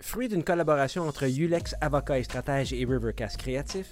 Fruit 0.00 0.28
d'une 0.28 0.44
collaboration 0.44 1.08
entre 1.08 1.24
Ulex 1.24 1.74
Avocat 1.80 2.20
et 2.20 2.22
Stratège 2.22 2.72
et 2.72 2.84
Rivercast 2.84 3.36
Créatif, 3.36 3.88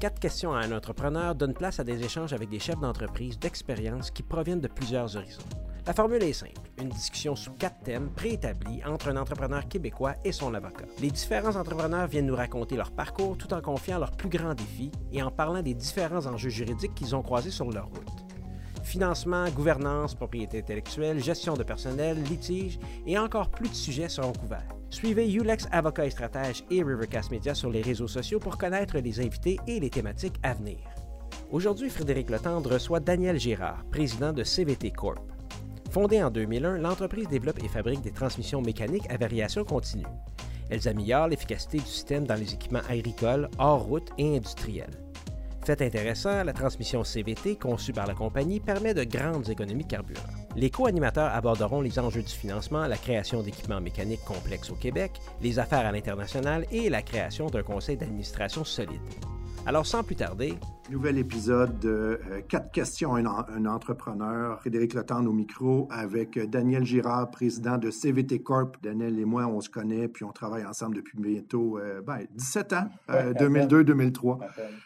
Quatre 0.00 0.18
questions 0.18 0.54
à 0.54 0.60
un 0.60 0.72
entrepreneur 0.72 1.34
donnent 1.34 1.54
place 1.54 1.78
à 1.78 1.84
des 1.84 2.02
échanges 2.02 2.32
avec 2.32 2.48
des 2.48 2.58
chefs 2.58 2.80
d'entreprise 2.80 3.38
d'expérience 3.38 4.10
qui 4.10 4.22
proviennent 4.22 4.60
de 4.60 4.68
plusieurs 4.68 5.16
horizons. 5.16 5.42
La 5.86 5.92
formule 5.92 6.22
est 6.22 6.32
simple, 6.32 6.70
une 6.80 6.88
discussion 6.88 7.36
sous 7.36 7.52
quatre 7.52 7.80
thèmes 7.82 8.10
préétablis 8.10 8.82
entre 8.86 9.08
un 9.08 9.16
entrepreneur 9.16 9.68
québécois 9.68 10.14
et 10.24 10.32
son 10.32 10.54
avocat. 10.54 10.86
Les 11.00 11.10
différents 11.10 11.56
entrepreneurs 11.56 12.06
viennent 12.06 12.26
nous 12.26 12.36
raconter 12.36 12.76
leur 12.76 12.92
parcours 12.92 13.36
tout 13.36 13.52
en 13.52 13.60
confiant 13.60 13.98
leurs 13.98 14.12
plus 14.12 14.28
grands 14.28 14.54
défis 14.54 14.92
et 15.12 15.22
en 15.22 15.30
parlant 15.30 15.62
des 15.62 15.74
différents 15.74 16.26
enjeux 16.26 16.50
juridiques 16.50 16.94
qu'ils 16.94 17.14
ont 17.14 17.22
croisés 17.22 17.50
sur 17.50 17.70
leur 17.70 17.86
route. 17.86 18.31
Financement, 18.82 19.48
gouvernance, 19.50 20.14
propriété 20.14 20.58
intellectuelle, 20.58 21.22
gestion 21.22 21.54
de 21.54 21.62
personnel, 21.62 22.22
litige 22.24 22.78
et 23.06 23.16
encore 23.16 23.48
plus 23.48 23.68
de 23.68 23.74
sujets 23.74 24.08
seront 24.08 24.32
couverts. 24.32 24.68
Suivez 24.90 25.32
Ulex 25.32 25.66
Avocat 25.72 26.06
et 26.06 26.10
Stratège 26.10 26.64
et 26.70 26.82
Rivercast 26.82 27.30
Media 27.30 27.54
sur 27.54 27.70
les 27.70 27.80
réseaux 27.80 28.08
sociaux 28.08 28.38
pour 28.38 28.58
connaître 28.58 28.98
les 28.98 29.20
invités 29.20 29.58
et 29.66 29.80
les 29.80 29.88
thématiques 29.88 30.38
à 30.42 30.52
venir. 30.52 30.78
Aujourd'hui, 31.50 31.90
Frédéric 31.90 32.28
Letendre 32.30 32.72
reçoit 32.72 33.00
Daniel 33.00 33.38
Girard, 33.38 33.84
président 33.90 34.32
de 34.32 34.44
CVT 34.44 34.90
Corp. 34.90 35.20
Fondée 35.90 36.22
en 36.22 36.30
2001, 36.30 36.78
l'entreprise 36.78 37.28
développe 37.28 37.62
et 37.62 37.68
fabrique 37.68 38.02
des 38.02 38.12
transmissions 38.12 38.62
mécaniques 38.62 39.10
à 39.10 39.16
variation 39.16 39.64
continue. 39.64 40.06
Elles 40.70 40.88
améliorent 40.88 41.28
l'efficacité 41.28 41.78
du 41.78 41.84
système 41.84 42.26
dans 42.26 42.34
les 42.34 42.54
équipements 42.54 42.80
agricoles, 42.88 43.50
hors 43.58 43.82
route 43.82 44.10
et 44.16 44.36
industriels. 44.36 45.01
Fait 45.64 45.80
intéressant, 45.80 46.42
la 46.42 46.52
transmission 46.52 47.04
CVT 47.04 47.54
conçue 47.54 47.92
par 47.92 48.08
la 48.08 48.14
compagnie 48.14 48.58
permet 48.58 48.94
de 48.94 49.04
grandes 49.04 49.48
économies 49.48 49.84
de 49.84 49.90
carburant. 49.90 50.20
Les 50.56 50.70
co-animateurs 50.70 51.32
aborderont 51.32 51.80
les 51.80 52.00
enjeux 52.00 52.22
du 52.22 52.32
financement, 52.32 52.88
la 52.88 52.96
création 52.96 53.42
d'équipements 53.42 53.80
mécaniques 53.80 54.24
complexes 54.24 54.70
au 54.70 54.74
Québec, 54.74 55.12
les 55.40 55.60
affaires 55.60 55.86
à 55.86 55.92
l'international 55.92 56.66
et 56.72 56.90
la 56.90 57.02
création 57.02 57.46
d'un 57.46 57.62
conseil 57.62 57.96
d'administration 57.96 58.64
solide. 58.64 59.00
Alors, 59.64 59.86
sans 59.86 60.02
plus 60.02 60.16
tarder. 60.16 60.54
Nouvel 60.90 61.18
épisode 61.18 61.78
de 61.78 61.88
euh, 61.88 62.40
Quatre 62.48 62.72
questions 62.72 63.14
à 63.14 63.20
un, 63.20 63.64
entrepreneur. 63.64 64.58
Frédéric 64.58 64.92
Letendre 64.92 65.30
au 65.30 65.32
micro 65.32 65.86
avec 65.92 66.36
euh, 66.36 66.46
Daniel 66.48 66.84
Girard, 66.84 67.30
président 67.30 67.78
de 67.78 67.88
CVT 67.92 68.42
Corp. 68.42 68.76
Daniel 68.82 69.20
et 69.20 69.24
moi, 69.24 69.46
on 69.46 69.60
se 69.60 69.70
connaît 69.70 70.08
puis 70.08 70.24
on 70.24 70.32
travaille 70.32 70.66
ensemble 70.66 70.96
depuis 70.96 71.16
bientôt 71.16 71.78
euh, 71.78 72.02
ben, 72.02 72.26
17 72.34 72.72
ans, 72.72 72.88
2002-2003. 73.08 74.40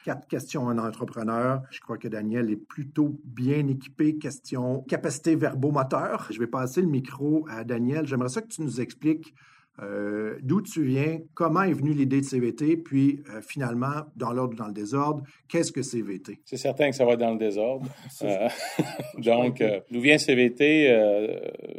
Quatre 0.05 0.29
questions 0.29 0.69
à 0.69 0.73
un 0.73 0.79
entrepreneur. 0.79 1.63
Je 1.71 1.81
crois 1.81 1.97
que 1.97 2.09
Daniel 2.09 2.51
est 2.51 2.57
plutôt 2.57 3.19
bien 3.25 3.67
équipé. 3.69 4.19
Question 4.19 4.83
capacité 4.83 5.37
verbomoteur. 5.37 6.29
Je 6.31 6.39
vais 6.39 6.47
passer 6.47 6.83
le 6.83 6.89
micro 6.89 7.47
à 7.49 7.65
Daniel. 7.65 8.07
J'aimerais 8.07 8.29
ça 8.29 8.43
que 8.43 8.49
tu 8.49 8.61
nous 8.61 8.79
expliques 8.83 9.35
euh, 9.83 10.39
d'où 10.43 10.63
tu 10.63 10.85
viens, 10.85 11.21
comment 11.35 11.63
est 11.63 11.73
venue 11.73 11.93
l'idée 11.93 12.21
de 12.21 12.27
CVT, 12.27 12.79
puis 12.79 13.23
euh, 13.31 13.41
finalement, 13.43 14.05
dans 14.17 14.33
l'ordre 14.33 14.55
ou 14.55 14.57
dans 14.57 14.69
le 14.69 14.73
désordre, 14.73 15.23
qu'est-ce 15.49 15.73
que 15.73 15.83
CVT? 15.83 16.41
C'est 16.45 16.57
certain 16.57 16.91
que 16.91 16.97
ça 16.97 17.05
va 17.05 17.13
être 17.13 17.21
dans 17.21 17.33
le 17.33 17.39
désordre. 17.39 17.87
Euh, 18.23 18.49
donc, 19.19 19.63
d'où 19.91 20.01
vient 20.01 20.17
CVT? 20.17 20.89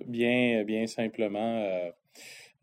bien, 0.06 0.64
bien 0.64 0.86
simplement, 0.86 1.92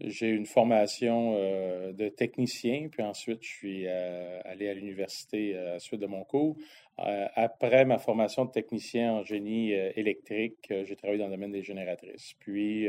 j'ai 0.00 0.28
une 0.28 0.46
formation 0.46 1.34
euh, 1.36 1.92
de 1.92 2.08
technicien, 2.08 2.88
puis 2.90 3.02
ensuite 3.02 3.42
je 3.42 3.48
suis 3.48 3.84
euh, 3.86 4.40
allé 4.44 4.68
à 4.68 4.74
l'université 4.74 5.54
euh, 5.54 5.70
à 5.70 5.72
la 5.74 5.78
suite 5.78 6.00
de 6.00 6.06
mon 6.06 6.24
cours. 6.24 6.56
Après 6.96 7.84
ma 7.84 7.98
formation 7.98 8.44
de 8.44 8.50
technicien 8.50 9.14
en 9.14 9.24
génie 9.24 9.72
électrique, 9.72 10.66
j'ai 10.70 10.96
travaillé 10.96 11.18
dans 11.18 11.26
le 11.26 11.32
domaine 11.32 11.52
des 11.52 11.62
génératrices. 11.62 12.34
Puis 12.38 12.88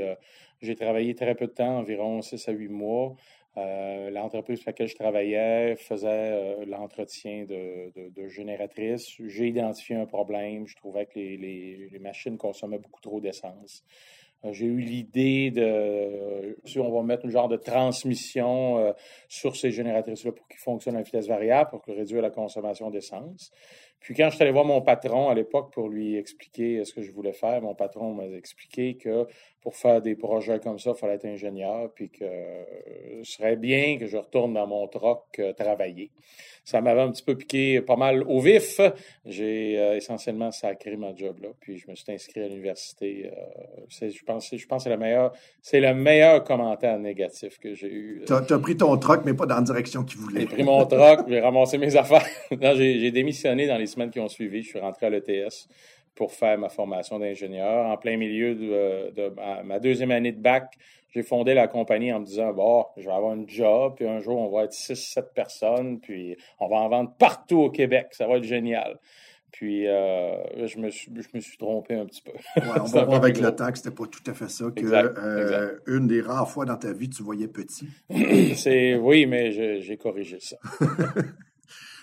j'ai 0.62 0.76
travaillé 0.76 1.16
très 1.16 1.36
peu 1.36 1.48
de 1.48 1.52
temps, 1.52 1.80
environ 1.80 2.22
6 2.22 2.48
à 2.48 2.52
8 2.52 2.68
mois. 2.68 3.16
L'entreprise 3.56 4.60
pour 4.60 4.70
laquelle 4.70 4.88
je 4.88 4.96
travaillais 4.96 5.76
faisait 5.78 6.66
l'entretien 6.66 7.46
de, 7.46 8.28
génératrices. 8.28 9.16
J'ai 9.26 9.48
identifié 9.48 9.96
un 9.96 10.06
problème. 10.06 10.68
Je 10.68 10.76
trouvais 10.76 11.06
que 11.06 11.18
les, 11.18 11.98
machines 12.00 12.38
consommaient 12.38 12.80
beaucoup 12.80 13.02
trop 13.02 13.20
d'essence. 13.20 13.84
Euh, 14.46 14.54
j'ai 14.54 14.66
eu 14.66 14.80
l'idée 14.80 15.52
de, 15.52 16.58
si 16.66 16.80
on 16.80 16.92
va 16.92 17.02
mettre 17.04 17.26
un 17.26 17.30
genre 17.30 17.48
de 17.48 17.58
transmission 17.58 18.78
euh, 18.78 18.92
sur 19.28 19.56
ces 19.56 19.72
génératrices-là 19.72 20.32
pour 20.32 20.48
qu'ils 20.48 20.60
fonctionnent 20.60 20.98
à 20.98 21.02
vitesse 21.02 21.28
variable, 21.28 21.70
pour 21.70 21.82
réduire 21.88 22.22
la 22.22 22.30
consommation 22.30 22.90
d'essence. 22.90 23.52
Puis 24.00 24.14
quand 24.14 24.30
je 24.30 24.36
suis 24.36 24.44
allé 24.44 24.52
voir 24.52 24.66
mon 24.66 24.82
patron 24.82 25.30
à 25.30 25.34
l'époque 25.34 25.74
pour 25.74 25.90
lui 25.90 26.16
expliquer 26.16 26.86
ce 26.86 26.94
que 26.94 27.02
je 27.02 27.12
voulais 27.12 27.34
faire, 27.34 27.62
mon 27.62 27.74
patron 27.74 28.14
m'a 28.14 28.26
expliqué 28.26 28.96
que 28.96 29.28
pour 29.66 29.76
faire 29.76 30.00
des 30.00 30.16
projets 30.16 30.60
comme 30.60 30.78
ça, 30.78 30.92
il 30.96 31.00
fallait 31.00 31.16
être 31.16 31.26
ingénieur, 31.26 31.90
puis 31.96 32.12
que 32.12 32.24
ce 33.24 33.32
serait 33.32 33.56
bien 33.56 33.98
que 33.98 34.06
je 34.06 34.16
retourne 34.16 34.54
dans 34.54 34.68
mon 34.68 34.88
troc 34.88 35.24
euh, 35.40 35.54
travailler. 35.54 36.12
Ça 36.64 36.82
m'avait 36.82 37.02
un 37.02 37.12
petit 37.12 37.24
peu 37.24 37.36
piqué 37.36 37.82
pas 37.82 37.96
mal 37.96 38.22
au 38.28 38.40
vif. 38.40 38.80
J'ai 39.26 39.80
euh, 39.80 39.96
essentiellement 39.96 40.52
sacré 40.52 40.96
ma 40.98 41.16
job 41.16 41.40
là, 41.42 41.50
puis 41.60 41.80
je 41.80 41.90
me 41.90 41.96
suis 41.96 42.12
inscrit 42.12 42.42
à 42.42 42.48
l'université. 42.48 43.32
Euh, 43.36 44.08
je 44.08 44.24
pense, 44.24 44.56
je 44.56 44.68
pense 44.68 44.84
que 44.84 44.90
c'est 44.90 44.96
le 44.96 44.98
meilleur, 44.98 45.34
c'est 45.64 45.80
le 45.80 45.96
meilleur 45.96 46.44
commentaire 46.44 47.00
négatif 47.00 47.58
que 47.58 47.74
j'ai 47.74 47.92
eu. 47.92 48.24
Tu 48.28 48.34
as, 48.34 48.60
pris 48.60 48.78
ton 48.78 48.96
troc, 48.98 49.22
mais 49.26 49.34
pas 49.34 49.48
dans 49.48 49.56
la 49.56 49.62
direction 49.62 50.04
qu'il 50.04 50.20
voulait. 50.20 50.42
J'ai 50.42 50.46
pris 50.48 50.64
mon 50.64 50.86
troc, 50.86 51.22
j'ai 51.28 51.40
ramassé 51.40 51.80
mes 51.80 51.96
affaires. 51.96 52.26
j'ai 52.52 53.10
démissionné 53.10 53.66
dans 53.66 53.78
les 53.78 53.85
semaines 53.88 54.12
qui 54.12 54.20
ont 54.20 54.28
suivi. 54.28 54.64
Je 54.64 54.70
suis 54.70 54.80
rentré 54.80 55.08
à 55.08 55.10
l'ETS 55.10 55.68
pour 56.16 56.32
faire 56.32 56.58
ma 56.58 56.70
formation 56.70 57.20
d'ingénieur. 57.20 57.86
En 57.86 57.98
plein 57.98 58.18
milieu 58.18 58.56
de, 58.56 59.34
ma 59.64 59.80
deuxième 59.80 60.12
année 60.12 60.32
de 60.32 60.42
bac, 60.42 60.74
j'ai 61.14 61.24
fondé 61.24 61.54
la 61.54 61.68
compagnie 61.68 62.12
en 62.12 62.20
me 62.20 62.26
disant, 62.26 62.54
bon, 62.54 62.86
je 62.98 63.06
vais 63.06 63.14
avoir 63.14 63.34
un 63.34 63.46
job, 63.48 63.94
puis 63.96 64.08
un 64.08 64.20
jour, 64.20 64.38
on 64.38 64.50
va 64.50 64.64
être 64.64 64.74
6-7 64.74 65.34
personnes, 65.34 66.00
puis 66.00 66.36
on 66.60 66.68
va 66.68 66.78
en 66.78 66.90
vendre 66.90 67.14
partout 67.18 67.60
au 67.60 67.70
Québec. 67.70 68.08
Ça 68.12 68.28
va 68.28 68.38
être 68.38 68.44
génial. 68.44 69.00
Puis, 69.52 69.88
euh, 69.88 70.68
je, 70.68 70.78
me 70.80 70.90
suis, 70.90 71.10
je 71.16 71.30
me 71.34 71.40
suis 71.40 71.58
trompé 71.58 71.96
un 71.96 72.06
petit 72.06 72.22
peu. 72.22 72.34
on 72.58 72.84
va 72.84 73.06
voir 73.06 73.24
avec 73.24 73.40
le 73.40 73.56
temps 73.56 73.72
que 73.72 73.78
c'était 73.78 73.96
pas 73.96 74.06
tout 74.06 74.30
à 74.30 74.34
fait 74.34 74.50
ça, 74.50 74.66
que 74.76 74.84
euh, 74.84 75.80
une 75.88 76.08
des 76.08 76.20
rares 76.20 76.50
fois 76.50 76.66
dans 76.66 76.76
ta 76.76 76.92
vie, 76.92 77.10
tu 77.10 77.24
voyais 77.24 77.48
petit. 77.48 77.88
C'est 78.56 78.96
Oui, 78.96 79.26
mais 79.26 79.80
j'ai 79.82 79.96
corrigé 79.96 80.40
ça. 80.42 80.58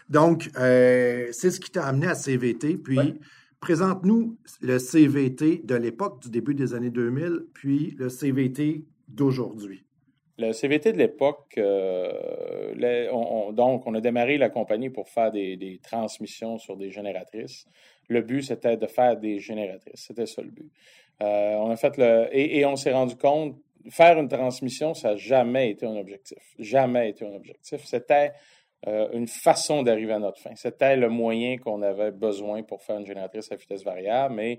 Donc, 0.09 0.51
euh, 0.59 1.29
c'est 1.33 1.51
ce 1.51 1.61
qui 1.61 1.71
t'a 1.71 1.87
amené 1.87 2.07
à 2.07 2.15
CVT. 2.15 2.77
Puis, 2.77 3.21
présente-nous 3.61 4.37
le 4.61 4.79
CVT 4.79 5.63
de 5.65 5.75
l'époque, 5.75 6.23
du 6.23 6.31
début 6.31 6.55
des 6.55 6.75
années 6.75 6.91
2000, 6.91 7.47
puis 7.55 7.95
le 7.99 8.09
CVT 8.09 8.85
d'aujourd'hui. 9.09 9.85
Le 10.39 10.53
CVT 10.53 10.93
de 10.93 10.99
l'époque, 10.99 11.55
euh, 11.59 12.73
donc, 13.53 13.87
on 13.87 13.95
a 13.95 14.01
démarré 14.01 14.39
la 14.39 14.49
compagnie 14.49 14.91
pour 14.91 15.09
faire 15.09 15.31
des, 15.31 15.81
transmissions 15.83 16.59
sur 16.59 16.77
des 16.77 16.91
génératrices. 16.91 17.67
Le 18.09 18.23
but, 18.23 18.43
c'était 18.43 18.77
de 18.77 18.87
faire 18.87 19.17
des 19.17 19.39
génératrices. 19.39 20.07
C'était 20.09 20.27
ça 20.27 20.43
le 20.43 20.51
but. 20.51 20.71
Euh, 21.23 21.55
on 21.57 21.71
a 21.71 21.77
fait 21.77 21.97
le, 21.99 22.29
et, 22.33 22.59
et 22.59 22.67
on 22.67 22.77
s'est 22.77 22.93
rendu 22.93 23.15
compte, 23.17 23.57
faire 23.91 24.19
une 24.19 24.29
transmission, 24.29 24.95
ça 24.95 25.11
n'a 25.11 25.17
jamais 25.17 25.71
été 25.71 25.87
un 25.87 25.97
objectif. 25.97 26.39
Jamais 26.59 27.11
été 27.11 27.27
un 27.27 27.35
objectif. 27.35 27.85
C'était 27.85 28.33
euh, 28.89 29.09
une 29.13 29.29
façon 29.29 29.83
d'arriver 29.83 30.13
à 30.13 30.19
notre 30.19 30.41
fin. 30.41 30.55
C'était 30.57 30.97
le 30.97 31.09
moyen 31.09 31.57
qu'on 31.59 31.83
avait 31.83 32.11
besoin 32.11 32.63
pour 32.63 32.83
faire 32.83 32.99
une 32.99 33.07
génératrice 33.07 33.51
à 33.53 33.57
vitesse 33.57 33.85
variable, 33.85 34.35
mais 34.35 34.59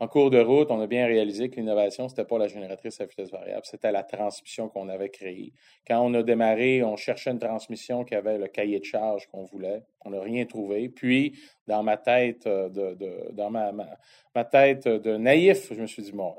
en 0.00 0.08
cours 0.08 0.30
de 0.30 0.40
route, 0.40 0.70
on 0.70 0.80
a 0.80 0.86
bien 0.86 1.06
réalisé 1.06 1.50
que 1.50 1.56
l'innovation, 1.56 2.08
ce 2.08 2.14
n'était 2.14 2.24
pas 2.24 2.38
la 2.38 2.48
génératrice 2.48 3.00
à 3.00 3.04
vitesse 3.04 3.30
variable, 3.30 3.62
c'était 3.64 3.92
la 3.92 4.02
transmission 4.02 4.68
qu'on 4.68 4.88
avait 4.88 5.10
créée. 5.10 5.52
Quand 5.86 6.00
on 6.00 6.14
a 6.14 6.22
démarré, 6.22 6.82
on 6.82 6.96
cherchait 6.96 7.30
une 7.30 7.38
transmission 7.38 8.02
qui 8.04 8.14
avait 8.14 8.38
le 8.38 8.48
cahier 8.48 8.80
de 8.80 8.84
charge 8.84 9.26
qu'on 9.26 9.44
voulait. 9.44 9.82
On 10.04 10.10
n'a 10.10 10.20
rien 10.20 10.46
trouvé. 10.46 10.88
Puis, 10.88 11.38
dans 11.66 11.82
ma 11.82 11.96
tête 11.96 12.46
euh, 12.46 12.68
de, 12.68 13.32
dans 13.32 13.50
ma, 13.50 13.72
ma, 13.72 14.44
tête 14.44 14.88
de 14.88 15.16
naïf, 15.16 15.72
je 15.72 15.80
me 15.80 15.86
suis 15.86 16.02
dit, 16.02 16.12
bon, 16.12 16.34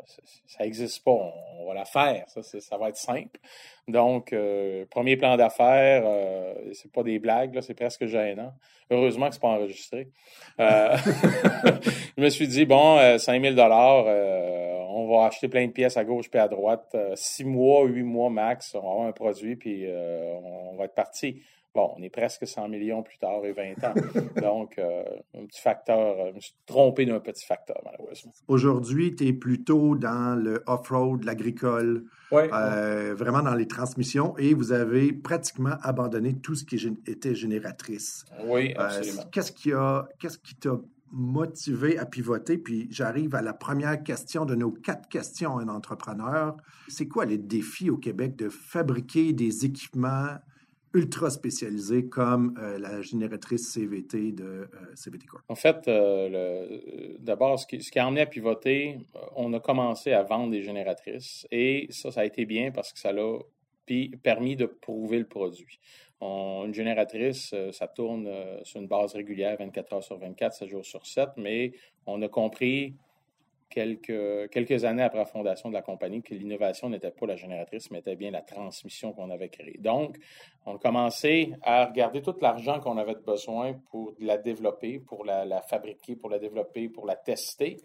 ça 0.47 0.63
n'existe 0.63 1.03
pas, 1.03 1.11
on, 1.11 1.67
va 1.67 1.73
la 1.73 1.85
faire, 1.85 2.25
ça, 2.27 2.41
ça 2.41 2.77
va 2.77 2.89
être 2.89 2.97
simple. 2.97 3.39
Donc, 3.87 4.31
euh, 4.33 4.85
premier 4.89 5.17
plan 5.17 5.37
d'affaires, 5.37 6.03
euh, 6.05 6.53
c'est 6.73 6.91
pas 6.91 7.03
des 7.03 7.19
blagues, 7.19 7.59
c'est 7.61 7.73
presque 7.73 8.05
gênant. 8.05 8.53
Heureusement 8.89 9.27
que 9.27 9.33
c'est 9.33 9.41
pas 9.41 9.49
enregistré. 9.49 10.09
Euh, 10.59 10.95
je 12.17 12.21
me 12.21 12.29
suis 12.29 12.47
dit, 12.47 12.65
bon, 12.65 13.17
5000 13.17 13.55
dollars, 13.55 14.05
on 14.93 15.07
va 15.07 15.25
acheter 15.27 15.47
plein 15.47 15.65
de 15.67 15.71
pièces 15.71 15.97
à 15.97 16.03
gauche 16.03 16.29
et 16.33 16.37
à 16.37 16.47
droite. 16.47 16.95
six 17.15 17.45
mois, 17.45 17.85
huit 17.85 18.03
mois 18.03 18.29
max, 18.29 18.75
on 18.75 18.81
va 18.81 18.91
avoir 18.91 19.07
un 19.07 19.11
produit, 19.13 19.55
puis 19.55 19.87
on 19.87 20.75
va 20.75 20.85
être 20.85 20.95
parti. 20.95 21.41
Bon, 21.73 21.93
on 21.97 22.01
est 22.01 22.09
presque 22.09 22.45
100 22.45 22.67
millions 22.67 23.01
plus 23.01 23.17
tard 23.17 23.45
et 23.45 23.53
20 23.53 23.83
ans. 23.85 23.93
Donc, 24.41 24.77
euh, 24.77 25.03
un 25.33 25.45
petit 25.45 25.61
facteur, 25.61 26.19
euh, 26.19 26.29
je 26.31 26.35
me 26.35 26.39
suis 26.41 26.55
trompé 26.65 27.05
d'un 27.05 27.21
petit 27.21 27.45
facteur, 27.45 27.77
malheureusement. 27.85 28.33
Aujourd'hui, 28.49 29.15
tu 29.15 29.27
es 29.27 29.33
plutôt 29.33 29.95
dans 29.95 30.37
le 30.37 30.63
off-road, 30.67 31.23
l'agricole, 31.23 32.03
euh, 32.33 33.15
vraiment 33.15 33.41
dans 33.41 33.55
les 33.55 33.67
transmissions 33.67 34.37
et 34.37 34.53
vous 34.53 34.73
avez 34.73 35.13
pratiquement 35.13 35.75
abandonné 35.81 36.33
tout 36.33 36.55
ce 36.55 36.65
qui 36.65 36.75
était 37.07 37.35
génératrice. 37.35 38.25
Oui, 38.45 38.73
absolument. 38.75 39.23
qu'est-ce 39.31 39.53
qui 39.53 39.71
a, 39.71 40.09
qu'est-ce 40.19 40.39
qui 40.39 40.55
t'a 40.55 40.77
motivé 41.13 41.97
à 41.97 42.05
pivoter? 42.05 42.57
Puis 42.57 42.87
j'arrive 42.89 43.33
à 43.33 43.41
la 43.41 43.53
première 43.53 44.03
question 44.03 44.43
de 44.43 44.55
nos 44.55 44.71
quatre 44.71 45.07
questions 45.07 45.57
à 45.57 45.61
un 45.63 45.69
entrepreneur. 45.69 46.57
C'est 46.89 47.07
quoi 47.07 47.25
les 47.25 47.37
défis 47.37 47.89
au 47.89 47.97
Québec 47.97 48.35
de 48.35 48.49
fabriquer 48.49 49.31
des 49.31 49.65
équipements 49.65 50.35
ultra 50.93 51.29
spécialisés 51.29 52.07
comme 52.07 52.57
euh, 52.59 52.77
la 52.77 53.01
génératrice 53.01 53.71
CVT 53.71 54.31
de 54.33 54.43
euh, 54.43 54.67
CVT 54.95 55.25
Corp? 55.25 55.43
En 55.47 55.55
fait, 55.55 55.87
euh, 55.87 57.17
d'abord, 57.19 57.59
ce 57.59 57.67
qui, 57.67 57.81
ce 57.81 57.91
qui, 57.91 57.99
a 57.99 58.07
emmené 58.07 58.21
à 58.21 58.25
pivoter, 58.25 58.99
on 59.35 59.53
a 59.53 59.59
commencé 59.59 60.11
à 60.11 60.23
vendre 60.23 60.51
des 60.51 60.61
génératrices 60.61 61.47
et 61.51 61.87
ça, 61.89 62.11
ça 62.11 62.21
a 62.21 62.25
été 62.25 62.45
bien 62.45 62.71
parce 62.71 62.93
que 62.93 62.99
ça 62.99 63.11
l'a 63.11 63.39
permis 64.23 64.55
de 64.55 64.65
prouver 64.67 65.19
le 65.19 65.25
produit. 65.25 65.79
une 66.21 66.73
génératrice, 66.73 67.53
ça 67.73 67.87
tourne 67.89 68.29
sur 68.63 68.79
une 68.79 68.87
base 68.87 69.13
régulière 69.13 69.57
24 69.59 69.93
heures 69.93 70.03
sur 70.03 70.17
24, 70.17 70.53
7 70.53 70.69
jours 70.69 70.85
sur 70.85 71.05
7, 71.05 71.31
mais 71.35 71.73
on 72.05 72.21
a 72.21 72.29
compris 72.29 72.95
quelques, 73.71 74.51
quelques 74.51 74.85
années 74.85 75.01
après 75.01 75.17
la 75.17 75.25
fondation 75.25 75.69
de 75.69 75.73
la 75.73 75.81
compagnie 75.81 76.21
que 76.21 76.35
l'innovation 76.35 76.89
n'était 76.89 77.09
pas 77.09 77.25
la 77.25 77.35
génératrice, 77.35 77.89
mais 77.89 77.99
était 77.99 78.15
bien 78.15 78.29
la 78.29 78.41
transmission 78.41 79.13
qu'on 79.13 79.31
avait 79.31 79.49
créée. 79.49 79.79
Donc, 79.79 80.17
on 80.65 80.75
a 80.75 80.77
commencé 80.77 81.53
à 81.63 81.85
regarder 81.85 82.21
tout 82.21 82.35
l'argent 82.41 82.79
qu'on 82.79 82.97
avait 82.97 83.15
besoin 83.15 83.73
pour 83.89 84.13
la 84.19 84.37
développer, 84.37 84.99
pour 84.99 85.25
la, 85.25 85.61
fabriquer, 85.61 86.15
pour 86.15 86.29
la 86.29 86.37
développer, 86.37 86.89
pour 86.89 87.07
la 87.07 87.15
tester. 87.15 87.77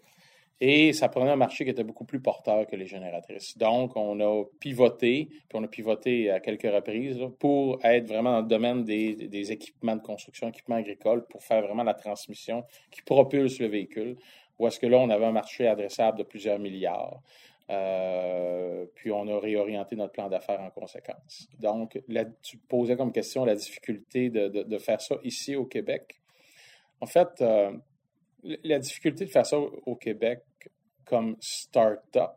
Et 0.59 0.91
ça 0.91 1.07
prenait 1.07 1.29
un 1.29 1.35
marché 1.35 1.65
qui 1.65 1.69
était 1.69 1.83
beaucoup 1.83 2.05
plus 2.05 2.19
porteur 2.19 2.65
que 2.65 2.75
les 2.75 2.87
génératrices. 2.87 3.55
Donc, 3.57 3.95
on 3.95 4.19
a 4.19 4.43
pivoté, 4.59 5.27
puis 5.29 5.59
on 5.59 5.63
a 5.63 5.67
pivoté 5.67 6.31
à 6.31 6.39
quelques 6.39 6.63
reprises 6.63 7.19
pour 7.39 7.79
être 7.85 8.07
vraiment 8.07 8.31
dans 8.31 8.41
le 8.41 8.47
domaine 8.47 8.83
des, 8.83 9.13
des, 9.15 9.51
équipements 9.51 9.95
de 9.95 10.01
construction, 10.01 10.49
équipements 10.49 10.77
agricoles, 10.77 11.25
pour 11.27 11.43
faire 11.43 11.61
vraiment 11.61 11.83
la 11.83 11.93
transmission 11.93 12.63
qui 12.89 13.03
propulse 13.03 13.59
le 13.59 13.67
véhicule. 13.67 14.17
Ou 14.59 14.67
est-ce 14.67 14.79
que 14.79 14.87
là, 14.87 14.97
on 14.97 15.09
avait 15.09 15.25
un 15.25 15.31
marché 15.31 15.67
adressable 15.67 16.17
de 16.17 16.23
plusieurs 16.23 16.59
milliards? 16.59 17.21
Euh, 17.69 18.85
puis 18.95 19.11
on 19.11 19.27
a 19.27 19.39
réorienté 19.39 19.95
notre 19.95 20.13
plan 20.13 20.29
d'affaires 20.29 20.61
en 20.61 20.69
conséquence. 20.69 21.49
Donc, 21.59 22.01
tu 22.41 22.57
posais 22.57 22.95
comme 22.95 23.11
question 23.11 23.43
la 23.43 23.55
difficulté 23.55 24.29
de, 24.29 24.77
faire 24.77 25.01
ça 25.01 25.15
ici 25.23 25.55
au 25.55 25.65
Québec. 25.65 26.21
En 27.01 27.05
fait, 27.05 27.27
euh, 27.41 27.73
la 28.63 28.79
difficulté 28.79 29.25
de 29.25 29.29
faire 29.29 29.45
ça 29.45 29.57
au 29.57 29.95
Québec 29.95 30.41
comme 31.05 31.35
start-up, 31.39 32.31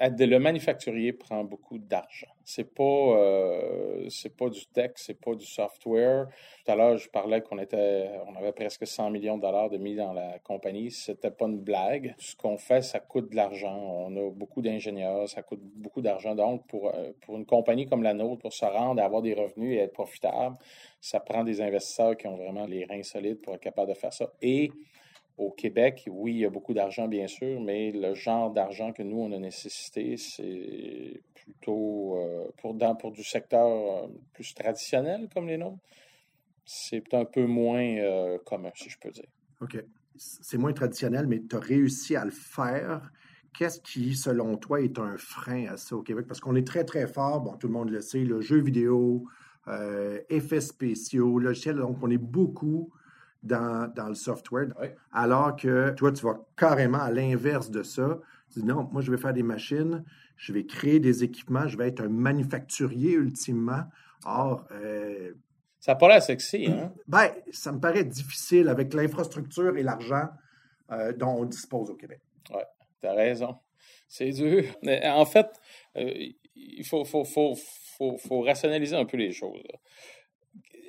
le 0.00 0.38
manufacturier 0.38 1.12
prend 1.12 1.44
beaucoup 1.44 1.78
d'argent. 1.78 2.28
C'est 2.44 2.74
pas 2.74 2.82
euh, 2.82 4.06
c'est 4.10 4.36
pas 4.36 4.48
du 4.50 4.66
tech, 4.66 4.92
c'est 4.96 5.18
pas 5.18 5.34
du 5.34 5.46
software. 5.46 6.26
Tout 6.64 6.72
à 6.72 6.76
l'heure, 6.76 6.96
je 6.96 7.08
parlais 7.08 7.40
qu'on 7.42 7.58
avait 7.58 8.52
presque 8.54 8.86
100 8.86 9.10
millions 9.10 9.36
de 9.36 9.42
dollars 9.42 9.70
de 9.70 9.78
mis 9.78 9.94
dans 9.94 10.12
la 10.12 10.38
compagnie. 10.40 10.90
C'était 10.90 11.30
pas 11.30 11.46
une 11.46 11.60
blague. 11.60 12.14
Ce 12.18 12.36
qu'on 12.36 12.58
fait, 12.58 12.82
ça 12.82 13.00
coûte 13.00 13.30
de 13.30 13.36
l'argent. 13.36 13.74
On 13.74 14.14
a 14.16 14.30
beaucoup 14.30 14.62
d'ingénieurs, 14.62 15.28
ça 15.28 15.42
coûte 15.42 15.60
beaucoup 15.62 16.02
d'argent. 16.02 16.34
Donc, 16.34 16.66
pour, 16.66 16.88
euh, 16.88 17.12
pour 17.22 17.36
une 17.36 17.46
compagnie 17.46 17.86
comme 17.86 18.02
la 18.02 18.14
nôtre, 18.14 18.42
pour 18.42 18.52
se 18.52 18.64
rendre, 18.64 19.02
avoir 19.02 19.22
des 19.22 19.34
revenus 19.34 19.76
et 19.76 19.80
être 19.80 19.92
profitable, 19.92 20.56
ça 21.00 21.20
prend 21.20 21.44
des 21.44 21.60
investisseurs 21.60 22.16
qui 22.16 22.26
ont 22.26 22.36
vraiment 22.36 22.66
les 22.66 22.84
reins 22.84 23.02
solides 23.02 23.40
pour 23.40 23.54
être 23.54 23.62
capable 23.62 23.88
de 23.88 23.94
faire 23.94 24.12
ça. 24.12 24.32
Et 24.42 24.70
au 25.36 25.50
Québec, 25.50 26.08
oui, 26.10 26.32
il 26.32 26.38
y 26.38 26.44
a 26.44 26.50
beaucoup 26.50 26.74
d'argent, 26.74 27.08
bien 27.08 27.26
sûr, 27.26 27.60
mais 27.60 27.90
le 27.90 28.14
genre 28.14 28.52
d'argent 28.52 28.92
que 28.92 29.02
nous, 29.02 29.18
on 29.18 29.32
a 29.32 29.38
nécessité, 29.38 30.16
c'est 30.16 31.22
plutôt 31.34 32.16
euh, 32.16 32.44
pour, 32.58 32.76
pour 32.98 33.10
du 33.10 33.24
secteur 33.24 33.66
euh, 33.66 34.06
plus 34.32 34.54
traditionnel 34.54 35.28
comme 35.32 35.48
les 35.48 35.58
nôtres. 35.58 35.78
C'est 36.64 37.12
un 37.12 37.24
peu 37.24 37.46
moins 37.46 37.84
euh, 37.84 38.38
commun, 38.46 38.70
si 38.74 38.88
je 38.88 38.98
peux 38.98 39.10
dire. 39.10 39.28
OK. 39.60 39.84
C'est 40.16 40.58
moins 40.58 40.72
traditionnel, 40.72 41.26
mais 41.26 41.42
tu 41.42 41.56
as 41.56 41.60
réussi 41.60 42.14
à 42.14 42.24
le 42.24 42.30
faire. 42.30 43.10
Qu'est-ce 43.58 43.80
qui, 43.80 44.14
selon 44.14 44.56
toi, 44.56 44.80
est 44.80 44.98
un 44.98 45.16
frein 45.16 45.66
à 45.66 45.76
ça 45.76 45.96
au 45.96 46.02
Québec? 46.02 46.26
Parce 46.28 46.40
qu'on 46.40 46.54
est 46.54 46.66
très, 46.66 46.84
très 46.84 47.08
fort, 47.08 47.40
bon, 47.40 47.56
tout 47.56 47.66
le 47.66 47.72
monde 47.72 47.90
le 47.90 48.00
sait, 48.00 48.20
le 48.20 48.40
jeu 48.40 48.60
vidéo, 48.60 49.26
effets 50.28 50.60
spéciaux, 50.60 51.38
logiciels, 51.38 51.76
donc 51.76 51.96
on 52.02 52.10
est 52.10 52.18
beaucoup 52.18 52.92
dans, 53.44 54.08
le 54.08 54.14
software. 54.14 54.68
Alors 55.12 55.56
que 55.56 55.90
toi, 55.90 56.12
tu 56.12 56.24
vas 56.24 56.40
carrément 56.56 57.00
à 57.00 57.10
l'inverse 57.10 57.70
de 57.70 57.82
ça. 57.82 58.20
Tu 58.52 58.60
dis 58.60 58.64
non, 58.64 58.88
moi, 58.92 59.02
je 59.02 59.10
vais 59.10 59.18
faire 59.18 59.32
des 59.32 59.42
machines, 59.42 60.04
je 60.36 60.52
vais 60.52 60.64
créer 60.64 61.00
des 61.00 61.24
équipements, 61.24 61.68
je 61.68 61.76
vais 61.76 61.88
être 61.88 62.00
un 62.00 62.08
manufacturier 62.08 63.12
ultimement. 63.12 63.82
Or, 64.24 64.66
euh, 64.72 65.32
ça 65.80 65.94
paraît 65.94 66.20
sexy, 66.20 66.66
hein? 66.66 66.92
Ben, 67.06 67.30
ça 67.52 67.70
me 67.70 67.78
paraît 67.78 68.04
difficile 68.04 68.68
avec 68.68 68.94
l'infrastructure 68.94 69.76
et 69.76 69.82
l'argent 69.82 70.28
euh, 70.90 71.12
dont 71.12 71.36
on 71.40 71.44
dispose 71.44 71.90
au 71.90 71.94
Québec. 71.94 72.20
Oui, 72.50 72.62
tu 73.00 73.06
as 73.06 73.12
raison. 73.12 73.56
C'est 74.08 74.30
dur. 74.30 74.64
en 74.82 75.26
fait, 75.26 75.48
euh, 75.96 76.10
il 76.54 76.84
faut, 76.86 77.04
faut, 77.04 77.24
faut, 77.24 77.54
faut, 78.16 78.40
rationaliser 78.40 78.96
un 78.96 79.04
peu 79.04 79.16
les 79.16 79.32
choses 79.32 79.62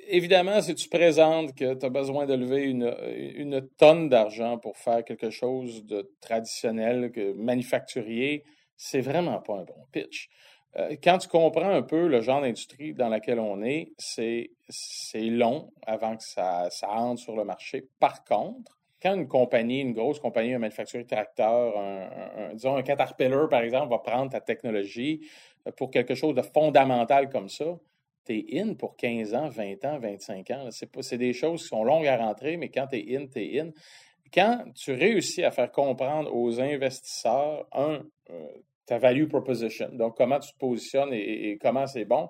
évidemment, 0.08 0.60
si 0.60 0.74
tu 0.74 0.88
présentes 0.88 1.54
que 1.54 1.74
tu 1.74 1.86
as 1.86 1.90
besoin 1.90 2.26
de 2.26 2.34
lever 2.34 2.64
une, 2.64 3.68
tonne 3.78 4.08
d'argent 4.08 4.58
pour 4.58 4.76
faire 4.76 5.04
quelque 5.04 5.30
chose 5.30 5.84
de 5.84 6.10
traditionnel, 6.20 7.10
que 7.12 7.32
manufacturier, 7.32 8.44
c'est 8.76 9.00
vraiment 9.00 9.40
pas 9.40 9.54
un 9.54 9.64
bon 9.64 9.86
pitch. 9.92 10.28
Euh, 10.76 10.94
quand 11.02 11.18
tu 11.18 11.28
comprends 11.28 11.70
un 11.70 11.82
peu 11.82 12.06
le 12.06 12.20
genre 12.20 12.42
d'industrie 12.42 12.92
dans 12.92 13.08
laquelle 13.08 13.40
on 13.40 13.62
est, 13.62 13.92
c'est 13.98 14.50
long 15.14 15.72
avant 15.86 16.16
que 16.16 16.22
ça, 16.22 16.68
ça 16.70 16.90
entre 16.90 17.20
sur 17.20 17.36
le 17.36 17.44
marché. 17.44 17.88
Par 17.98 18.24
contre, 18.24 18.78
quand 19.02 19.14
une 19.14 19.28
compagnie, 19.28 19.80
une 19.80 19.92
grosse 19.92 20.18
compagnie, 20.18 20.54
un 20.54 20.58
manufacturier 20.58 21.04
de 21.04 21.08
tracteurs, 21.08 21.78
un, 21.78 22.54
disons 22.54 22.76
un 22.76 22.82
Caterpillar, 22.82 23.48
par 23.48 23.62
exemple, 23.62 23.90
va 23.90 23.98
prendre 23.98 24.30
ta 24.30 24.40
technologie 24.40 25.20
pour 25.76 25.90
quelque 25.90 26.14
chose 26.14 26.34
de 26.34 26.42
fondamental 26.42 27.28
comme 27.28 27.48
ça, 27.48 27.64
tu 28.26 28.38
es 28.38 28.60
in 28.60 28.74
pour 28.74 28.96
15 28.96 29.34
ans, 29.34 29.48
20 29.48 29.84
ans, 29.84 29.98
25 29.98 30.50
ans. 30.50 30.68
C'est 30.70 31.18
des 31.18 31.32
choses 31.32 31.62
qui 31.62 31.68
sont 31.68 31.84
longues 31.84 32.06
à 32.06 32.16
rentrer, 32.16 32.56
mais 32.56 32.68
quand 32.68 32.86
tu 32.88 32.96
es 32.96 33.16
in, 33.16 33.26
tu 33.26 33.40
es 33.40 33.60
in. 33.60 33.70
Quand 34.32 34.64
tu 34.74 34.92
réussis 34.92 35.44
à 35.44 35.50
faire 35.50 35.70
comprendre 35.70 36.34
aux 36.34 36.60
investisseurs, 36.60 37.66
un, 37.72 38.02
euh, 38.30 38.46
ta 38.84 38.98
value 38.98 39.26
proposition, 39.26 39.88
donc 39.92 40.16
comment 40.16 40.38
tu 40.38 40.52
te 40.52 40.58
positionnes 40.58 41.12
et, 41.12 41.58
comment 41.60 41.86
c'est 41.86 42.04
bon, 42.04 42.28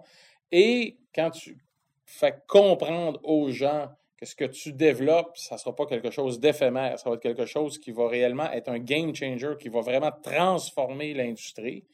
et 0.52 0.98
quand 1.14 1.30
tu 1.30 1.58
fais 2.04 2.34
comprendre 2.46 3.20
aux 3.24 3.50
gens 3.50 3.88
que 4.16 4.24
ce 4.24 4.34
que 4.34 4.44
tu 4.44 4.72
développes, 4.72 5.36
ça 5.36 5.56
ne 5.56 5.58
sera 5.58 5.74
pas 5.74 5.86
quelque 5.86 6.10
chose 6.10 6.40
d'éphémère, 6.40 6.98
ça 6.98 7.10
va 7.10 7.16
être 7.16 7.22
quelque 7.22 7.44
chose 7.44 7.78
qui 7.78 7.92
va 7.92 8.08
réellement 8.08 8.50
être 8.52 8.68
un 8.68 8.78
game 8.78 9.14
changer, 9.14 9.54
qui 9.60 9.68
va 9.68 9.80
vraiment 9.80 10.12
transformer 10.22 11.12
l'industrie. 11.12 11.84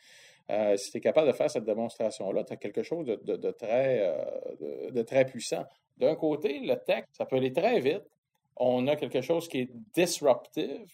Euh, 0.52 0.76
si 0.76 0.90
tu 0.90 0.98
es 0.98 1.00
capable 1.00 1.28
de 1.28 1.32
faire 1.32 1.50
cette 1.50 1.64
démonstration-là, 1.64 2.44
tu 2.44 2.52
as 2.52 2.56
quelque 2.56 2.82
chose 2.82 3.06
de, 3.06 3.50
très, 3.52 4.00
euh, 4.02 4.90
de, 4.90 5.02
très 5.02 5.24
puissant. 5.24 5.64
D'un 5.96 6.14
côté, 6.14 6.60
le 6.60 6.76
tech, 6.76 7.04
ça 7.12 7.24
peut 7.24 7.36
aller 7.36 7.52
très 7.52 7.80
vite. 7.80 8.02
On 8.56 8.86
a 8.86 8.96
quelque 8.96 9.22
chose 9.22 9.48
qui 9.48 9.60
est 9.60 9.70
disruptive 9.94 10.92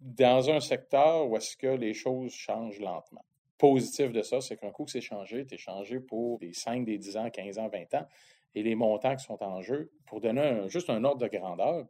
dans 0.00 0.50
un 0.50 0.58
secteur 0.58 1.28
où 1.28 1.36
est-ce 1.36 1.56
que 1.56 1.68
les 1.68 1.94
choses 1.94 2.32
changent 2.32 2.80
lentement. 2.80 3.24
Positif 3.56 4.10
de 4.10 4.22
ça, 4.22 4.40
c'est 4.40 4.56
qu'un 4.56 4.72
coup 4.72 4.84
que 4.84 4.90
c'est 4.90 5.00
changé, 5.00 5.46
tu 5.46 5.54
es 5.54 5.58
changé 5.58 6.00
pour 6.00 6.40
des 6.40 6.52
5, 6.52 6.84
des 6.84 6.98
10 6.98 7.16
ans, 7.18 7.30
15 7.30 7.58
ans, 7.58 7.68
20 7.68 7.94
ans. 7.94 8.06
Et 8.56 8.64
les 8.64 8.74
montants 8.74 9.14
qui 9.14 9.24
sont 9.24 9.40
en 9.40 9.62
jeu, 9.62 9.92
pour 10.06 10.20
donner 10.20 10.68
juste 10.68 10.90
un 10.90 11.04
ordre 11.04 11.20
de 11.20 11.28
grandeur, 11.28 11.86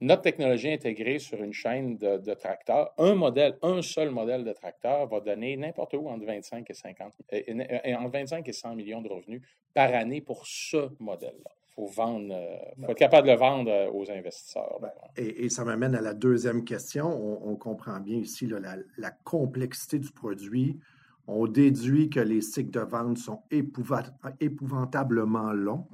notre 0.00 0.22
technologie 0.22 0.72
intégrée 0.72 1.18
sur 1.18 1.42
une 1.42 1.52
chaîne 1.52 1.96
de, 1.96 2.34
tracteurs, 2.34 2.92
un 2.98 3.14
modèle, 3.14 3.56
un 3.62 3.80
seul 3.80 4.10
modèle 4.10 4.44
de 4.44 4.52
tracteur 4.52 5.06
va 5.06 5.20
donner 5.20 5.56
n'importe 5.56 5.94
où 5.94 6.08
entre 6.08 6.26
25 6.26 6.68
et 6.68 6.74
50, 6.74 7.12
euh, 7.32 7.40
euh, 7.48 7.94
entre 7.94 8.12
25 8.12 8.46
et 8.48 8.52
100 8.52 8.74
millions 8.74 9.00
de 9.00 9.08
revenus 9.08 9.42
par 9.72 9.94
année 9.94 10.20
pour 10.20 10.46
ce 10.46 10.90
modèle-là. 10.98 11.50
Il 11.78 11.88
faut 11.88 12.02
euh, 12.02 12.56
faut 12.84 12.92
être 12.92 12.98
capable 12.98 13.26
de 13.26 13.32
le 13.32 13.38
vendre 13.38 13.94
aux 13.94 14.10
investisseurs. 14.10 14.78
Ben, 14.80 14.90
et, 15.16 15.48
ça 15.50 15.64
m'amène 15.64 15.94
à 15.94 16.00
la 16.00 16.14
deuxième 16.14 16.64
question. 16.64 17.06
On, 17.44 17.54
comprend 17.56 18.00
bien 18.00 18.16
ici 18.16 18.46
la, 18.46 19.10
complexité 19.24 19.98
du 19.98 20.10
produit, 20.10 20.78
on 21.26 21.46
déduit 21.46 22.10
que 22.10 22.20
les 22.20 22.40
cycles 22.40 22.70
de 22.70 22.80
vente 22.80 23.18
sont 23.18 23.42
épouvantablement 23.50 25.52
longs. 25.52 25.86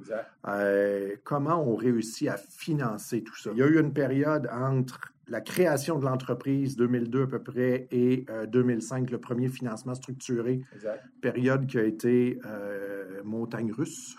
Euh, 0.47 1.15
comment 1.23 1.67
on 1.67 1.75
réussit 1.75 2.27
à 2.27 2.37
financer 2.37 3.23
tout 3.23 3.35
ça? 3.35 3.51
Il 3.53 3.57
y 3.57 3.63
a 3.63 3.67
eu 3.67 3.79
une 3.79 3.93
période 3.93 4.49
entre 4.51 4.99
la 5.27 5.41
création 5.41 5.99
de 5.99 6.05
l'entreprise 6.05 6.75
2002 6.75 7.23
à 7.23 7.27
peu 7.27 7.39
près 7.39 7.87
et 7.91 8.25
2005, 8.47 9.07
euh, 9.07 9.11
le 9.13 9.17
premier 9.19 9.47
financement 9.47 9.95
structuré, 9.95 10.61
période 11.21 11.65
qui 11.65 11.77
a 11.77 11.83
été 11.83 12.39
euh, 12.45 13.21
montagne 13.23 13.71
russe 13.71 14.15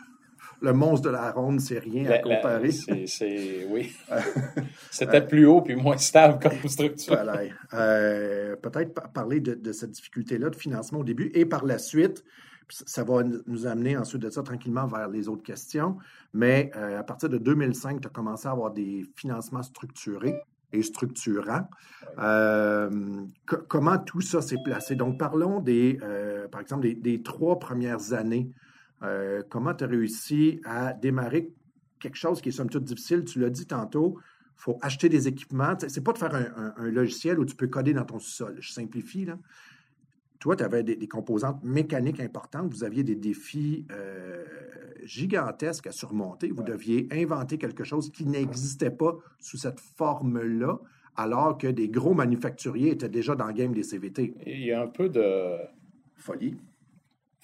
le 0.65 0.73
monstre 0.73 1.07
de 1.07 1.13
la 1.13 1.31
ronde, 1.31 1.61
c'est 1.61 1.79
rien 1.79 2.07
à 2.07 2.19
comparer. 2.19 2.73
C'est, 2.73 3.67
oui. 3.69 3.95
C'était 4.91 5.25
plus 5.25 5.47
haut 5.47 5.61
puis 5.61 5.77
moins 5.77 5.99
stable 5.99 6.39
comme 6.43 6.69
structure. 6.69 7.19
Euh, 7.75 8.57
peut-être 8.57 9.13
parler 9.13 9.41
de, 9.41 9.73
cette 9.73 9.91
difficulté-là 9.91 10.49
de 10.49 10.57
financement 10.57 11.01
au 11.01 11.05
début 11.05 11.31
et 11.35 11.45
par 11.45 11.65
la 11.65 11.79
suite, 11.79 12.25
Ça 12.69 13.05
va 13.05 13.23
nous 13.47 13.67
amener 13.67 13.95
ensuite 13.97 14.23
de 14.23 14.31
ça 14.31 14.43
tranquillement 14.43 14.87
vers 14.87 15.09
les 15.09 15.29
autres 15.29 15.43
questions. 15.43 15.99
Mais 16.33 16.73
à 16.73 17.03
partir 17.03 17.29
de 17.29 17.37
2005, 17.37 18.01
tu 18.01 18.07
as 18.07 18.11
commencé 18.11 18.49
à 18.49 18.53
avoir 18.53 18.73
des 18.73 19.05
financements 19.17 19.63
structurés 19.63 20.35
et 20.73 20.83
structurants. 20.83 21.69
comment 23.69 23.99
tout 23.99 24.23
ça 24.23 24.41
s'est 24.41 24.63
placé? 24.65 24.97
Donc, 24.97 25.19
parlons 25.19 25.61
des, 25.61 25.99
par 26.51 26.63
exemple, 26.63 26.89
des, 26.95 27.23
trois 27.23 27.59
premières 27.59 28.15
années. 28.15 28.49
Comment 29.49 29.75
tu 29.75 29.85
as 29.85 29.87
réussi 29.87 30.61
à 30.65 30.93
démarrer 30.93 31.53
quelque 32.01 32.17
chose 32.17 32.41
qui 32.41 32.51
est 32.51 32.53
somme 32.53 32.71
toute 32.71 32.85
difficile? 32.85 33.25
Tu 33.25 33.39
l'as 33.39 33.51
dit 33.51 33.67
tantôt, 33.67 34.19
il 34.57 34.63
faut 34.63 34.79
acheter 34.83 35.09
des 35.09 35.29
équipements. 35.29 35.75
C'est 35.79 36.05
pas 36.05 36.13
de 36.13 36.19
faire 36.19 36.35
un, 36.35 36.91
logiciel 36.91 37.39
où 37.39 37.45
tu 37.45 37.57
peux 37.57 37.67
coder 37.67 37.93
dans 37.93 38.05
ton 38.05 38.19
sol. 38.19 38.57
Je 38.61 38.73
simplifie, 38.73 39.25
là. 39.25 39.39
Toi, 40.39 40.57
tu 40.57 40.65
avais 40.65 40.83
des, 40.83 41.09
composantes 41.09 41.65
mécaniques 41.65 42.21
importantes. 42.21 42.71
Vous 42.71 42.85
aviez 42.85 43.03
des 43.03 43.15
défis 43.15 43.87
euh, 43.91 44.45
gigantesques 45.05 45.87
à 45.87 45.93
surmonter. 45.93 46.51
Vous 46.51 46.63
deviez 46.63 47.09
inventer 47.13 47.57
quelque 47.57 47.83
chose 47.83 48.11
qui 48.11 48.27
n'existait 48.27 48.91
pas 48.91 49.17
sous 49.41 49.57
cette 49.57 49.81
forme-là, 49.81 50.79
alors 51.17 51.57
que 51.57 51.67
des 51.67 51.89
gros 51.89 52.13
manufacturiers 52.13 52.91
étaient 52.91 53.09
déjà 53.09 53.35
dans 53.35 53.47
le 53.47 53.55
game 53.55 53.73
des 53.73 53.85
CVT. 53.85 54.35
Il 54.47 54.65
y 54.65 54.73
a 54.73 54.83
un 54.83 54.87
peu 54.87 55.09
de 55.09 55.57
folie. 56.15 56.57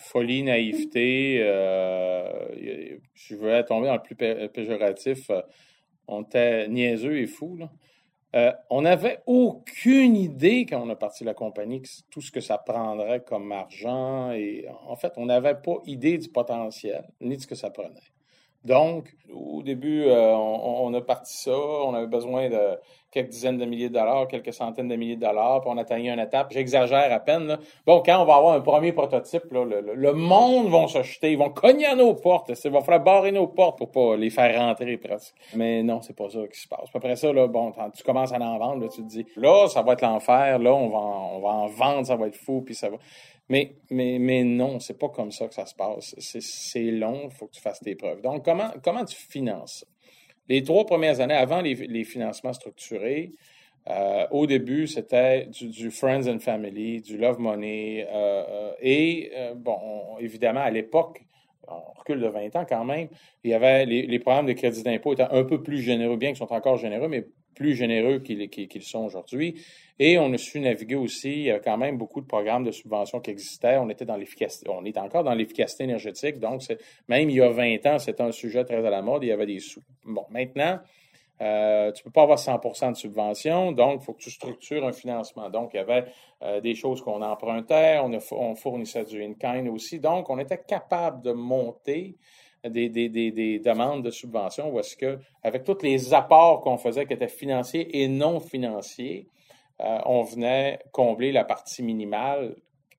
Folie, 0.00 0.42
naïveté. 0.42 1.40
Euh, 1.42 2.97
je 3.12 3.37
veux 3.37 3.62
tomber 3.64 3.87
dans 3.87 3.95
le 3.95 4.02
plus 4.02 4.16
péjoratif. 4.16 5.28
Euh, 5.28 5.42
on 6.09 6.23
était 6.23 6.69
niaiseux 6.69 7.19
et 7.19 7.26
fou. 7.26 7.59
Euh, 8.35 8.52
on 8.71 8.83
n'avait 8.83 9.21
aucune 9.26 10.16
idée 10.16 10.64
quand 10.64 10.80
on 10.80 10.88
a 10.88 10.97
parti 10.97 11.23
la 11.23 11.35
compagnie, 11.35 11.83
tout 12.11 12.23
ce 12.23 12.33
que 12.33 12.40
ça 12.40 12.57
prendrait 12.57 13.23
comme 13.23 13.52
argent. 13.52 14.33
Et 14.33 14.66
en 14.87 14.97
fait, 14.97 15.12
on 15.16 15.26
n'avait 15.26 15.54
pas 15.54 15.76
idée 15.85 16.16
du 16.16 16.30
potentiel, 16.30 17.07
ni 17.21 17.37
de 17.37 17.42
ce 17.42 17.47
que 17.47 17.54
ça 17.54 17.69
prenait. 17.69 18.00
Donc, 18.64 19.14
au 19.30 19.62
début, 19.62 20.04
on, 20.07 20.92
a 20.95 21.00
parti 21.02 21.37
ça, 21.37 21.57
on 21.57 21.95
avait 21.95 22.07
besoin 22.07 22.49
de 22.49 22.78
quelques 23.11 23.31
dizaines 23.31 23.59
de 23.59 23.64
milliers 23.64 23.88
de 23.88 23.95
dollars, 23.95 24.29
quelques 24.29 24.52
centaines 24.52 24.88
de 24.88 24.97
milliers 24.97 25.17
de 25.17 25.21
dollars, 25.21 25.61
puis 25.61 25.71
on 25.73 25.79
atteignait 25.79 26.12
une 26.12 26.21
étape. 26.21 26.52
J'exagère 26.52 27.12
à 27.12 27.21
peine. 27.21 27.59
Bon, 27.87 28.02
quand 28.05 28.23
on 28.23 28.25
va 28.25 28.37
avoir 28.37 28.55
un 28.55 28.61
premier 28.61 28.93
prototype, 28.93 29.45
le, 29.50 30.12
monde 30.12 30.71
va 30.71 30.87
se 30.88 31.02
jeter, 31.02 31.33
ils 31.33 31.38
vont 31.38 31.50
cogner 31.50 31.87
à 31.87 31.95
nos 31.95 32.14
portes. 32.14 32.52
Il 32.64 32.71
va 32.71 32.81
falloir 32.81 33.02
barrer 33.02 33.33
nos 33.33 33.47
portes 33.47 33.79
pour 33.79 33.90
pas 33.90 34.17
les 34.17 34.31
faire 34.31 34.59
rentrer 34.59 34.97
presque. 34.97 35.35
Mais 35.55 35.83
non, 35.83 36.00
c'est 36.02 36.17
pas 36.17 36.29
ça 36.31 36.40
qui 36.52 36.61
se 36.61 36.69
passe. 36.69 36.88
Après 36.95 37.17
ça, 37.17 37.33
là, 37.33 37.47
bon, 37.47 37.73
tu 37.97 38.02
commences 38.02 38.33
à 38.33 38.38
en 38.38 38.59
vendre, 38.59 38.88
tu 38.88 39.02
te 39.02 39.09
dis, 39.09 39.26
là, 39.37 39.69
ça 39.69 39.83
va 39.83 39.95
être 39.95 40.02
l'enfer, 40.02 40.59
là, 40.59 40.75
on 40.75 40.88
va, 40.88 40.99
en, 40.99 41.37
on 41.37 41.40
va 41.40 41.49
en 41.49 41.67
vendre, 41.67 42.07
ça 42.07 42.17
va 42.17 42.29
être 42.29 42.37
fou, 42.37 42.62
puis 42.62 42.75
ça 42.75 42.88
va. 42.88 42.97
Mais, 43.49 43.75
mais, 43.90 44.19
mais 44.21 44.45
non, 44.45 44.79
c'est 44.79 44.97
pas 44.97 45.09
comme 45.09 45.33
ça 45.33 45.49
que 45.49 45.55
ça 45.55 45.67
se 45.67 45.75
passe. 45.75 46.14
C'est 46.19 46.90
long, 46.93 47.23
il 47.25 47.31
faut 47.33 47.47
que 47.47 47.52
tu 47.52 47.61
fasses 47.61 47.81
tes 47.81 47.97
preuves. 47.97 48.21
Donc, 48.21 48.45
comment, 48.45 48.71
comment 48.83 49.05
tu 49.05 49.17
finances 49.17 49.81
ça? 49.81 49.87
Les 50.50 50.64
trois 50.64 50.85
premières 50.85 51.21
années, 51.21 51.35
avant 51.35 51.61
les, 51.61 52.02
financements 52.02 52.52
structurés, 52.52 53.30
euh, 53.88 54.26
au 54.33 54.49
début, 54.49 54.88
c'était 54.88 55.47
du, 55.47 55.92
Friends 55.92 56.26
and 56.26 56.40
Family, 56.40 57.00
du 57.00 57.16
Love 57.16 57.38
Money. 57.38 58.04
Euh, 58.11 58.45
euh, 58.49 58.73
et, 58.80 59.30
bon, 59.54 59.78
évidemment, 60.19 60.62
à 60.62 60.71
l'époque, 60.71 61.23
on 61.71 61.99
recule 61.99 62.21
de 62.21 62.27
20 62.27 62.57
ans 62.57 62.67
quand 62.69 62.85
même, 62.85 63.09
il 63.45 63.50
y 63.50 63.55
avait 63.55 63.87
les, 63.87 64.19
programmes 64.19 64.47
de 64.47 64.53
crédit 64.53 64.83
d'impôt 64.83 65.12
étaient 65.12 65.23
un 65.23 65.45
peu 65.45 65.62
plus 65.62 65.81
généreux, 65.81 66.17
bien 66.17 66.31
qu'ils 66.31 66.39
sont 66.39 66.53
encore 66.53 66.77
généreux, 66.77 67.09
mais 67.09 67.27
plus 67.55 67.75
généreux 67.75 68.21
qu'ils 68.21 68.83
sont 68.83 69.05
aujourd'hui. 69.05 69.61
Et 69.99 70.19
on 70.19 70.33
a 70.33 70.39
su 70.39 70.61
naviguer 70.61 70.95
aussi, 70.95 71.50
avait 71.50 71.61
quand 71.61 71.77
même 71.77 71.99
beaucoup 71.99 72.23
de 72.23 72.27
programmes 72.27 72.65
de 72.65 72.71
subvention 72.71 73.21
qui 73.21 73.31
existaient. 73.31 73.77
On 73.77 73.91
était 73.91 74.07
dans 74.07 74.17
l'efficacité, 74.17 74.71
on 74.71 74.85
est 74.85 74.97
encore 74.97 75.25
dans 75.25 75.35
l'efficacité 75.35 75.85
énergétique. 75.85 76.39
Donc, 76.39 76.62
même 77.09 77.29
il 77.29 77.37
y 77.37 77.43
a 77.43 77.50
20 77.50 77.87
ans, 77.87 77.99
c'était 77.99 78.23
un 78.23 78.33
sujet 78.33 78.65
très 78.65 78.85
à 78.85 78.91
la 78.91 79.03
mode, 79.03 79.25
il 79.25 79.29
y 79.29 79.33
avait 79.33 79.47
des 79.47 79.59
sous. 79.59 79.83
Bon, 80.05 80.25
maintenant, 80.31 80.79
euh, 81.41 81.91
tu 81.93 82.03
ne 82.03 82.05
peux 82.05 82.11
pas 82.11 82.23
avoir 82.23 82.39
100 82.39 82.91
de 82.91 82.97
subvention, 82.97 83.73
donc 83.73 84.01
il 84.03 84.05
faut 84.05 84.13
que 84.13 84.23
tu 84.23 84.31
structures 84.31 84.87
un 84.87 84.93
financement. 84.93 85.49
Donc, 85.49 85.71
il 85.73 85.79
y 85.79 85.81
avait 85.81 86.05
euh, 86.43 86.61
des 86.61 86.75
choses 86.75 87.01
qu'on 87.01 87.23
empruntait, 87.23 87.99
on, 87.99 88.13
on 88.33 88.55
fournissait 88.55 89.05
du 89.05 89.23
in-kind 89.23 89.69
aussi. 89.69 90.01
Donc, 90.01 90.29
on 90.29 90.39
était 90.39 90.59
capable 90.59 91.23
de 91.23 91.33
monter 91.33 92.17
des, 92.69 93.61
demandes 93.65 94.05
de 94.05 94.11
subvention 94.11 94.71
ou 94.71 94.79
est-ce 94.81 94.97
que, 94.97 95.19
avec 95.43 95.65
tous 95.65 95.83
les 95.83 96.13
apports 96.13 96.61
qu'on 96.61 96.77
faisait 96.77 97.07
qui 97.07 97.15
étaient 97.15 97.29
financiers 97.29 98.03
et 98.03 98.09
non 98.09 98.41
financiers, 98.41 99.29
euh, 99.81 99.99
on 100.05 100.23
venait 100.23 100.79
combler 100.93 101.33
la 101.33 101.45
partie 101.45 101.83
minimale 101.83 102.55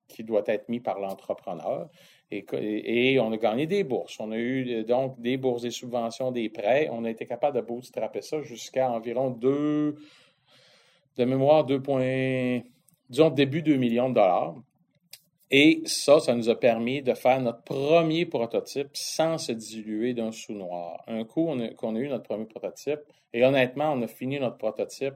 qui 0.08 0.24
doit 0.24 0.42
être 0.46 0.68
mise 0.68 0.82
par 0.82 0.98
l'entrepreneur. 0.98 1.88
Et, 2.32 3.18
on 3.20 3.32
a 3.32 3.36
gagné 3.36 3.66
des 3.66 3.84
bourses. 3.84 4.18
On 4.18 4.32
a 4.32 4.38
eu 4.38 4.84
donc 4.84 5.20
des 5.20 5.36
bourses, 5.36 5.62
des 5.62 5.70
subventions, 5.70 6.32
des 6.32 6.48
prêts. 6.48 6.88
On 6.90 7.04
a 7.04 7.10
été 7.10 7.26
capable 7.26 7.56
de 7.56 7.62
bootstrapper 7.62 8.22
ça 8.22 8.40
jusqu'à 8.42 8.90
environ 8.90 9.30
2, 9.30 9.96
de 11.18 11.24
mémoire, 11.24 11.64
2 11.64 11.82
points, 11.82 12.60
disons 13.10 13.30
début 13.30 13.62
2 13.62 13.76
millions 13.76 14.08
de 14.08 14.14
dollars. 14.14 14.54
Et 15.54 15.82
ça, 15.84 16.18
ça 16.18 16.34
nous 16.34 16.48
a 16.48 16.58
permis 16.58 17.02
de 17.02 17.12
faire 17.12 17.38
notre 17.38 17.62
premier 17.62 18.24
prototype 18.24 18.88
sans 18.94 19.36
se 19.36 19.52
diluer 19.52 20.14
d'un 20.14 20.32
sous 20.32 20.54
noir. 20.54 21.02
Un 21.06 21.24
coup 21.24 21.44
qu'on 21.76 21.94
a, 21.94 21.98
eu 21.98 22.08
notre 22.08 22.24
premier 22.24 22.46
prototype, 22.46 23.00
et 23.34 23.44
honnêtement, 23.44 23.92
on 23.92 24.00
a 24.00 24.06
fini 24.06 24.40
notre 24.40 24.56
prototype, 24.56 25.14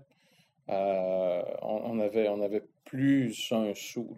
euh, 0.69 1.43
on, 1.63 1.99
avait, 2.01 2.29
on 2.29 2.43
avait 2.43 2.65
plus 2.87 3.53
un 3.53 3.75
sou. 3.75 4.09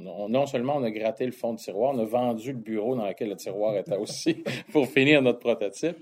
non 0.00 0.46
seulement 0.46 0.76
on 0.76 0.82
a 0.82 0.90
gratté 0.90 1.26
le 1.26 1.32
fond 1.32 1.52
du 1.52 1.62
tiroir, 1.62 1.94
on 1.94 1.98
a 1.98 2.04
vendu 2.04 2.52
le 2.52 2.58
bureau 2.58 2.96
dans 2.96 3.06
lequel 3.06 3.28
le 3.28 3.36
tiroir 3.36 3.76
était 3.76 3.96
aussi 3.96 4.42
pour 4.72 4.88
finir 4.88 5.20
notre 5.20 5.40
prototype. 5.40 5.96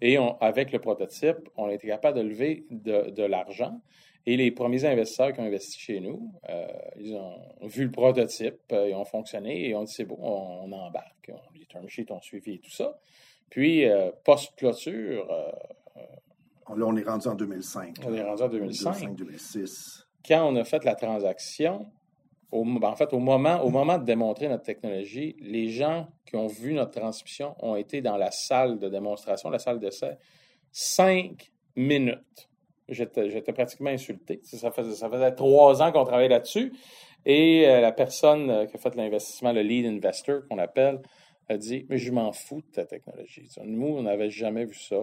Et 0.00 0.16
avec 0.40 0.72
le 0.72 0.78
prototype, 0.78 1.48
on 1.56 1.66
a 1.66 1.74
été 1.74 1.86
capable 1.88 2.18
de 2.18 2.22
lever 2.22 2.64
de 2.70 3.22
l'argent. 3.24 3.80
Et 4.24 4.36
les 4.36 4.52
premiers 4.52 4.84
investisseurs 4.84 5.32
qui 5.32 5.40
ont 5.40 5.44
investi 5.44 5.80
chez 5.80 6.00
nous, 6.00 6.32
euh, 6.48 6.66
ils 6.96 7.14
ont 7.16 7.66
vu 7.66 7.84
le 7.84 7.90
prototype, 7.90 8.60
euh, 8.70 8.88
ils 8.88 8.94
ont 8.94 9.04
fonctionné 9.04 9.68
et 9.68 9.74
on 9.74 9.82
dit 9.82 9.92
c'est 9.92 10.04
bon, 10.04 10.16
on, 10.20 10.70
embarque. 10.70 11.32
les 11.58 11.66
term 11.66 11.88
sheets 11.88 12.12
ont 12.12 12.20
suivi 12.20 12.54
et 12.54 12.58
tout 12.58 12.70
ça. 12.70 12.98
Puis, 13.50 13.84
euh, 13.84 14.10
post-clôture. 14.24 15.26
là, 16.68 16.86
on 16.86 16.96
est 16.96 17.02
rendu 17.02 17.26
en 17.26 17.34
2005. 17.34 17.96
On 18.06 18.14
est 18.14 18.22
rendu 18.22 18.42
en 18.42 18.48
2005. 18.48 18.92
2005 18.92 19.16
2006. 19.16 20.06
Quand 20.26 20.46
on 20.46 20.56
a 20.56 20.64
fait 20.64 20.84
la 20.84 20.94
transaction, 20.94 21.90
au, 22.50 22.64
en 22.64 22.96
fait, 22.96 23.12
au 23.12 23.18
moment, 23.18 23.98
de 23.98 24.04
démontrer 24.04 24.48
notre 24.48 24.64
technologie, 24.64 25.36
les 25.40 25.68
gens 25.68 26.08
qui 26.26 26.36
ont 26.36 26.46
vu 26.46 26.74
notre 26.74 27.00
transmission 27.00 27.54
ont 27.60 27.76
été 27.76 28.02
dans 28.02 28.16
la 28.16 28.30
salle 28.30 28.78
de 28.78 28.88
démonstration, 28.88 29.50
la 29.50 29.58
salle 29.58 29.78
d'essai, 29.78 30.18
cinq 30.70 31.50
minutes 31.76 32.48
j'étais 32.92 33.52
pratiquement 33.52 33.90
insulté. 33.90 34.40
Ça 34.44 34.70
faisait, 34.70 34.94
ça 34.94 35.08
faisait 35.08 35.32
trois 35.32 35.82
ans 35.82 35.92
qu'on 35.92 36.04
travaillait 36.04 36.28
là-dessus. 36.28 36.72
Et 37.24 37.66
euh, 37.66 37.80
la 37.80 37.92
personne 37.92 38.50
euh, 38.50 38.66
qui 38.66 38.76
a 38.76 38.78
fait 38.78 38.94
l'investissement, 38.96 39.52
le 39.52 39.62
lead 39.62 39.86
investor 39.86 40.42
qu'on 40.48 40.58
appelle, 40.58 41.00
a 41.48 41.56
dit 41.56 41.86
Mais 41.88 41.98
je 41.98 42.10
m'en 42.10 42.32
fous 42.32 42.62
de 42.62 42.72
ta 42.72 42.84
technologie. 42.84 43.48
Nous, 43.64 43.86
on 43.86 44.02
n'avait 44.02 44.30
jamais 44.30 44.64
vu 44.64 44.74
ça. 44.74 44.96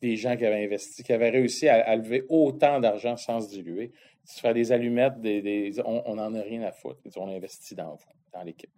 Des 0.00 0.16
gens 0.16 0.36
qui 0.36 0.44
avaient 0.44 0.64
investi, 0.64 1.02
qui 1.02 1.12
avaient 1.12 1.30
réussi 1.30 1.68
à, 1.68 1.94
lever 1.96 2.24
autant 2.28 2.80
d'argent 2.80 3.16
sans 3.16 3.40
se 3.40 3.48
diluer. 3.48 3.92
Tu 4.28 4.40
fais 4.40 4.52
des 4.54 4.72
allumettes, 4.72 5.20
des, 5.20 5.72
on 5.84 6.14
n'en 6.16 6.34
a 6.34 6.42
rien 6.42 6.62
à 6.62 6.72
foutre. 6.72 7.00
On 7.16 7.28
investit 7.28 7.74
dans 7.74 7.94
vous, 7.94 8.12
dans 8.32 8.42
l'équipe. 8.42 8.70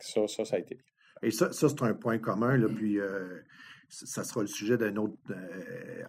Ça, 0.00 0.26
ça, 0.28 0.44
ça 0.44 0.56
a 0.56 0.58
été. 0.58 0.78
Et 1.22 1.30
ça, 1.30 1.52
ça 1.52 1.68
c'est 1.68 1.82
un 1.82 1.94
point 1.94 2.18
commun. 2.18 2.56
Là, 2.56 2.68
puis, 2.68 2.98
euh, 2.98 3.40
ça 3.90 4.22
sera 4.24 4.42
le 4.42 4.46
sujet 4.46 4.78
d'une 4.78 4.98
autre, 4.98 5.16
euh, 5.30 6.02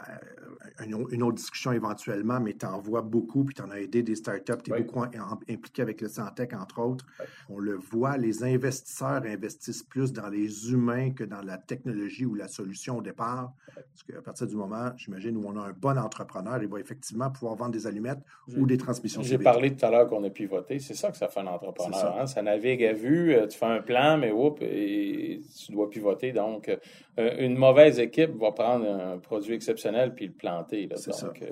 une 0.85 1.23
autre 1.23 1.35
discussion 1.35 1.71
éventuellement, 1.71 2.39
mais 2.39 2.53
tu 2.53 2.65
en 2.65 2.79
vois 2.79 3.01
beaucoup, 3.01 3.43
puis 3.43 3.55
tu 3.55 3.61
en 3.61 3.71
as 3.71 3.79
aidé 3.79 4.03
des 4.03 4.15
startups, 4.15 4.61
tu 4.63 4.73
es 4.73 4.81
beaucoup 4.81 5.01
impliqué 5.01 5.81
avec 5.81 5.99
le 6.01 6.07
Santec, 6.07 6.53
entre 6.53 6.79
autres. 6.79 7.05
On 7.49 7.57
le 7.57 7.75
voit, 7.75 8.17
les 8.17 8.43
investisseurs 8.43 9.23
investissent 9.25 9.83
plus 9.83 10.13
dans 10.13 10.29
les 10.29 10.71
humains 10.71 11.11
que 11.11 11.23
dans 11.23 11.41
la 11.41 11.57
technologie 11.57 12.25
ou 12.25 12.35
la 12.35 12.47
solution 12.47 12.99
au 12.99 13.01
départ. 13.01 13.53
Parce 13.73 14.03
qu'à 14.03 14.21
partir 14.21 14.47
du 14.47 14.55
moment, 14.55 14.91
j'imagine, 14.97 15.37
où 15.37 15.43
on 15.47 15.57
a 15.57 15.67
un 15.67 15.73
bon 15.73 15.97
entrepreneur, 15.97 16.61
il 16.61 16.67
va 16.67 16.79
effectivement 16.79 17.31
pouvoir 17.31 17.55
vendre 17.55 17.71
des 17.71 17.87
allumettes 17.87 18.21
ou 18.55 18.65
des 18.65 18.77
transmissions. 18.77 19.23
J'ai 19.23 19.37
parlé 19.37 19.75
tout 19.75 19.85
à 19.85 19.89
l'heure 19.89 20.07
qu'on 20.07 20.23
a 20.23 20.29
pivoté. 20.29 20.79
C'est 20.79 20.93
ça 20.93 21.09
que 21.09 21.17
ça 21.17 21.27
fait 21.27 21.39
un 21.39 21.47
entrepreneur. 21.47 21.99
Ça. 21.99 22.15
Hein. 22.19 22.27
ça. 22.27 22.41
navigue 22.41 22.83
à 22.83 22.93
vue, 22.93 23.33
euh, 23.33 23.47
tu 23.47 23.57
fais 23.57 23.65
un 23.65 23.81
plan, 23.81 24.17
mais 24.17 24.31
oups, 24.31 24.61
et 24.61 25.41
tu 25.65 25.71
dois 25.71 25.89
pivoter. 25.89 26.31
Donc, 26.31 26.69
euh, 26.69 27.35
une 27.39 27.55
mauvaise 27.55 27.70
équipe 27.79 28.31
va 28.39 28.51
prendre 28.51 28.89
un 28.89 29.17
produit 29.17 29.53
exceptionnel 29.53 30.13
puis 30.13 30.27
le 30.27 30.33
planter. 30.33 30.89
C'est 30.95 31.13
ça. 31.13 31.31
Euh, 31.41 31.49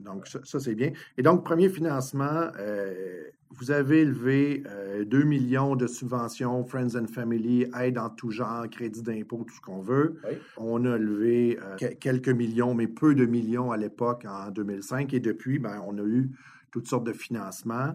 donc, 0.00 0.26
ça, 0.26 0.58
c'est 0.58 0.74
bien. 0.74 0.92
Et 1.16 1.22
donc, 1.22 1.44
premier 1.44 1.68
financement, 1.68 2.50
euh, 2.58 3.24
vous 3.50 3.70
avez 3.70 4.04
levé 4.04 4.64
2 5.06 5.22
millions 5.22 5.76
de 5.76 5.86
subventions, 5.86 6.64
Friends 6.64 6.96
and 6.96 7.06
Family, 7.06 7.66
aide 7.80 7.96
en 7.96 8.10
tout 8.10 8.30
genre, 8.30 8.68
crédit 8.68 9.02
d'impôt, 9.02 9.44
tout 9.46 9.54
ce 9.54 9.60
qu'on 9.60 9.80
veut. 9.80 10.20
On 10.56 10.84
a 10.84 10.98
levé 10.98 11.58
quelques 12.00 12.28
millions, 12.28 12.74
mais 12.74 12.88
peu 12.88 13.14
de 13.14 13.24
millions 13.24 13.70
à 13.70 13.76
l'époque, 13.76 14.26
en 14.28 14.50
2005. 14.50 15.14
Et 15.14 15.20
depuis, 15.20 15.58
ben, 15.58 15.80
on 15.86 15.96
a 15.98 16.02
eu 16.02 16.30
toutes 16.78 16.88
sortes 16.88 17.06
de 17.06 17.12
financements. 17.12 17.94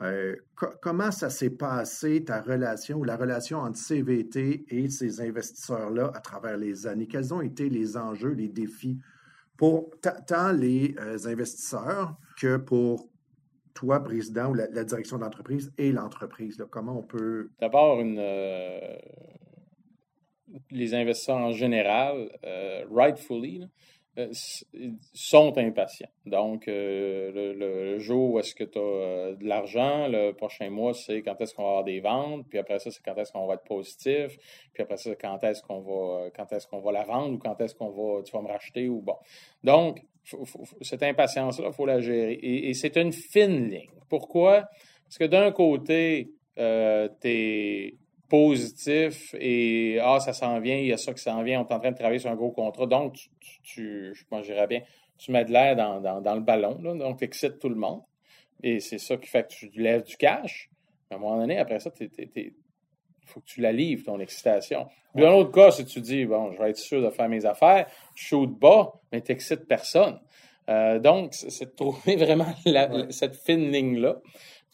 Euh, 0.00 0.34
comment 0.82 1.12
ça 1.12 1.30
s'est 1.30 1.50
passé, 1.50 2.24
ta 2.24 2.40
relation 2.40 2.98
ou 2.98 3.04
la 3.04 3.16
relation 3.16 3.58
entre 3.58 3.78
CVT 3.78 4.64
et 4.68 4.88
ces 4.90 5.20
investisseurs-là 5.20 6.10
à 6.14 6.20
travers 6.20 6.56
les 6.56 6.88
années? 6.88 7.06
Quels 7.06 7.32
ont 7.32 7.42
été 7.42 7.68
les 7.68 7.96
enjeux, 7.96 8.32
les 8.32 8.48
défis 8.48 8.98
pour 9.56 9.90
tant 10.26 10.50
les 10.50 10.96
euh, 10.98 11.16
investisseurs 11.26 12.16
que 12.36 12.56
pour 12.56 13.08
toi, 13.72 14.02
président 14.02 14.50
ou 14.50 14.54
la, 14.54 14.66
direction 14.84 15.18
d'entreprise 15.18 15.72
et 15.78 15.92
l'entreprise? 15.92 16.64
Comment 16.70 16.98
on 16.98 17.02
peut... 17.02 17.50
D'abord, 17.60 18.00
une, 18.00 18.20
les 20.70 20.94
investisseurs 20.94 21.36
en 21.36 21.52
général, 21.52 22.30
rightfully, 22.90 23.62
euh, 23.62 23.66
sont 25.12 25.58
impatients. 25.58 26.08
Donc, 26.24 26.68
euh, 26.68 27.54
le, 27.54 27.98
jour 27.98 28.34
où 28.34 28.38
est-ce 28.38 28.54
que 28.54 28.64
tu 28.64 28.78
as 28.78 28.82
euh, 28.82 29.34
de 29.34 29.44
l'argent, 29.44 30.08
le 30.08 30.32
prochain 30.32 30.70
mois, 30.70 30.94
c'est 30.94 31.22
quand 31.22 31.40
est-ce 31.40 31.54
qu'on 31.54 31.62
va 31.62 31.68
avoir 31.70 31.84
des 31.84 32.00
ventes, 32.00 32.46
puis 32.48 32.58
après 32.58 32.78
ça, 32.78 32.90
c'est 32.90 33.02
quand 33.02 33.16
est-ce 33.16 33.32
qu'on 33.32 33.46
va 33.46 33.54
être 33.54 33.64
positif, 33.64 34.36
puis 34.72 34.82
après 34.82 34.96
ça, 34.96 35.14
quand 35.16 35.42
est-ce 35.42 35.62
qu'on 35.62 35.80
va 35.80 36.30
quand 36.30 36.52
est-ce 36.52 36.66
qu'on 36.66 36.80
va 36.80 36.92
la 36.92 37.04
vendre 37.04 37.34
ou 37.34 37.38
quand 37.38 37.60
est-ce 37.60 37.74
qu'on 37.74 37.90
va 37.90 38.22
tu 38.22 38.32
vas 38.32 38.42
me 38.42 38.48
racheter 38.48 38.88
ou 38.88 39.00
bon. 39.00 39.16
Donc, 39.62 40.00
cette 40.80 41.02
impatience-là, 41.02 41.68
il 41.68 41.74
faut 41.74 41.86
la 41.86 42.00
gérer. 42.00 42.38
Et, 42.40 42.72
c'est 42.74 42.96
une 42.96 43.12
fine 43.12 43.68
ligne. 43.68 43.90
Pourquoi? 44.08 44.68
Parce 45.04 45.18
que 45.18 45.24
d'un 45.24 45.50
côté, 45.52 46.30
euh, 46.58 47.08
tu 47.20 47.28
es 47.28 47.94
positif 48.28 49.34
et 49.38 49.98
ah, 50.02 50.18
ça 50.20 50.32
s'en 50.32 50.58
vient, 50.60 50.76
il 50.76 50.86
y 50.86 50.92
a 50.92 50.96
ça 50.96 51.12
qui 51.12 51.22
s'en 51.22 51.42
vient, 51.42 51.60
on 51.60 51.68
est 51.68 51.72
en 51.72 51.78
train 51.78 51.92
de 51.92 51.96
travailler 51.96 52.18
sur 52.18 52.30
un 52.30 52.34
gros 52.34 52.50
contrat. 52.50 52.86
Donc, 52.86 53.14
tu, 53.40 53.60
tu 53.62 54.14
je 54.14 54.42
dirais 54.42 54.66
bien, 54.66 54.82
tu 55.18 55.32
mets 55.32 55.44
de 55.44 55.52
l'air 55.52 55.76
dans, 55.76 56.20
dans, 56.20 56.34
le 56.34 56.40
ballon, 56.40 56.78
là, 56.82 56.94
donc 56.94 57.18
tu 57.18 57.24
excites 57.24 57.58
tout 57.58 57.68
le 57.68 57.76
monde. 57.76 58.02
Et 58.62 58.80
c'est 58.80 58.98
ça 58.98 59.16
qui 59.16 59.28
fait 59.28 59.46
que 59.46 59.54
tu 59.54 59.70
lèves 59.80 60.04
du 60.04 60.16
cash. 60.16 60.70
À 61.10 61.16
un 61.16 61.18
moment 61.18 61.38
donné, 61.38 61.58
après 61.58 61.80
ça, 61.80 61.90
il 62.00 62.52
faut 63.26 63.40
que 63.40 63.46
tu 63.46 63.60
la 63.60 63.72
livres, 63.72 64.04
ton 64.04 64.18
excitation. 64.20 64.86
Puis, 65.14 65.22
dans 65.22 65.30
l'autre 65.30 65.52
cas, 65.52 65.70
si 65.70 65.84
tu 65.84 66.00
dis, 66.00 66.24
bon, 66.24 66.52
je 66.52 66.58
vais 66.58 66.70
être 66.70 66.78
sûr 66.78 67.02
de 67.02 67.10
faire 67.10 67.28
mes 67.28 67.44
affaires, 67.44 67.86
je 68.14 68.24
shoot 68.24 68.50
bas, 68.50 68.92
mais 69.12 69.20
tu 69.20 69.32
n'excites 69.32 69.66
personne. 69.66 70.18
Euh, 70.68 70.98
donc, 70.98 71.34
c'est 71.34 71.66
de 71.66 71.70
trouver 71.70 72.16
vraiment 72.24 72.52
cette 73.10 73.36
fine 73.36 73.70
ligne-là. 73.70 74.16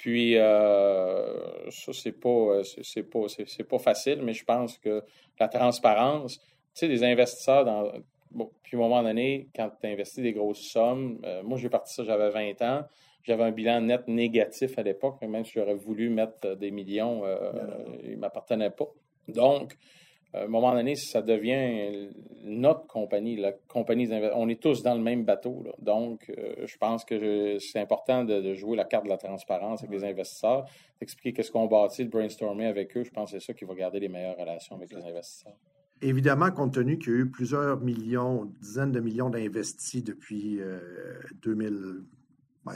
Puis, 0.01 0.39
euh, 0.39 1.71
ça, 1.71 1.93
c'est 1.93 2.19
pas, 2.19 2.29
euh, 2.31 2.63
c'est 2.65 3.03
pas, 3.03 3.27
c'est 3.29 3.69
pas 3.69 3.79
facile, 3.79 4.23
mais 4.23 4.33
je 4.33 4.43
pense 4.47 4.79
que 4.79 5.05
la 5.39 5.47
transparence, 5.47 6.39
tu 6.39 6.45
sais, 6.73 6.89
des 6.89 7.05
investisseurs 7.05 7.67
dans. 7.67 7.93
Bon, 8.31 8.51
puis, 8.63 8.79
à 8.79 8.81
un 8.81 8.83
moment 8.83 9.03
donné, 9.03 9.49
quand 9.55 9.71
tu 9.79 9.87
investis 9.87 10.23
des 10.23 10.33
grosses 10.33 10.63
sommes, 10.63 11.21
euh, 11.27 11.43
moi, 11.43 11.59
j'ai 11.59 11.69
parti 11.69 11.93
ça, 11.93 12.03
j'avais 12.05 12.31
20 12.31 12.63
ans. 12.63 12.85
J'avais 13.25 13.43
un 13.43 13.51
bilan 13.51 13.83
net 13.83 14.09
négatif 14.09 14.79
à 14.79 14.83
l'époque, 14.83 15.21
même 15.21 15.45
si 15.45 15.53
j'aurais 15.57 15.75
voulu 15.75 16.09
mettre 16.09 16.57
des 16.57 16.71
millions, 16.71 17.23
il 18.03 18.13
ne 18.13 18.17
m'appartenait 18.17 18.71
pas. 18.71 18.89
Donc, 19.29 19.77
à 20.33 20.45
un 20.45 20.47
moment 20.47 20.73
donné, 20.75 20.95
ça 20.95 21.23
devient 21.23 22.09
notre 22.45 22.87
compagnie, 22.87 23.37
la 23.37 23.53
compagnie 23.53 24.09
On 24.35 24.49
est 24.49 24.61
tous 24.61 24.83
dans 24.83 24.95
le 24.95 25.01
même 25.01 25.25
bateau. 25.25 25.65
Donc, 25.81 26.31
euh, 26.31 26.67
je 26.67 26.77
pense 26.79 27.05
que 27.05 27.59
c'est 27.59 27.81
important 27.81 28.25
de, 28.25 28.55
jouer 28.55 28.77
la 28.77 28.85
carte 28.85 29.05
de 29.05 29.09
la 29.09 29.17
transparence 29.17 29.83
avec 29.83 29.99
les 29.99 30.05
investisseurs, 30.09 30.67
d'expliquer 31.01 31.33
qu'est-ce 31.33 31.51
qu'on 31.51 31.67
bâtit, 31.67 32.05
de 32.05 32.11
brainstormer 32.11 32.67
avec 32.67 32.97
eux. 32.97 33.03
Je 33.03 33.11
pense 33.11 33.33
que 33.33 33.39
c'est 33.39 33.47
ça 33.47 33.55
qui 33.55 33.65
va 33.65 33.75
garder 33.75 33.99
les 33.99 34.09
meilleures 34.09 34.37
relations 34.37 34.77
avec 34.77 34.93
les 34.93 35.05
investisseurs. 35.05 35.57
Évidemment, 36.03 36.51
compte 36.51 36.75
tenu 36.75 36.99
qu'il 36.99 37.13
y 37.13 37.17
a 37.17 37.19
eu 37.19 37.31
plusieurs 37.31 37.81
millions, 37.81 38.45
dizaines 38.61 38.93
de 38.93 39.01
millions 39.01 39.31
d'investis 39.31 40.03
depuis 40.03 40.61
2000, 41.43 42.05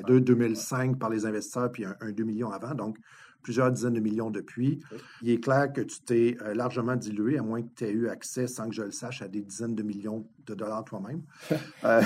2005 0.07 0.91
ben, 0.91 0.99
par 0.99 1.09
les 1.09 1.25
investisseurs, 1.25 1.71
puis 1.73 1.85
un, 1.87 1.97
un 2.01 2.13
2 2.13 2.25
millions 2.25 2.51
avant. 2.51 2.75
Donc, 2.75 2.99
plusieurs 3.45 3.71
dizaines 3.71 3.95
de 3.95 4.01
millions 4.01 4.31
depuis. 4.31 4.81
Il 5.23 5.31
est 5.31 5.39
clair 5.39 5.73
que 5.73 5.83
tu 5.83 6.01
t'es 6.01 6.37
euh, 6.43 6.55
largement 6.55 6.97
dilué, 6.97 7.39
à 7.39 7.43
moins 7.43 7.63
que 7.63 7.69
tu 7.77 7.85
aies 7.85 7.91
eu 7.91 8.09
accès, 8.09 8.49
sans 8.49 8.69
que 8.69 8.75
je 8.75 8.83
le 8.83 8.91
sache, 8.91 9.23
à 9.23 9.29
des 9.29 9.43
dizaines 9.43 9.77
de 9.77 9.85
millions 9.85 10.27
de 10.47 10.55
dollars 10.55 10.85
toi-même. 10.85 11.23
Euh, 11.85 12.01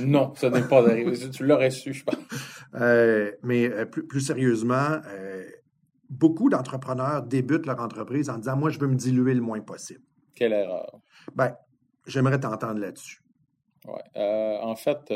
non, 0.00 0.34
ça 0.34 0.50
n'est 0.50 0.62
pas 0.62 0.86
arrivé. 0.86 1.30
Tu 1.30 1.46
l'aurais 1.46 1.70
su, 1.70 1.94
je 1.94 2.04
pense. 2.04 2.16
Euh, 2.74 3.32
mais 3.42 3.70
plus, 3.86 4.20
sérieusement, 4.20 5.00
beaucoup 6.10 6.50
d'entrepreneurs 6.50 7.22
débutent 7.22 7.64
leur 7.64 7.80
entreprise 7.80 8.28
en 8.28 8.36
disant 8.36 8.56
Moi, 8.56 8.68
je 8.68 8.78
veux 8.78 8.86
me 8.86 8.96
diluer 8.96 9.32
le 9.32 9.40
moins 9.40 9.60
possible. 9.60 10.02
Quelle 10.34 10.52
erreur. 10.52 11.00
Ben, 11.34 11.54
j'aimerais 12.06 12.38
t'entendre 12.38 12.80
là-dessus. 12.80 13.22
Oui. 13.86 14.00
en 14.14 14.76
fait, 14.76 15.10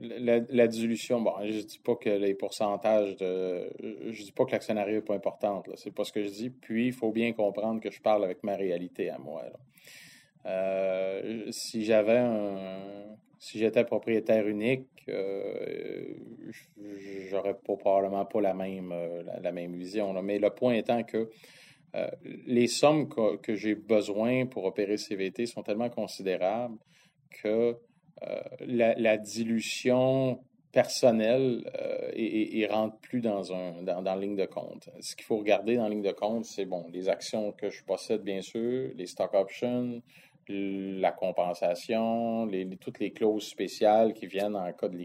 la, 0.00 0.66
dilution, 0.66 1.20
bon, 1.20 1.32
je 1.44 1.60
dis 1.60 1.78
pas 1.78 1.94
que 1.94 2.08
les 2.08 2.34
pourcentages 2.34 3.16
de. 3.16 3.70
Je 4.10 4.22
dis 4.22 4.32
pas 4.32 4.44
que 4.46 4.52
l'actionnariat 4.52 4.94
n'est 4.94 5.02
pas 5.02 5.14
importante, 5.14 5.68
c'est 5.76 5.94
pas 5.94 6.04
ce 6.04 6.12
que 6.12 6.22
je 6.22 6.30
dis. 6.30 6.50
Puis, 6.50 6.86
il 6.86 6.92
faut 6.92 7.12
bien 7.12 7.32
comprendre 7.32 7.80
que 7.80 7.90
je 7.90 8.00
parle 8.00 8.24
avec 8.24 8.42
ma 8.42 8.56
réalité 8.56 9.10
à 9.10 9.18
moi. 9.18 9.44
Euh, 10.46 11.46
si 11.50 11.84
j'avais 11.84 12.18
un. 12.18 13.16
Si 13.38 13.58
j'étais 13.58 13.84
propriétaire 13.84 14.46
unique, 14.46 14.86
euh, 15.08 16.14
j'aurais 17.30 17.54
probablement 17.54 18.26
pas 18.26 18.42
la 18.42 18.52
même, 18.52 18.92
euh, 18.92 19.22
la, 19.42 19.50
même 19.50 19.76
vision. 19.76 20.12
Mais 20.22 20.38
le 20.38 20.50
point 20.50 20.74
étant 20.74 21.02
que 21.04 21.30
les 22.46 22.68
sommes 22.68 23.08
que 23.08 23.54
j'ai 23.54 23.74
besoin 23.74 24.46
pour 24.46 24.64
opérer 24.64 24.98
CVT 24.98 25.46
sont 25.46 25.62
tellement 25.62 25.88
considérables 25.88 26.76
que 27.42 27.76
euh, 28.28 28.40
la, 28.96 29.16
dilution 29.16 30.40
personnelle 30.72 31.70
et, 32.12 32.64
euh, 32.64 32.72
rentre 32.72 32.96
plus 32.98 33.20
dans, 33.20 33.52
un, 33.52 33.82
dans, 33.82 34.14
ligne 34.14 34.36
de 34.36 34.46
compte. 34.46 34.88
Ce 35.00 35.16
qu'il 35.16 35.24
faut 35.24 35.38
regarder 35.38 35.76
dans 35.76 35.88
ligne 35.88 36.02
de 36.02 36.12
compte, 36.12 36.44
c'est 36.44 36.64
bon, 36.64 36.86
les 36.92 37.08
actions 37.08 37.52
que 37.52 37.70
je 37.70 37.82
possède, 37.84 38.22
bien 38.22 38.42
sûr, 38.42 38.90
les 38.94 39.06
stock 39.06 39.34
options, 39.34 40.02
la 40.48 41.12
compensation, 41.12 42.48
toutes 42.80 42.98
les 42.98 43.12
clauses 43.12 43.46
spéciales 43.46 44.12
qui 44.12 44.26
viennent 44.26 44.56
en 44.56 44.72
cas 44.72 44.88
de 44.88 44.98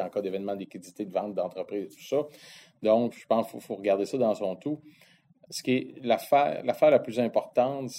en 0.00 0.08
cas 0.08 0.20
d'événement 0.20 0.54
de 0.54 0.60
liquidité 0.60 1.04
de 1.04 1.12
vente 1.12 1.34
d'entreprise, 1.34 1.96
tout 1.96 2.04
ça. 2.04 2.26
Donc, 2.82 3.14
je 3.14 3.26
pense 3.26 3.50
qu'il 3.50 3.60
faut, 3.60 3.74
regarder 3.74 4.06
ça 4.06 4.18
dans 4.18 4.34
son 4.34 4.56
tout. 4.56 4.80
Ce 5.50 5.62
qui 5.62 5.72
est 5.72 5.94
l'affaire, 6.02 6.62
l'affaire 6.64 6.90
la 6.90 6.98
plus 6.98 7.20
importante, 7.20 7.90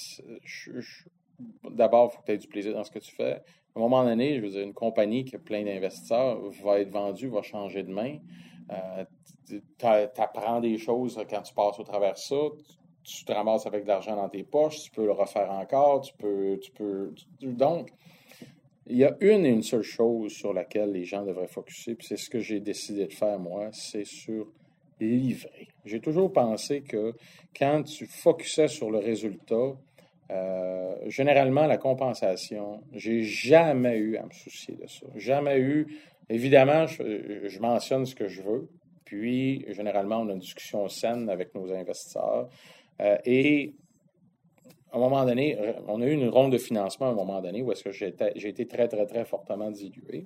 d'abord, 1.70 2.10
il 2.12 2.16
faut 2.16 2.22
que 2.22 2.26
tu 2.26 2.32
aies 2.32 2.38
du 2.38 2.48
plaisir 2.48 2.74
dans 2.74 2.84
ce 2.84 2.92
que 2.92 3.00
tu 3.00 3.14
fais. 3.14 3.42
À 3.76 3.80
un 3.80 3.82
moment 3.82 4.04
donné, 4.04 4.36
je 4.36 4.42
veux 4.42 4.50
dire, 4.50 4.62
une 4.62 4.74
compagnie 4.74 5.26
qui 5.26 5.36
a 5.36 5.40
plein 5.40 5.64
d'investisseurs 5.64 6.40
va 6.64 6.80
être 6.80 6.92
vendue, 6.92 7.28
va 7.28 7.42
changer 7.42 7.84
de 7.84 7.92
main. 7.92 8.18
Euh, 8.72 9.06
tu 9.48 9.62
apprends 10.22 10.60
des 10.60 10.78
choses 10.78 11.20
quand 11.30 11.42
tu 11.42 11.54
passes 11.54 11.80
au 11.80 11.84
travers 11.84 12.14
de 12.14 12.20
ça. 12.20 12.36
Tu, 13.04 13.26
te 13.26 13.32
ramasses 13.34 13.66
avec 13.66 13.84
de 13.84 13.88
l'argent 13.90 14.16
dans 14.16 14.30
tes 14.30 14.44
poches, 14.44 14.84
tu 14.84 14.92
peux 14.92 15.06
le 15.06 15.12
refaire 15.12 15.52
encore, 15.52 16.02
tu 16.02 16.14
peux. 16.14 16.58
Tu 16.62 16.72
peux 16.72 17.14
donc, 17.42 17.90
il 18.88 18.98
y 18.98 19.04
a 19.04 19.16
une 19.22 19.46
et 19.46 19.50
une 19.50 19.64
seule 19.64 19.84
chose 19.84 20.32
sur 20.32 20.54
laquelle 20.54 20.92
les 20.92 21.04
gens 21.04 21.26
devraient 21.26 21.48
focuser, 21.48 21.96
puis 21.96 22.08
c'est 22.08 22.18
ce 22.18 22.30
que 22.30 22.40
j'ai 22.40 22.60
décidé 22.60 23.08
de 23.08 23.14
faire 23.14 23.40
moi, 23.40 23.70
c'est 23.72 24.06
sur 24.06 24.48
livrer. 25.00 25.68
J'ai 25.86 26.00
toujours 26.00 26.32
pensé 26.32 26.82
que 26.82 27.14
quand 27.58 27.84
tu 27.84 28.06
focusais 28.06 28.68
sur 28.68 28.92
le 28.92 29.00
résultat, 29.00 29.74
euh, 30.34 30.96
généralement, 31.08 31.67
la 31.67 31.78
compensation, 31.78 32.82
j'ai 32.91 33.24
jamais 33.24 33.98
eu 33.98 34.17
à 34.17 34.26
me 34.26 34.32
soucier 34.32 34.76
de 34.76 34.88
ça. 34.88 35.06
Jamais 35.15 35.60
eu. 35.60 35.88
Évidemment, 36.30 36.88
je, 36.88 37.60
mentionne 37.60 38.06
ce 38.06 38.15
que 38.15 38.28
je 38.28 38.41
veux. 38.41 38.69
Puis, 39.06 39.65
généralement, 39.74 40.22
on 40.22 40.30
a 40.30 40.34
une 40.34 40.39
discussion 40.39 40.88
saine 40.88 41.30
avec 41.30 41.54
nos 41.54 41.72
investisseurs. 41.72 42.50
Euh, 43.02 43.17
et 43.26 43.74
à 44.91 44.98
un 44.98 45.00
moment 45.00 45.26
donné, 45.26 45.58
on 45.88 46.02
a 46.02 46.06
eu 46.06 46.13
une 46.13 46.30
ronde 46.30 46.54
de 46.54 46.58
financement 46.58 47.08
à 47.08 47.10
un 47.12 47.15
moment 47.15 47.41
donné 47.41 47.62
où 47.62 47.72
est-ce 47.72 47.84
que 47.84 47.91
j'ai 47.91 48.08
été 48.48 48.67
très, 48.67 48.88
très, 48.88 49.06
très 49.06 49.26
fortement 49.26 49.69
dilué. 49.72 50.26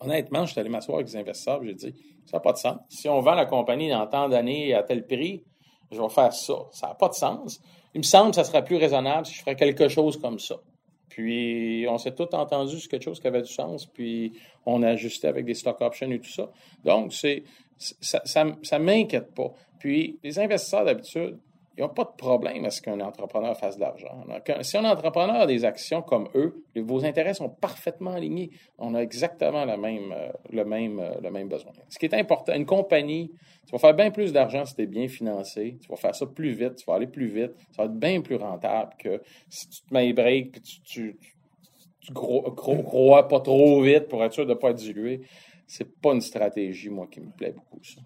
Honnêtement, 0.00 0.44
je 0.44 0.52
suis 0.52 0.60
allé 0.60 0.68
m'asseoir 0.68 0.98
avec 0.98 1.08
les 1.08 1.16
investisseurs 1.16 1.62
et 1.62 1.68
j'ai 1.68 1.74
dit, 1.74 1.94
ça 2.26 2.36
n'a 2.36 2.40
pas 2.40 2.52
de 2.52 2.58
sens. 2.58 2.78
Si 2.88 3.08
on 3.08 3.20
vend 3.20 3.34
la 3.34 3.46
compagnie 3.46 3.88
dans 3.88 4.06
tant 4.06 4.28
d'années 4.28 4.74
à 4.74 4.82
tel 4.82 5.06
prix, 5.06 5.44
je 5.90 6.00
vais 6.00 6.08
faire 6.08 6.32
ça. 6.32 6.54
Ça 6.72 6.88
n'a 6.88 6.94
pas 6.94 7.08
de 7.08 7.14
sens. 7.14 7.60
Il 7.94 7.98
me 7.98 8.02
semble 8.02 8.30
que 8.30 8.36
ça 8.36 8.44
serait 8.44 8.64
plus 8.64 8.76
raisonnable 8.76 9.26
si 9.26 9.34
je 9.34 9.40
ferais 9.40 9.56
quelque 9.56 9.88
chose 9.88 10.20
comme 10.20 10.38
ça. 10.38 10.56
Puis, 11.08 11.86
on 11.88 11.96
s'est 11.96 12.14
tout 12.14 12.34
entendu 12.34 12.78
sur 12.80 12.90
quelque 12.90 13.04
chose 13.04 13.20
qui 13.20 13.28
avait 13.28 13.42
du 13.42 13.52
sens, 13.52 13.86
puis 13.86 14.32
on 14.66 14.82
a 14.82 14.88
ajusté 14.88 15.28
avec 15.28 15.44
des 15.44 15.54
stock 15.54 15.80
options 15.80 16.10
et 16.10 16.18
tout 16.18 16.30
ça. 16.30 16.50
Donc, 16.84 17.12
c'est, 17.12 17.44
ça 17.78 18.44
ne 18.44 18.78
m'inquiète 18.78 19.32
pas. 19.32 19.52
Puis, 19.78 20.18
les 20.24 20.38
investisseurs, 20.40 20.84
d'habitude, 20.84 21.38
ils 21.76 21.80
n'ont 21.80 21.88
pas 21.88 22.04
de 22.04 22.16
problème 22.16 22.64
à 22.64 22.70
ce 22.70 22.80
qu'un 22.80 23.00
entrepreneur 23.00 23.56
fasse 23.56 23.76
de 23.76 23.80
l'argent. 23.80 24.24
Si 24.62 24.76
un 24.76 24.84
entrepreneur 24.84 25.40
a 25.40 25.46
des 25.46 25.64
actions 25.64 26.02
comme 26.02 26.28
eux, 26.36 26.62
vos 26.76 27.04
intérêts 27.04 27.34
sont 27.34 27.48
parfaitement 27.48 28.12
alignés. 28.12 28.50
On 28.78 28.94
a 28.94 29.00
exactement 29.00 29.64
le 29.64 29.76
même, 29.76 30.12
euh, 30.12 30.30
le 30.50 30.64
même, 30.64 31.00
euh, 31.00 31.14
le 31.20 31.30
même 31.32 31.48
besoin. 31.48 31.72
Ce 31.88 31.98
qui 31.98 32.06
est 32.06 32.14
important, 32.14 32.54
une 32.54 32.66
compagnie, 32.66 33.32
tu 33.66 33.72
vas 33.72 33.78
faire 33.78 33.94
bien 33.94 34.12
plus 34.12 34.32
d'argent 34.32 34.64
si 34.64 34.76
tu 34.76 34.82
es 34.82 34.86
bien 34.86 35.08
financé, 35.08 35.78
tu 35.80 35.88
vas 35.88 35.96
faire 35.96 36.14
ça 36.14 36.26
plus 36.26 36.52
vite, 36.52 36.76
tu 36.76 36.84
vas 36.86 36.94
aller 36.94 37.08
plus 37.08 37.26
vite, 37.26 37.52
ça 37.72 37.82
va 37.82 37.84
être 37.86 37.98
bien 37.98 38.20
plus 38.20 38.36
rentable 38.36 38.92
que 38.98 39.20
si 39.48 39.68
tu 39.68 39.82
te 39.82 39.92
mets 39.92 40.12
break 40.12 40.56
et 40.56 40.60
tu, 40.60 41.18
tu, 42.00 42.12
crois 42.12 43.28
pas 43.28 43.40
trop 43.40 43.82
vite 43.82 44.06
pour 44.08 44.22
être 44.22 44.32
sûr 44.32 44.46
de 44.46 44.50
ne 44.50 44.58
pas 44.58 44.70
être 44.70 44.76
dilué. 44.76 45.22
c'est 45.66 45.90
pas 46.00 46.12
une 46.12 46.20
stratégie, 46.20 46.90
moi, 46.90 47.08
qui 47.10 47.20
me 47.20 47.30
plaît 47.30 47.52
beaucoup, 47.52 47.82
ça. 47.82 48.00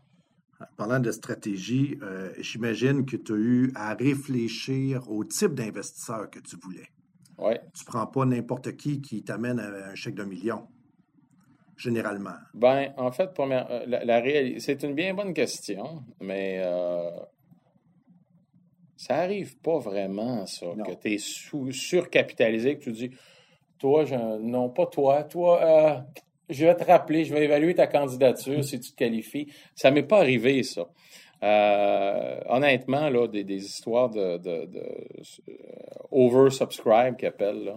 Parlant 0.76 0.98
de 0.98 1.12
stratégie, 1.12 1.98
euh, 2.02 2.32
j'imagine 2.38 3.06
que 3.06 3.16
tu 3.16 3.32
as 3.32 3.36
eu 3.36 3.72
à 3.76 3.94
réfléchir 3.94 5.08
au 5.08 5.24
type 5.24 5.54
d'investisseur 5.54 6.28
que 6.30 6.40
tu 6.40 6.56
voulais. 6.56 6.88
Oui. 7.38 7.54
Tu 7.74 7.84
ne 7.84 7.86
prends 7.86 8.06
pas 8.06 8.24
n'importe 8.24 8.76
qui 8.76 9.00
qui 9.00 9.22
t'amène 9.22 9.60
un 9.60 9.94
chèque 9.94 10.16
d'un 10.16 10.26
million, 10.26 10.66
généralement. 11.76 12.34
Ben, 12.54 12.92
en 12.96 13.12
fait, 13.12 13.32
première, 13.32 13.70
euh, 13.70 13.86
la, 13.86 14.60
c'est 14.60 14.82
une 14.82 14.94
bien 14.94 15.14
bonne 15.14 15.32
question, 15.32 16.02
mais 16.20 16.60
euh, 16.64 17.10
ça 18.96 19.18
arrive 19.18 19.56
pas 19.58 19.78
vraiment, 19.78 20.44
ça, 20.46 20.66
que 20.84 20.94
tu 21.00 21.14
es 21.14 21.18
surcapitalisé, 21.72 22.78
que 22.78 22.84
tu 22.84 22.92
dis, 22.92 23.10
toi, 23.78 24.04
je, 24.04 24.16
non, 24.40 24.70
pas 24.70 24.86
toi, 24.86 25.22
toi, 25.22 25.62
euh, 25.62 26.00
je 26.48 26.66
vais 26.66 26.74
te 26.74 26.84
rappeler, 26.84 27.24
je 27.24 27.34
vais 27.34 27.44
évaluer 27.44 27.74
ta 27.74 27.86
candidature 27.86 28.64
si 28.64 28.80
tu 28.80 28.92
te 28.92 28.96
qualifies. 28.96 29.48
Ça 29.74 29.90
m'est 29.90 30.02
pas 30.02 30.18
arrivé, 30.18 30.62
ça. 30.62 30.88
Euh, 31.42 32.40
honnêtement, 32.46 33.08
là, 33.10 33.28
des, 33.28 33.64
histoires 33.64 34.10
de, 34.10 34.40
euh, 34.46 34.66
oversubscribe 36.10 37.16
qu'ils 37.16 37.28
appellent. 37.28 37.74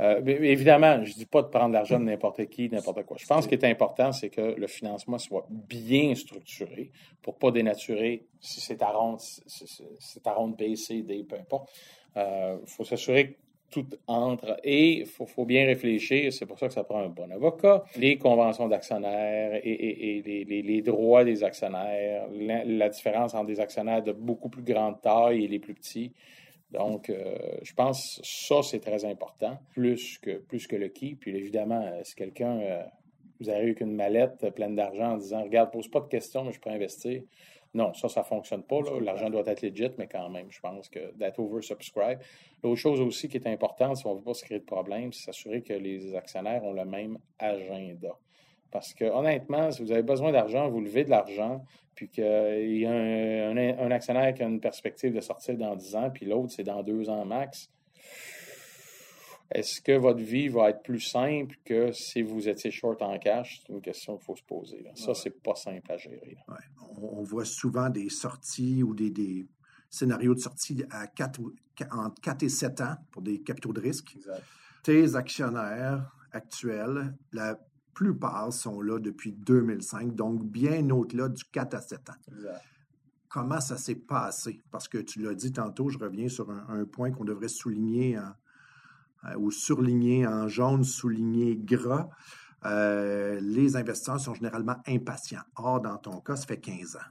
Euh, 0.00 0.20
évidemment, 0.24 1.04
je 1.04 1.10
ne 1.10 1.14
dis 1.14 1.26
pas 1.26 1.42
de 1.42 1.48
prendre 1.48 1.72
l'argent 1.72 2.00
de 2.00 2.04
n'importe 2.04 2.46
qui, 2.46 2.68
n'importe 2.68 3.04
quoi. 3.04 3.16
Je 3.18 3.26
pense 3.26 3.46
qu'il 3.46 3.58
est 3.58 3.64
important, 3.64 4.12
c'est 4.12 4.28
que 4.28 4.54
le 4.56 4.66
financement 4.66 5.18
soit 5.18 5.46
bien 5.50 6.14
structuré 6.14 6.90
pour 7.22 7.34
ne 7.34 7.38
pas 7.38 7.50
dénaturer 7.52 8.26
si 8.40 8.60
c'est 8.60 8.82
à 8.82 8.90
ronde, 8.90 9.20
c'est 9.20 10.26
à 10.26 10.32
ronde 10.32 10.56
B, 10.56 10.74
C, 10.74 11.02
D, 11.02 11.24
peu 11.28 11.36
importe. 11.36 11.70
Il 12.16 12.66
faut 12.66 12.84
s'assurer 12.84 13.32
que 13.32 13.38
tout 13.74 13.86
entre. 14.06 14.60
Et 14.62 15.00
il 15.00 15.06
faut, 15.06 15.44
bien 15.44 15.66
réfléchir, 15.66 16.32
c'est 16.32 16.46
pour 16.46 16.60
ça 16.60 16.68
que 16.68 16.72
ça 16.72 16.84
prend 16.84 17.00
un 17.00 17.08
bon 17.08 17.30
avocat. 17.32 17.84
Les 17.96 18.16
conventions 18.18 18.68
d'actionnaires 18.68 19.60
et, 19.64 20.22
les, 20.24 20.82
droits 20.82 21.24
des 21.24 21.42
actionnaires, 21.42 22.28
la, 22.30 22.88
différence 22.88 23.34
entre 23.34 23.46
des 23.46 23.58
actionnaires 23.58 24.02
de 24.02 24.12
beaucoup 24.12 24.48
plus 24.48 24.62
grande 24.62 25.00
taille 25.02 25.44
et 25.44 25.48
les 25.48 25.58
plus 25.58 25.74
petits. 25.74 26.12
Donc, 26.70 27.10
euh, 27.10 27.34
je 27.62 27.74
pense 27.74 28.20
que 28.20 28.26
ça, 28.26 28.62
c'est 28.62 28.80
très 28.80 29.04
important, 29.04 29.58
plus 29.70 30.18
que, 30.18 30.38
plus 30.38 30.68
que 30.68 30.76
le 30.76 30.88
qui. 30.88 31.16
Puis 31.16 31.36
évidemment, 31.36 31.84
si 32.04 32.14
quelqu'un, 32.14 32.58
euh, 32.60 32.82
vous 33.40 33.50
arrive 33.50 33.64
avec 33.64 33.80
une 33.80 33.94
mallette 33.94 34.48
pleine 34.54 34.76
d'argent 34.76 35.14
en 35.14 35.16
disant, 35.16 35.42
regarde, 35.42 35.72
pose 35.72 35.88
pas 35.88 36.00
de 36.00 36.08
questions, 36.08 36.44
mais 36.44 36.52
je 36.52 36.60
peux 36.60 36.70
investir. 36.70 37.22
Non, 37.74 37.92
ça, 37.92 38.08
ça 38.08 38.20
ne 38.20 38.24
fonctionne 38.24 38.62
pas. 38.62 38.78
L'argent 39.00 39.28
doit 39.28 39.42
être 39.46 39.62
legit, 39.62 39.90
mais 39.98 40.06
quand 40.06 40.28
même, 40.30 40.46
je 40.48 40.60
pense 40.60 40.88
que 40.88 41.12
d'être 41.16 41.40
oversubscribe. 41.40 42.20
L'autre 42.62 42.80
chose 42.80 43.00
aussi 43.00 43.28
qui 43.28 43.36
est 43.36 43.46
importante, 43.48 43.96
si 43.96 44.06
on 44.06 44.12
ne 44.12 44.18
veut 44.18 44.24
pas 44.24 44.34
se 44.34 44.44
créer 44.44 44.60
de 44.60 44.64
problème, 44.64 45.12
c'est 45.12 45.24
s'assurer 45.24 45.60
que 45.62 45.72
les 45.72 46.14
actionnaires 46.14 46.62
ont 46.64 46.72
le 46.72 46.84
même 46.84 47.18
agenda. 47.38 48.16
Parce 48.70 48.94
que 48.94 49.04
honnêtement, 49.04 49.72
si 49.72 49.82
vous 49.82 49.90
avez 49.90 50.02
besoin 50.02 50.30
d'argent, 50.30 50.68
vous 50.68 50.80
levez 50.80 51.04
de 51.04 51.10
l'argent, 51.10 51.64
puis 51.94 52.08
qu'il 52.08 52.24
y 52.76 52.86
a 52.86 52.92
un, 52.92 53.90
actionnaire 53.90 54.34
qui 54.34 54.42
a 54.42 54.46
une 54.46 54.60
perspective 54.60 55.12
de 55.12 55.20
sortir 55.20 55.56
dans 55.56 55.74
10 55.74 55.96
ans, 55.96 56.10
puis 56.10 56.26
l'autre, 56.26 56.52
c'est 56.52 56.64
dans 56.64 56.82
deux 56.82 57.08
ans 57.08 57.24
max, 57.24 57.70
est-ce 59.54 59.80
que 59.80 59.96
votre 59.96 60.20
vie 60.20 60.48
va 60.48 60.70
être 60.70 60.82
plus 60.82 61.00
simple 61.00 61.56
que 61.64 61.92
si 61.92 62.22
vous 62.22 62.48
étiez 62.48 62.72
short 62.72 63.00
en 63.02 63.16
cash? 63.18 63.60
C'est 63.60 63.72
une 63.72 63.80
question 63.80 64.16
qu'il 64.16 64.26
faut 64.26 64.34
se 64.34 64.42
poser. 64.42 64.84
Ça, 64.96 65.14
c'est 65.14 65.42
pas 65.42 65.54
simple 65.54 65.92
à 65.92 65.96
gérer. 65.96 66.36
On, 67.00 67.22
voit 67.22 67.44
souvent 67.44 67.88
des 67.88 68.08
sorties 68.08 68.82
ou 68.82 68.94
des, 68.94 69.46
scénarios 69.88 70.34
de 70.34 70.40
sortie 70.40 70.84
à 70.90 71.06
4, 71.06 71.40
entre 71.92 72.20
4 72.20 72.42
et 72.42 72.48
7 72.48 72.80
ans 72.80 72.96
pour 73.12 73.22
des 73.22 73.42
capitaux 73.42 73.72
de 73.72 73.80
risque. 73.80 74.16
Tes 74.82 75.14
actionnaires 75.14 76.10
actuels, 76.32 77.14
la 77.32 77.56
plupart 77.94 78.52
sont 78.52 78.80
là 78.80 78.98
depuis 78.98 79.32
2005, 79.32 80.16
donc 80.16 80.44
bien 80.44 80.90
au-delà 80.90 81.28
du 81.28 81.44
4 81.44 81.74
à 81.74 81.80
7 81.80 82.10
ans. 82.10 82.50
Comment 83.28 83.60
ça 83.60 83.76
s'est 83.76 83.94
passé? 83.94 84.62
Parce 84.72 84.88
que 84.88 84.98
tu 84.98 85.20
l'as 85.20 85.34
dit 85.34 85.52
tantôt, 85.52 85.88
je 85.88 85.98
reviens 85.98 86.28
sur 86.28 86.50
un, 86.50 86.84
point 86.84 87.12
qu'on 87.12 87.24
devrait 87.24 87.48
souligner 87.48 88.16
euh, 88.16 88.22
ou 89.38 89.50
surligner 89.50 90.26
en 90.26 90.48
jaune, 90.48 90.84
souligné 90.84 91.56
gras. 91.56 92.08
Euh, 92.66 93.40
les 93.42 93.76
investisseurs 93.76 94.20
sont 94.20 94.34
généralement 94.34 94.76
impatients. 94.86 95.42
Or, 95.56 95.80
dans 95.80 95.98
ton 95.98 96.20
cas, 96.20 96.36
ça 96.36 96.46
fait 96.46 96.60
15 96.60 96.96
ans. 96.96 97.10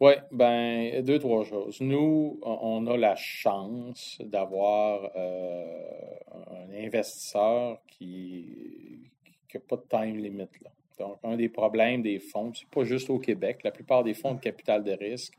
Oui, 0.00 0.12
ben 0.32 1.04
deux, 1.04 1.18
trois 1.18 1.44
choses. 1.44 1.80
Nous, 1.80 2.40
on 2.42 2.86
a 2.86 2.96
la 2.96 3.16
chance 3.16 4.16
d'avoir 4.24 5.10
euh, 5.14 6.16
un 6.50 6.84
investisseur 6.86 7.78
qui 7.86 9.10
n'a 9.52 9.60
pas 9.60 9.76
de 9.76 9.84
time 9.88 10.16
limit. 10.16 10.48
Là. 10.62 10.70
Donc, 10.98 11.18
un 11.22 11.36
des 11.36 11.50
problèmes 11.50 12.02
des 12.02 12.18
fonds, 12.18 12.52
c'est 12.54 12.68
pas 12.68 12.84
juste 12.84 13.10
au 13.10 13.18
Québec. 13.18 13.60
La 13.62 13.72
plupart 13.72 14.02
des 14.02 14.14
fonds 14.14 14.34
de 14.34 14.40
capital 14.40 14.84
de 14.84 14.92
risque 14.92 15.34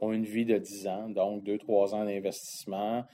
ont 0.00 0.12
une 0.12 0.24
vie 0.24 0.46
de 0.46 0.56
10 0.56 0.88
ans, 0.88 1.08
donc 1.10 1.44
deux, 1.44 1.58
trois 1.58 1.94
ans 1.94 2.04
d'investissement. 2.04 3.04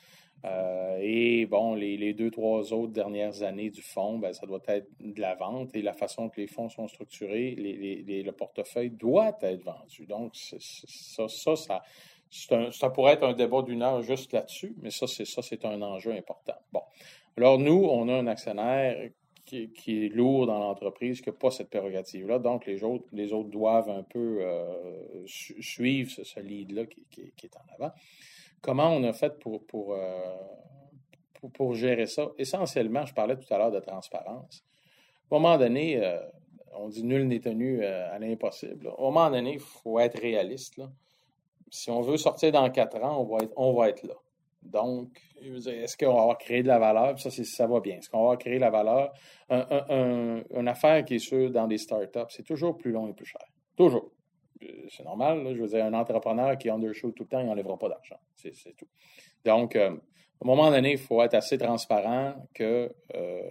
Euh, 0.45 0.99
et 1.01 1.47
bon, 1.47 1.75
les, 1.75 2.15
deux, 2.15 2.31
trois 2.31 2.73
autres 2.73 2.93
dernières 2.93 3.43
années 3.43 3.71
du 3.71 3.83
fonds, 3.83 4.19
ben, 4.19 4.33
ça 4.33 4.47
doit 4.47 4.63
être 4.67 4.89
de 5.01 5.21
la 5.21 5.35
vente 5.35 5.75
et 5.75 5.83
la 5.83 5.93
façon 5.93 6.29
que 6.29 6.41
les 6.41 6.49
fonds 6.49 6.69
sont 6.69 6.89
structurés, 6.89 7.55
le 7.57 8.31
portefeuille 8.33 8.91
doit 8.91 9.37
être 9.43 9.63
vendu. 9.63 10.07
Donc, 10.07 10.35
ça, 10.35 11.29
ça, 12.71 12.91
pourrait 12.91 13.13
être 13.13 13.25
un 13.25 13.35
débat 13.35 13.63
d'une 13.63 13.83
heure 13.83 14.03
juste 14.03 14.33
là-dessus, 14.33 14.75
mais 14.81 14.91
ça, 14.91 15.07
c'est 15.07 15.65
un 15.65 15.81
enjeu 15.83 16.13
important. 16.13 16.57
Bon. 16.73 16.83
Alors, 17.37 17.59
nous, 17.59 17.87
on 17.91 18.09
a 18.09 18.15
un 18.15 18.27
actionnaire 18.27 19.11
qui, 19.45 20.05
est 20.05 20.09
lourd 20.09 20.47
dans 20.47 20.59
l'entreprise, 20.59 21.21
qui 21.21 21.29
n'a 21.29 21.35
pas 21.35 21.51
cette 21.51 21.69
prérogative-là. 21.69 22.39
Donc, 22.39 22.67
les 22.67 22.83
autres, 22.85 23.05
les 23.13 23.33
autres 23.33 23.51
doivent 23.51 23.91
un 23.91 24.03
peu 24.03 24.39
euh, 24.41 25.25
suivre 25.27 26.11
ce, 26.11 26.41
lead-là 26.41 26.87
qui, 26.87 27.05
est 27.21 27.57
en 27.57 27.75
avant. 27.75 27.93
Comment 28.63 28.91
on 28.91 29.03
a 29.03 29.13
fait 29.13 29.37
pour, 29.41 29.61
euh, 29.93 30.37
pour, 31.53 31.75
gérer 31.75 32.07
ça? 32.07 32.31
Essentiellement, 32.39 33.05
je 33.05 33.13
parlais 33.13 33.37
tout 33.37 33.53
à 33.53 33.59
l'heure 33.59 33.73
de 33.73 33.81
transparence. 33.81 34.65
À 35.31 35.35
un 35.35 35.39
moment 35.41 35.59
donné, 35.59 36.03
euh, 36.03 36.21
on 36.73 36.89
dit 36.89 37.03
nul 37.03 37.27
n'est 37.27 37.41
tenu 37.41 37.83
euh, 37.83 38.15
à 38.15 38.21
l'impossible. 38.21 38.87
À 38.87 38.93
un 38.93 39.03
moment 39.03 39.31
donné, 39.31 39.55
il 39.55 39.61
faut 39.61 39.99
être 39.99 40.21
réaliste. 40.21 40.81
Si 41.71 41.91
on 41.91 42.03
veut 42.03 42.17
sortir 42.17 42.53
dans 42.53 42.71
quatre 42.71 43.03
ans, 43.03 43.21
on 43.21 43.25
va 43.25 43.43
être, 43.43 43.75
va 43.75 43.89
être 43.89 44.05
là. 44.05 44.15
Donc, 44.63 45.21
est-ce 45.43 45.97
qu'on 45.97 46.15
va 46.15 46.21
avoir 46.21 46.39
créé 46.39 46.63
de 46.63 46.69
la 46.69 46.79
valeur? 46.79 47.19
Ça, 47.19 47.31
ça 47.31 47.67
va 47.67 47.81
bien. 47.81 47.97
Est-ce 47.97 48.09
qu'on 48.11 48.19
va 48.19 48.25
avoir 48.25 48.39
créé 48.39 48.55
de 48.55 48.61
la 48.61 48.71
valeur? 48.71 49.13
une 49.51 50.69
affaire 50.69 51.05
qui 51.05 51.17
est 51.17 51.19
sûre 51.19 51.51
dans 51.51 51.67
des 51.67 51.79
startups, 51.79 52.21
c'est 52.29 52.45
toujours 52.45 52.79
plus 52.79 52.93
long 52.93 53.09
et 53.09 53.13
plus 53.13 53.27
cher. 53.27 53.45
Toujours 53.77 54.12
c'est 54.91 55.05
normal. 55.05 55.55
je 55.55 55.61
veux 55.61 55.69
dire, 55.69 55.85
un 55.85 55.95
entrepreneur 55.95 56.57
qui 56.59 56.71
undershoot 56.71 57.15
tout 57.15 57.25
le 57.25 57.29
temps, 57.29 57.41
il 57.41 57.47
n'enlèvera 57.47 57.79
pas 57.79 57.89
d'argent. 57.89 58.19
C'est 58.37 58.77
tout. 58.77 58.87
Donc, 59.45 59.77
euh, 59.77 59.91
à 59.91 59.93
un 59.93 60.47
moment 60.47 60.71
donné, 60.71 60.93
il 60.93 60.99
faut 60.99 61.23
être 61.23 61.35
assez 61.35 61.59
transparent 61.59 62.35
que 62.55 62.93
euh, 63.15 63.51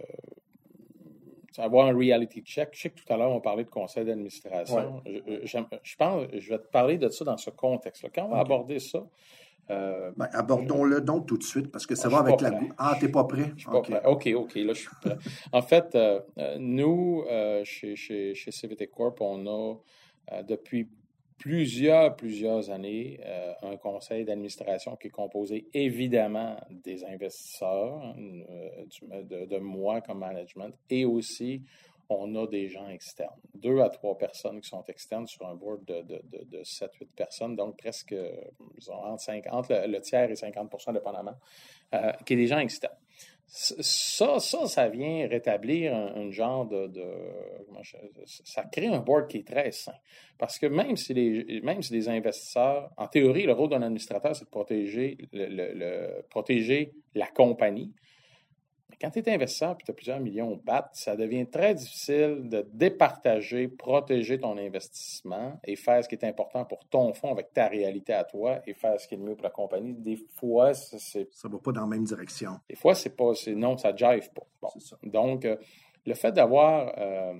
avoir 1.58 1.88
un 1.88 1.98
reality 1.98 2.42
check. 2.42 2.70
Je 2.74 2.82
sais 2.82 2.90
que 2.90 3.02
tout 3.02 3.14
à 3.14 3.18
l'heure, 3.18 3.32
on 3.32 3.42
parlait 3.42 3.64
de 3.64 3.70
conseil 3.70 4.06
d'administration. 4.06 5.02
Je, 5.06 5.96
pense, 5.98 6.28
je 6.34 6.50
vais 6.50 6.60
te 6.60 6.68
parler 6.68 6.98
de 6.98 7.10
ça 7.10 7.26
dans 7.26 7.38
ce 7.38 7.50
contexte-là. 7.50 8.10
Quand 8.14 8.26
on 8.26 8.30
va 8.30 8.40
aborder 8.40 8.80
ça, 8.80 9.06
euh, 9.70 10.12
ben, 10.18 10.28
abordons-le 10.34 11.02
donc 11.02 11.28
tout 11.28 11.38
de 11.38 11.44
suite 11.44 11.72
parce 11.72 11.86
que 11.86 11.96
ça 11.96 12.08
ah, 12.08 12.16
va 12.16 12.18
avec 12.20 12.42
la. 12.42 12.52
Ah, 12.78 12.98
t'es 13.00 13.10
pas 13.10 13.24
prêt? 13.26 13.54
OK, 14.04 14.28
OK, 14.36 14.56
là, 14.56 14.74
je 14.74 14.80
suis 14.80 14.90
prêt. 15.02 15.18
en 15.54 15.62
fait, 15.62 15.98
nous, 16.58 17.24
chez, 17.64 17.96
chez, 17.96 18.34
chez 18.34 18.52
CVT 18.52 18.88
Corp, 18.88 19.22
on 19.22 19.46
a 19.48 19.76
depuis 20.44 20.90
plusieurs, 21.42 22.16
plusieurs 22.16 22.70
années, 22.70 23.20
euh, 23.26 23.54
un 23.64 23.76
conseil 23.76 24.24
d'administration 24.26 24.96
qui 24.96 25.08
est 25.08 25.12
composé 25.12 25.68
évidemment 25.74 26.56
des 26.70 27.04
investisseurs, 27.04 28.14
euh, 28.16 29.24
de, 29.24 29.58
moi 29.58 30.02
comme 30.02 30.20
management, 30.20 30.72
et 30.92 31.04
aussi 31.04 31.64
on 32.10 32.36
a 32.36 32.46
des 32.46 32.68
gens 32.70 32.88
externes. 32.90 33.40
Deux 33.56 33.80
à 33.80 33.90
trois 33.90 34.16
personnes 34.18 34.62
qui 34.62 34.70
sont 34.70 34.84
externes 34.88 35.26
sur 35.26 35.48
un 35.48 35.56
board 35.56 35.84
de, 35.86 36.02
de, 36.02 36.22
de, 36.46 36.60
7-8 36.60 37.16
personnes, 37.16 37.56
donc 37.56 37.76
presque 37.78 38.14
disons, 38.78 38.94
entre, 38.94 39.24
50, 39.24 39.70
le, 39.70 40.00
tiers 40.00 40.30
et 40.30 40.36
50% 40.36 40.94
dépendamment, 40.94 41.36
euh, 41.96 42.12
qui 42.24 42.34
est 42.34 42.38
des 42.38 42.48
gens 42.48 42.60
externes. 42.60 43.01
Ça, 43.54 44.40
ça, 44.40 44.66
ça 44.66 44.88
vient 44.88 45.28
rétablir 45.28 45.94
un, 45.94 46.32
genre 46.32 46.66
de, 46.66 46.90
Ça 48.26 48.64
crée 48.72 48.88
un 48.88 49.00
board 49.00 49.28
qui 49.28 49.40
est 49.40 49.48
très 49.48 49.72
sain. 49.74 49.92
Parce 50.38 50.58
que 50.58 50.68
même 50.68 50.96
si 50.96 51.14
les, 51.14 51.60
même 51.60 51.82
si 51.82 51.92
les 51.92 52.08
investisseurs, 52.08 52.90
en 52.96 53.10
théorie, 53.10 53.44
le 53.44 53.52
rôle 53.52 53.70
d'un 53.70 53.82
administrateur, 53.82 54.38
c'est 54.38 54.46
de 54.46 54.50
protéger, 54.50 55.18
le, 55.34 56.22
protéger 56.30 56.94
la 57.14 57.28
compagnie. 57.28 57.92
Quand 59.02 59.10
tu 59.10 59.18
es 59.18 59.30
investisseur 59.34 59.72
et 59.72 59.84
tu 59.84 59.90
as 59.90 59.94
plusieurs 59.96 60.20
millions 60.20 60.52
de 60.52 60.62
BAT, 60.62 60.92
ça 60.94 61.16
devient 61.16 61.48
très 61.48 61.74
difficile 61.74 62.48
de 62.48 62.68
départager, 62.72 63.68
protéger 63.68 64.40
ton 64.40 64.56
investissement 64.60 65.60
et 65.64 65.76
faire 65.76 66.04
ce 66.04 66.08
qui 66.08 66.14
est 66.14 66.24
important 66.24 66.66
pour 66.66 66.86
ton 66.86 67.12
fonds 67.16 67.32
avec 67.32 67.52
ta 67.52 67.68
réalité 67.68 68.14
à 68.14 68.24
toi 68.24 68.60
et 68.68 68.76
faire 68.76 69.00
ce 69.00 69.08
qui 69.08 69.16
est 69.16 69.18
le 69.18 69.24
mieux 69.24 69.36
pour 69.36 69.46
la 69.46 69.50
compagnie. 69.50 69.94
Des 69.94 70.18
fois, 70.36 70.76
c'est. 70.76 71.34
Ça 71.34 71.50
va 71.50 71.58
pas 71.58 71.72
dans 71.72 71.82
la 71.82 71.88
même 71.88 72.04
direction. 72.04 72.60
Des 72.70 72.76
fois, 72.76 72.94
c'est 72.94 73.16
pas. 73.16 73.32
Non, 73.48 73.76
ça 73.76 73.96
jive 73.96 74.30
pas. 74.34 74.70
Donc, 75.02 75.46
euh, 75.46 75.58
le 76.06 76.14
fait 76.14 76.32
d'avoir. 76.32 76.94
Euh, 77.00 77.34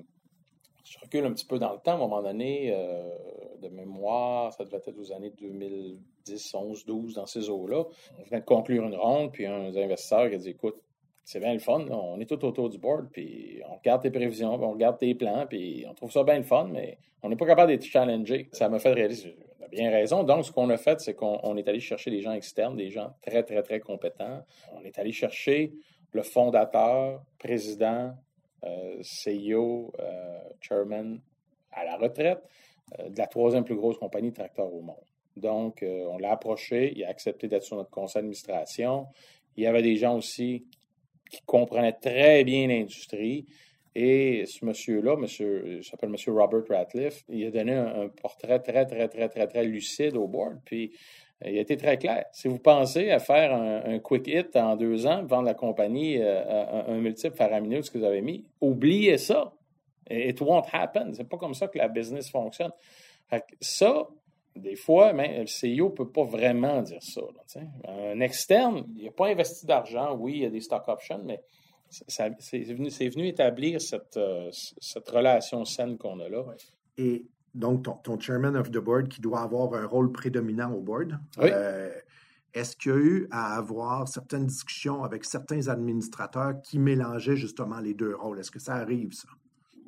je 0.84 0.98
recule 1.00 1.26
un 1.26 1.32
petit 1.32 1.46
peu 1.46 1.60
dans 1.60 1.74
le 1.74 1.80
temps, 1.80 1.92
à 1.92 1.96
un 1.96 2.00
moment 2.00 2.24
donné, 2.24 2.72
euh, 2.74 3.08
de 3.62 3.70
mémoire, 3.70 4.52
ça 4.52 4.66
devait 4.66 4.78
être 4.78 4.98
aux 4.98 5.12
années 5.14 5.30
2010, 5.30 6.56
11, 6.56 6.86
12, 6.86 7.14
dans 7.14 7.28
ces 7.28 7.50
eaux-là. 7.50 7.86
On 8.20 8.24
venait 8.24 8.42
de 8.42 8.46
conclure 8.46 8.84
une 8.84 8.96
ronde, 8.96 9.32
puis 9.32 9.46
un 9.46 9.74
investisseur 9.76 10.28
qui 10.28 10.36
a 10.36 10.38
dit 10.40 10.50
Écoute, 10.50 10.82
c'est 11.32 11.40
bien 11.40 11.54
le 11.54 11.60
fun, 11.60 11.86
on 11.90 12.20
est 12.20 12.26
tout 12.26 12.44
autour 12.44 12.70
du 12.70 12.78
board, 12.78 13.08
puis 13.10 13.62
on 13.70 13.76
regarde 13.76 14.02
tes 14.02 14.12
prévisions, 14.12 14.54
on 14.54 14.72
regarde 14.72 14.98
tes 14.98 15.16
plans, 15.16 15.46
puis 15.48 15.86
on 15.88 15.94
trouve 15.94 16.12
ça 16.12 16.26
bien 16.26 16.38
le 16.38 16.44
fun, 16.44 16.68
mais 16.70 16.98
on 17.24 17.30
n'est 17.30 17.38
pas 17.38 17.46
capable 17.46 17.72
d'être 17.72 17.86
challengé. 17.86 18.50
Ça 18.52 18.68
m'a 18.68 18.80
fait 18.80 18.92
réaliser, 18.92 19.38
a 19.64 19.70
bien 19.70 19.90
raison. 19.90 20.24
Donc, 20.24 20.44
ce 20.44 20.52
qu'on 20.52 20.70
a 20.70 20.76
fait, 20.76 21.00
c'est 21.00 21.14
qu'on 21.14 21.56
est 21.56 21.70
allé 21.70 21.80
chercher 21.80 22.12
des 22.12 22.20
gens 22.20 22.34
externes, 22.34 22.76
des 22.76 22.90
gens 22.90 23.14
très, 23.22 23.44
très, 23.44 23.64
très 23.64 23.80
compétents. 23.80 24.42
On 24.74 24.84
est 24.84 25.00
allé 25.00 25.14
chercher 25.14 25.72
le 26.12 26.22
fondateur, 26.22 27.24
président, 27.40 28.14
euh, 28.66 29.02
CEO, 29.02 29.94
euh, 30.00 30.40
chairman 30.60 31.18
à 31.72 31.86
la 31.86 31.96
retraite 31.96 32.44
euh, 33.00 33.08
de 33.08 33.18
la 33.18 33.28
troisième 33.28 33.64
plus 33.64 33.78
grosse 33.78 33.98
compagnie 33.98 34.32
de 34.32 34.36
tracteurs 34.36 34.74
au 34.74 34.82
monde. 34.82 34.98
Donc, 35.38 35.82
on 35.82 36.18
l'a 36.18 36.34
approché, 36.34 36.92
il 36.94 37.06
a 37.06 37.08
accepté 37.08 37.48
d'être 37.48 37.64
sur 37.64 37.78
notre 37.78 37.90
conseil 37.90 38.16
d'administration. 38.16 39.08
Il 39.56 39.64
y 39.64 39.68
avait 39.68 39.82
des 39.82 39.96
gens 39.96 40.18
aussi 40.18 40.66
qui 41.32 41.42
comprenaient 41.46 41.94
très 41.94 42.44
bien 42.44 42.68
l'industrie. 42.68 43.46
Et 43.96 44.46
ce 44.46 44.64
monsieur-là, 44.64 45.18
monsieur, 45.18 45.78
il 45.80 45.84
s'appelle 45.84 46.10
monsieur 46.10 46.34
Robert 46.34 46.64
Ratliff, 46.70 47.24
il 47.30 47.46
a 47.46 47.52
donné 47.52 47.74
un, 47.74 48.08
portrait 48.10 48.60
très, 48.60 48.86
très, 48.86 49.08
très, 49.08 49.28
très, 49.28 49.48
très 49.48 49.66
lucide 49.66 50.16
au 50.16 50.28
board. 50.28 50.60
Puis, 50.64 50.94
il 51.44 51.58
a 51.58 51.62
été 51.62 51.76
très 51.76 51.98
clair. 51.98 52.26
Si 52.32 52.48
vous 52.48 52.60
pensez 52.60 53.10
à 53.10 53.20
faire 53.20 53.54
un, 53.54 54.00
quick 54.00 54.28
hit 54.28 54.56
en 54.56 54.76
deux 54.76 55.08
ans, 55.08 55.24
vendre 55.26 55.46
la 55.46 55.56
compagnie 55.56 56.18
euh, 56.20 56.86
un, 56.88 56.98
multiple 57.00 57.36
faramineux 57.36 57.78
de 57.78 57.82
ce 57.82 57.92
que 57.92 57.98
vous 57.98 58.06
avez 58.06 58.22
mis, 58.22 58.46
oubliez 58.62 59.18
ça. 59.18 59.52
It 60.10 60.40
won't 60.40 60.68
happen. 60.72 61.14
C'est 61.14 61.28
pas 61.28 61.38
comme 61.38 61.54
ça 61.54 61.68
que 61.68 61.78
la 61.78 61.88
business 61.88 62.30
fonctionne. 62.30 62.72
ça, 63.60 64.08
des 64.56 64.76
fois, 64.76 65.14
le 65.14 65.46
CEO 65.46 65.90
ne 65.90 65.96
peut 65.96 66.10
pas 66.10 66.24
vraiment 66.24 66.82
dire 66.82 67.02
ça. 67.02 67.22
un 67.88 68.20
externe, 68.20 68.86
il 68.98 69.06
n'a 69.06 69.12
pas 69.12 69.28
investi 69.28 69.66
d'argent. 69.66 70.16
Oui, 70.16 70.34
il 70.34 70.42
y 70.42 70.46
a 70.46 70.50
des 70.50 70.62
stock 70.62 70.88
options, 70.88 71.22
mais 71.24 71.42
c'est 71.90 72.30
venu, 72.30 72.90
venu, 72.90 73.28
établir 73.28 73.82
cette, 73.82 74.18
euh, 74.18 74.50
cette 74.52 75.10
relation 75.10 75.66
saine 75.66 75.98
qu'on 75.98 76.20
a 76.20 76.30
là. 76.30 76.44
Et 76.98 77.26
donc, 77.54 77.86
ton, 78.04 78.20
chairman 78.20 78.56
of 78.56 78.72
the 78.72 78.78
board 78.78 79.10
qui 79.10 79.22
doit 79.22 79.42
avoir 79.42 79.74
un 79.74 79.86
rôle 79.86 80.12
prédominant 80.12 80.72
au 80.72 80.82
board. 80.82 81.20
Euh, 81.40 81.92
est-ce 82.54 82.76
qu'il 82.76 82.92
y 82.92 82.96
a 82.96 82.98
eu 82.98 83.28
à 83.32 83.58
avoir 83.58 84.08
certaines 84.08 84.46
discussions 84.46 85.04
avec 85.04 85.26
certains 85.26 85.68
administrateurs 85.68 86.62
qui 86.62 86.80
mélangeaient 86.80 87.38
justement 87.38 87.80
les 87.80 87.94
deux 87.94 88.16
rôles? 88.16 88.40
Est-ce 88.40 88.52
que 88.52 88.60
ça 88.60 88.76
arrive, 88.76 89.14
ça? 89.14 89.30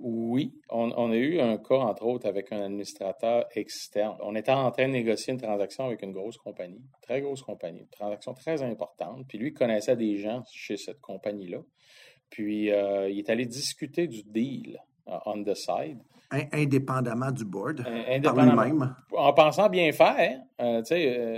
Oui, 0.05 0.53
on, 0.69 1.11
a 1.11 1.15
eu 1.15 1.39
un 1.39 1.57
cas, 1.57 1.77
entre 1.77 2.03
autres, 2.03 2.27
avec 2.27 2.51
un 2.51 2.61
administrateur 2.61 3.45
externe. 3.55 4.17
On 4.19 4.35
était 4.35 4.51
en 4.51 4.69
train 4.69 4.89
de 4.89 4.91
négocier 4.91 5.31
une 5.31 5.39
transaction 5.39 5.85
avec 5.85 6.01
une 6.01 6.11
grosse 6.11 6.35
compagnie, 6.35 6.83
très 7.01 7.21
grosse 7.21 7.41
compagnie, 7.41 7.79
une 7.79 7.87
transaction 7.87 8.33
très 8.33 8.61
importante. 8.63 9.25
Puis 9.29 9.37
lui 9.37 9.53
connaissait 9.53 9.95
des 9.95 10.17
gens 10.17 10.43
chez 10.51 10.75
cette 10.75 10.99
compagnie-là. 10.99 11.59
Puis 12.29 12.69
euh, 12.69 13.09
il 13.09 13.19
est 13.19 13.29
allé 13.29 13.45
discuter 13.45 14.07
du 14.07 14.23
deal 14.23 14.77
euh, 15.07 15.17
on 15.25 15.41
the 15.41 15.55
side. 15.55 15.99
Indépendamment 16.51 17.31
du 17.31 17.45
board, 17.45 17.87
indépendamment, 17.87 18.55
par 18.55 18.65
lui-même. 18.65 18.95
En 19.15 19.31
pensant 19.31 19.69
bien 19.69 19.89
faire, 19.93 20.41
euh, 20.59 20.81
tu 20.81 20.95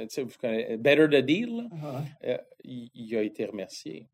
sais, 0.09 0.23
vous 0.23 0.31
connaissez 0.41 0.77
Better 0.77 1.07
the 1.07 1.23
Deal, 1.23 1.69
il, 2.63 3.15
a 3.15 3.21
été 3.21 3.45
remercié. 3.45 4.07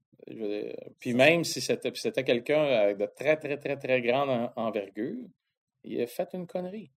Puis 0.99 1.13
même 1.13 1.43
si 1.43 1.61
c'était, 1.61 2.23
quelqu'un 2.23 2.93
de 2.93 3.05
très, 3.05 3.37
très, 3.37 3.57
très, 3.57 3.77
très 3.77 4.01
grande 4.01 4.51
envergure, 4.55 5.27
il 5.83 6.01
a 6.01 6.07
fait 6.07 6.29
une 6.33 6.47
connerie. 6.47 6.91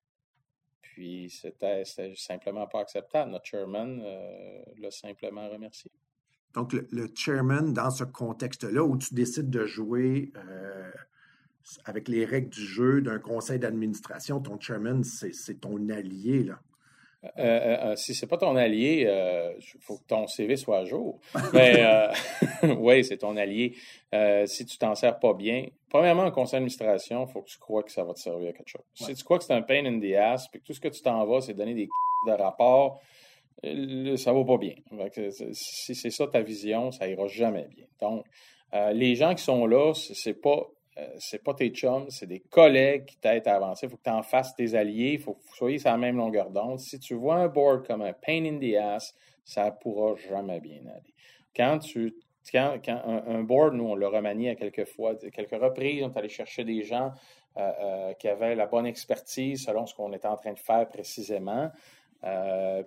Puis 0.82 1.30
c'était, 1.30 1.84
simplement 2.16 2.68
pas 2.68 2.82
acceptable. 2.82 3.32
Notre 3.32 3.46
chairman 3.46 4.04
l'a 4.78 4.92
simplement 4.92 5.50
remercié. 5.50 5.92
Donc, 6.54 6.74
le, 6.74 7.10
chairman, 7.16 7.74
dans 7.74 7.90
ce 7.90 8.04
contexte-là, 8.04 8.84
où 8.84 8.98
tu 8.98 9.14
décides 9.14 9.50
de 9.50 9.66
jouer 9.66 10.32
avec 11.86 12.08
les 12.08 12.26
règles 12.26 12.50
du 12.50 12.66
jeu 12.66 13.02
d'un 13.02 13.20
conseil 13.20 13.58
d'administration, 13.58 14.40
ton 14.40 14.60
chairman, 14.60 15.04
c'est 15.04 15.60
ton 15.60 15.90
allié, 15.90 16.44
là. 16.44 16.60
Euh, 17.24 17.30
euh, 17.40 17.78
euh 17.92 17.96
si 17.96 18.14
c'est 18.14 18.28
pas 18.28 18.38
ton 18.38 18.56
allié, 18.56 19.08
il 19.58 19.80
faut 19.82 19.98
que 19.98 20.06
ton 20.08 20.28
CV 20.28 20.58
soit 20.58 20.80
à 20.80 20.86
jour. 20.86 21.20
Mais 21.54 21.84
oui, 22.78 23.04
c'est 23.04 23.18
ton 23.18 23.38
allié. 23.38 23.76
si 24.46 24.66
tu 24.66 24.78
t'en 24.78 24.96
sers 24.96 25.18
pas 25.20 25.34
bien, 25.34 25.68
premièrement, 25.90 26.24
un 26.24 26.32
conseil 26.32 26.58
d'administration, 26.58 27.26
il 27.28 27.32
faut 27.32 27.42
que 27.42 27.50
tu 27.50 27.58
crois 27.60 27.84
que 27.84 27.92
ça 27.92 28.04
va 28.04 28.14
te 28.14 28.20
servir 28.20 28.50
à 28.50 28.54
quelque 28.54 28.70
chose. 28.70 28.84
Si 28.94 29.14
tu 29.14 29.24
crois 29.24 29.38
que 29.38 29.46
c'est 29.46 29.54
un 29.54 29.62
pain 29.62 29.86
in 29.86 30.00
the 30.00 30.16
ass, 30.16 30.48
puis 30.50 30.60
que 30.60 30.66
tout 30.66 30.74
ce 30.74 30.80
que 30.80 30.90
tu 30.90 31.02
t'en 31.02 31.26
vas, 31.26 31.42
c'est 31.42 31.54
donner 31.54 31.74
des 31.74 31.88
de 32.28 32.32
rapports, 32.32 33.02
ça 33.64 34.34
va 34.34 34.44
pas 34.44 34.58
bien. 34.58 34.76
Si 35.54 35.96
c'est 35.96 36.12
ça 36.12 36.28
ta 36.28 36.42
vision, 36.42 36.92
ça 36.92 37.08
ira 37.08 37.28
jamais 37.28 37.68
bien. 37.76 37.86
Donc, 38.02 38.26
les 38.94 39.16
gens 39.16 39.36
qui 39.36 39.44
sont 39.44 39.66
là, 39.66 39.94
c'est 39.94 40.40
pas 40.42 40.68
euh, 40.98 41.08
c'est 41.18 41.44
pas 41.44 41.54
tes 41.54 41.70
chums, 41.70 42.10
c'est 42.10 42.28
des 42.28 42.40
collègues 42.40 43.06
qui 43.06 43.18
t'aident 43.18 43.48
à 43.48 43.56
avancer. 43.56 43.88
Il 43.88 43.90
faut 43.90 43.98
que 43.98 44.04
tu 44.04 44.10
en 44.10 44.22
fasses 44.22 44.56
tes 44.56 44.76
alliés. 44.76 45.14
Il 45.14 45.20
faut 45.20 45.34
que 45.34 45.42
vous 45.42 45.56
soyez 45.56 45.80
sur 45.80 45.90
la 45.90 45.98
même 45.98 46.18
longueur 46.18 46.52
d'onde. 46.52 46.80
Si 46.80 47.00
tu 47.00 47.16
vois 47.16 47.36
un 47.36 47.48
board 47.48 47.88
comme 47.88 48.04
un 48.04 48.14
pain 48.14 48.46
in 48.46 48.60
the 48.60 48.76
ass, 48.76 49.16
ça 49.44 49.66
ne 49.66 49.72
pourra 49.72 50.16
jamais 50.30 50.60
bien 50.60 50.82
aller. 50.82 51.14
Quand 51.56 51.80
tu 51.80 52.16
quand, 52.52 52.78
un, 52.88 53.42
board, 53.44 53.74
nous, 53.74 53.86
on 53.86 53.96
l'a 53.96 54.10
remanié 54.10 54.50
à 54.50 54.56
quelques 54.56 54.84
fois, 54.84 55.16
quelques 55.16 55.52
reprises, 55.52 56.04
on 56.04 56.12
est 56.12 56.18
allé 56.18 56.28
chercher 56.28 56.66
des 56.66 56.84
gens 56.84 57.14
euh, 57.56 57.72
euh, 57.82 58.14
qui 58.16 58.28
avaient 58.28 58.54
la 58.54 58.66
bonne 58.66 58.86
expertise 58.86 59.64
selon 59.64 59.86
ce 59.86 59.96
qu'on 59.96 60.12
était 60.12 60.28
en 60.28 60.36
train 60.36 60.52
de 60.52 60.60
faire 60.60 60.90
précisément. 60.90 61.72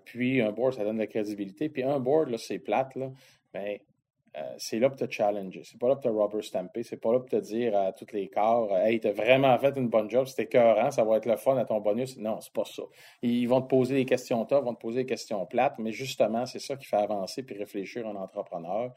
puis 0.05 0.42
un 0.42 0.53
board, 0.53 0.75
ça 0.75 0.85
donne 0.85 0.97
de 0.97 1.01
la 1.01 1.07
crédibilité. 1.07 1.71
Puis 1.71 1.83
un 1.83 1.99
board, 1.99 2.29
là, 2.29 2.37
c'est 2.37 2.59
plate, 2.59 2.95
là, 2.97 3.11
mais 3.55 3.81
euh, 4.37 4.42
c'est 4.59 4.79
là 4.79 4.90
pour 4.90 4.99
te 4.99 5.11
challenger. 5.11 5.62
C'est 5.64 5.79
pas 5.79 5.88
là 5.88 5.96
pour 5.96 6.03
te 6.03 6.09
rubber 6.09 6.42
stamper. 6.42 6.83
C'est 6.83 6.99
pas 6.99 7.12
là 7.12 7.20
pour 7.20 7.29
te 7.29 7.37
dire 7.37 7.77
à 7.77 7.92
tous 7.92 8.12
les 8.12 8.29
corps 8.29 8.77
Hey, 8.77 9.01
t'as 9.01 9.12
vraiment 9.12 9.57
fait 9.59 9.75
une 9.77 9.88
bonne 9.88 10.11
job, 10.11 10.27
c'était 10.27 10.42
écœurant, 10.42 10.90
ça 10.90 11.05
va 11.05 11.16
être 11.16 11.27
le 11.27 11.37
fun 11.37 11.57
à 11.57 11.64
ton 11.64 11.81
bonus. 11.81 12.18
Non, 12.18 12.40
c'est 12.40 12.53
pas 12.53 12.64
ça. 12.64 12.83
Ils 13.22 13.46
vont 13.46 13.62
te 13.62 13.68
poser 13.68 13.94
des 13.94 14.05
questions 14.05 14.44
top, 14.44 14.64
vont 14.64 14.75
te 14.75 14.81
poser 14.81 15.05
des 15.05 15.07
questions 15.07 15.46
plates, 15.46 15.79
mais 15.79 15.92
justement, 15.92 16.44
c'est 16.44 16.59
ça 16.59 16.77
qui 16.77 16.87
fait 16.87 16.96
avancer 16.96 17.42
puis 17.42 17.57
réfléchir 17.57 18.07
un 18.07 18.16
entrepreneur. 18.16 18.92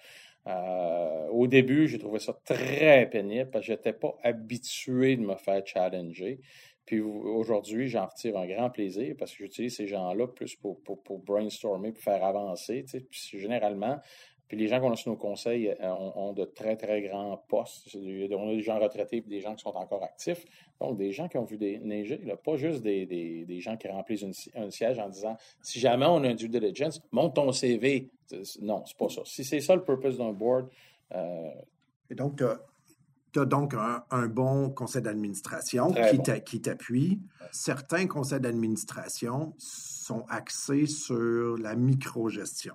Euh, 0.48 1.28
au 1.30 1.48
début, 1.48 1.88
j'ai 1.88 2.00
trouvé 2.00 2.20
ça 2.20 2.34
très 2.44 3.10
pénible 3.10 3.50
parce 3.50 3.66
que 3.66 3.74
j'étais 3.74 3.94
pas 3.94 4.16
habitué 4.24 5.16
de 5.16 5.22
me 5.22 5.36
faire 5.36 5.66
challenger. 5.66 6.40
Puis 6.86 7.02
aujourd'hui, 7.02 7.88
j'en 7.88 8.08
retire 8.08 8.36
un 8.36 8.48
grand 8.48 8.72
plaisir 8.72 9.16
parce 9.18 9.32
que 9.32 9.38
j'utilise 9.44 9.76
ces 9.76 9.86
gens-là 9.86 10.28
plus 10.28 10.56
pour, 10.56 10.82
pour, 10.82 11.04
pour, 11.04 11.20
brainstormer, 11.20 11.92
pour 11.92 12.02
faire 12.02 12.24
avancer. 12.24 12.84
Puis 13.12 13.40
généralement, 13.40 14.00
puis 14.50 14.58
les 14.58 14.68
gens 14.68 14.82
qu'on 14.82 14.92
a 14.92 14.96
sur 14.96 15.12
nos 15.12 15.18
conseils 15.18 15.70
euh, 15.70 15.94
ont, 15.94 16.34
de 16.34 16.44
très, 16.44 16.76
très 16.76 17.04
grands 17.04 17.38
postes. 17.48 17.96
On 17.96 18.50
a 18.50 18.52
des 18.52 18.62
gens 18.62 18.80
retraités 18.80 19.18
et 19.18 19.22
des 19.22 19.42
gens 19.42 19.54
qui 19.54 19.62
sont 19.62 19.70
encore 19.70 20.04
actifs. 20.04 20.44
Donc, 20.82 20.98
des 20.98 21.12
gens 21.12 21.28
qui 21.28 21.38
ont 21.38 21.46
vu 21.46 21.56
des, 21.56 21.78
neiger, 21.78 22.18
pas 22.44 22.56
juste 22.56 22.82
des, 22.82 23.60
gens 23.62 23.78
qui 23.78 23.88
remplissent 23.88 24.26
un 24.56 24.72
siège 24.72 24.98
en 24.98 25.08
disant 25.08 25.38
si 25.62 25.80
jamais 25.80 26.08
on 26.08 26.24
a 26.24 26.30
un 26.30 26.34
due 26.34 26.50
diligence, 26.50 27.00
monte 27.12 27.36
ton 27.36 27.52
CV. 27.52 28.10
Non, 28.60 28.84
c'est 28.88 28.98
pas 28.98 29.10
ça. 29.10 29.22
Si 29.24 29.44
c'est 29.44 29.62
ça 29.62 29.76
le 29.76 29.84
purpose 29.84 30.18
d'un 30.18 30.34
board. 30.34 30.68
Euh, 31.14 31.52
et 32.10 32.16
donc, 32.16 32.42
tu 33.32 33.40
as, 33.40 33.46
donc 33.46 33.76
un, 33.76 34.28
bon 34.28 34.72
conseil 34.72 35.04
d'administration 35.04 35.94
qui 36.44 36.60
t'appuie. 36.60 37.20
Certains 37.52 38.08
conseils 38.08 38.40
d'administration 38.40 39.54
sont 39.60 40.26
axés 40.28 40.88
sur 40.88 41.56
la 41.60 41.76
microgestion 41.76 42.74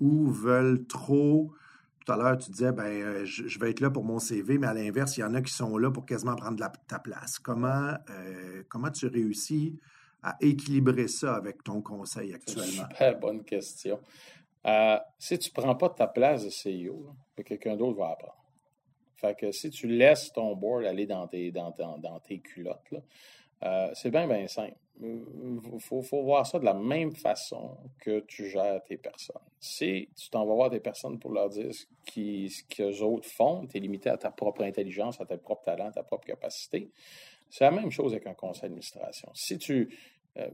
ou 0.00 0.26
veulent 0.30 0.86
trop. 0.86 1.52
Tout 2.04 2.12
à 2.12 2.16
l'heure, 2.16 2.36
tu 2.36 2.50
disais, 2.50 2.72
ben, 2.72 2.84
euh, 2.84 3.24
je, 3.24 3.58
vais 3.58 3.70
être 3.70 3.80
là 3.80 3.90
pour 3.90 4.04
mon 4.04 4.18
CV, 4.18 4.58
mais 4.58 4.66
à 4.66 4.74
l'inverse, 4.74 5.16
il 5.16 5.20
y 5.20 5.24
en 5.24 5.34
a 5.34 5.40
qui 5.40 5.52
sont 5.52 5.78
là 5.78 5.90
pour 5.90 6.04
quasiment 6.04 6.36
prendre 6.36 6.62
ta 6.86 6.98
place. 6.98 7.38
Comment, 7.38 7.94
euh, 8.10 8.62
comment 8.68 8.90
tu 8.90 9.06
réussis 9.06 9.78
à 10.22 10.36
équilibrer 10.40 11.08
ça 11.08 11.34
avec 11.34 11.62
ton 11.64 11.80
conseil 11.80 12.34
actuellement? 12.34 12.88
Super 12.90 13.18
bonne 13.18 13.42
question. 13.44 14.00
Euh, 14.66 14.98
si 15.18 15.38
tu 15.38 15.50
ne 15.50 15.62
prends 15.62 15.74
pas 15.76 15.90
ta 15.90 16.06
place 16.06 16.44
de 16.44 16.50
CEO, 16.50 17.14
quelqu'un 17.44 17.76
d'autre 17.76 17.98
va 17.98 18.10
apprendre. 18.10 18.44
Fait 19.16 19.34
que 19.38 19.50
si 19.50 19.70
tu 19.70 19.86
laisses 19.86 20.32
ton 20.32 20.54
board 20.56 20.84
aller 20.84 21.06
dans 21.06 21.26
tes, 21.26 21.50
dans, 21.50 21.74
dans 21.78 22.20
tes 22.20 22.40
culottes, 22.40 22.94
c'est 23.94 24.10
bien, 24.10 24.26
bien 24.26 24.46
simple 24.46 24.76
il 25.00 25.80
faut, 25.80 26.00
voir 26.22 26.46
ça 26.46 26.58
de 26.58 26.64
la 26.64 26.74
même 26.74 27.12
façon 27.12 27.76
que 27.98 28.20
tu 28.20 28.48
gères 28.48 28.82
tes 28.84 28.96
personnes. 28.96 29.42
Si 29.58 30.08
tu 30.16 30.30
t'en 30.30 30.46
vas 30.46 30.54
voir 30.54 30.70
des 30.70 30.80
personnes 30.80 31.18
pour 31.18 31.32
leur 31.32 31.48
dire 31.48 31.72
ce 31.74 32.62
qu'eux 32.68 33.02
autres 33.02 33.28
font, 33.28 33.66
tu 33.66 33.76
es 33.76 33.80
limité 33.80 34.08
à 34.10 34.16
ta 34.16 34.30
propre 34.30 34.62
intelligence, 34.62 35.20
à 35.20 35.26
tes 35.26 35.36
propres 35.36 35.64
talents, 35.64 35.88
à 35.88 35.92
ta 35.92 36.02
propre 36.02 36.26
capacité, 36.26 36.90
c'est 37.50 37.64
la 37.64 37.70
même 37.70 37.90
chose 37.90 38.12
avec 38.12 38.26
un 38.26 38.34
conseil 38.34 38.62
d'administration. 38.62 39.30
Si 39.34 39.58
tu. 39.58 39.88
Euh, 40.38 40.48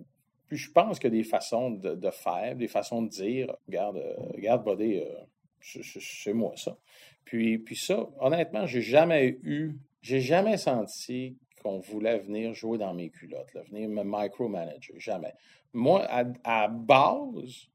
puis 0.48 0.58
je 0.58 0.70
pense 0.70 0.98
qu'il 0.98 1.14
y 1.14 1.16
a 1.18 1.22
des 1.22 1.28
façons 1.28 1.70
de, 1.70 2.10
faire, 2.10 2.56
des 2.56 2.66
façons 2.66 3.02
de 3.02 3.08
dire 3.08 3.54
regarde, 3.68 3.98
euh, 3.98 4.14
regarde, 4.34 4.64
Bodé, 4.64 5.06
euh, 5.06 5.80
c'est 6.00 6.32
moi 6.32 6.54
ça. 6.56 6.76
Puis, 7.24 7.58
puis 7.58 7.76
ça, 7.76 8.08
honnêtement, 8.18 8.66
j'ai 8.66 8.82
jamais 8.82 9.38
eu, 9.44 9.76
j'ai 10.02 10.20
jamais 10.20 10.56
senti 10.56 11.36
qu'on 11.62 11.78
voulait 11.78 12.18
venir 12.18 12.54
jouer 12.54 12.78
dans 12.78 12.94
mes 12.94 13.10
culottes, 13.10 13.54
venir 13.70 13.88
me 13.88 14.02
micromanager. 14.04 14.94
Jamais. 14.98 15.34
Moi, 15.72 16.06
à, 16.44 16.68
base, 16.68 17.68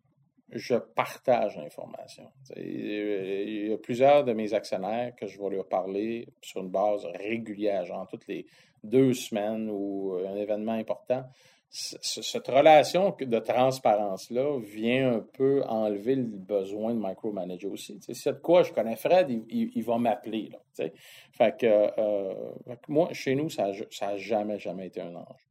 je 0.51 0.75
partage 0.75 1.55
l'information. 1.57 2.29
Il 2.55 3.67
y 3.67 3.73
a 3.73 3.77
plusieurs 3.77 4.23
de 4.23 4.33
mes 4.33 4.53
actionnaires 4.53 5.15
que 5.15 5.27
je 5.27 5.41
vais 5.41 5.55
leur 5.55 5.67
parler 5.67 6.27
sur 6.41 6.61
une 6.61 6.69
base 6.69 7.05
régulière, 7.05 7.85
genre 7.85 8.07
toutes 8.07 8.27
les 8.27 8.45
deux 8.83 9.13
semaines 9.13 9.69
ou 9.71 10.17
un 10.27 10.35
événement 10.35 10.73
important 10.73 11.25
cette 11.75 12.47
relation 12.47 13.13
de 13.19 13.39
transparence-là 13.39 14.59
vient 14.61 15.15
un 15.15 15.19
peu 15.19 15.61
enlever 15.63 16.15
le 16.15 16.23
besoin 16.23 16.93
de 16.93 16.99
micromanager 16.99 17.69
aussi. 17.69 17.99
Si 18.01 18.15
c'est 18.15 18.31
de 18.31 18.39
quoi 18.39 18.63
je 18.63 18.71
connais 18.71 18.95
Fred, 18.95 19.29
il, 19.49 19.83
va 19.83 19.97
m'appeler. 19.97 20.51
Fait 21.33 21.63
euh, 21.63 22.33
moi, 22.87 23.11
chez 23.11 23.35
nous, 23.35 23.49
ça 23.49 23.71
n'a 23.71 24.17
jamais, 24.17 24.57
jamais 24.57 24.87
été 24.87 25.01
un 25.01 25.15
ange. 25.15 25.47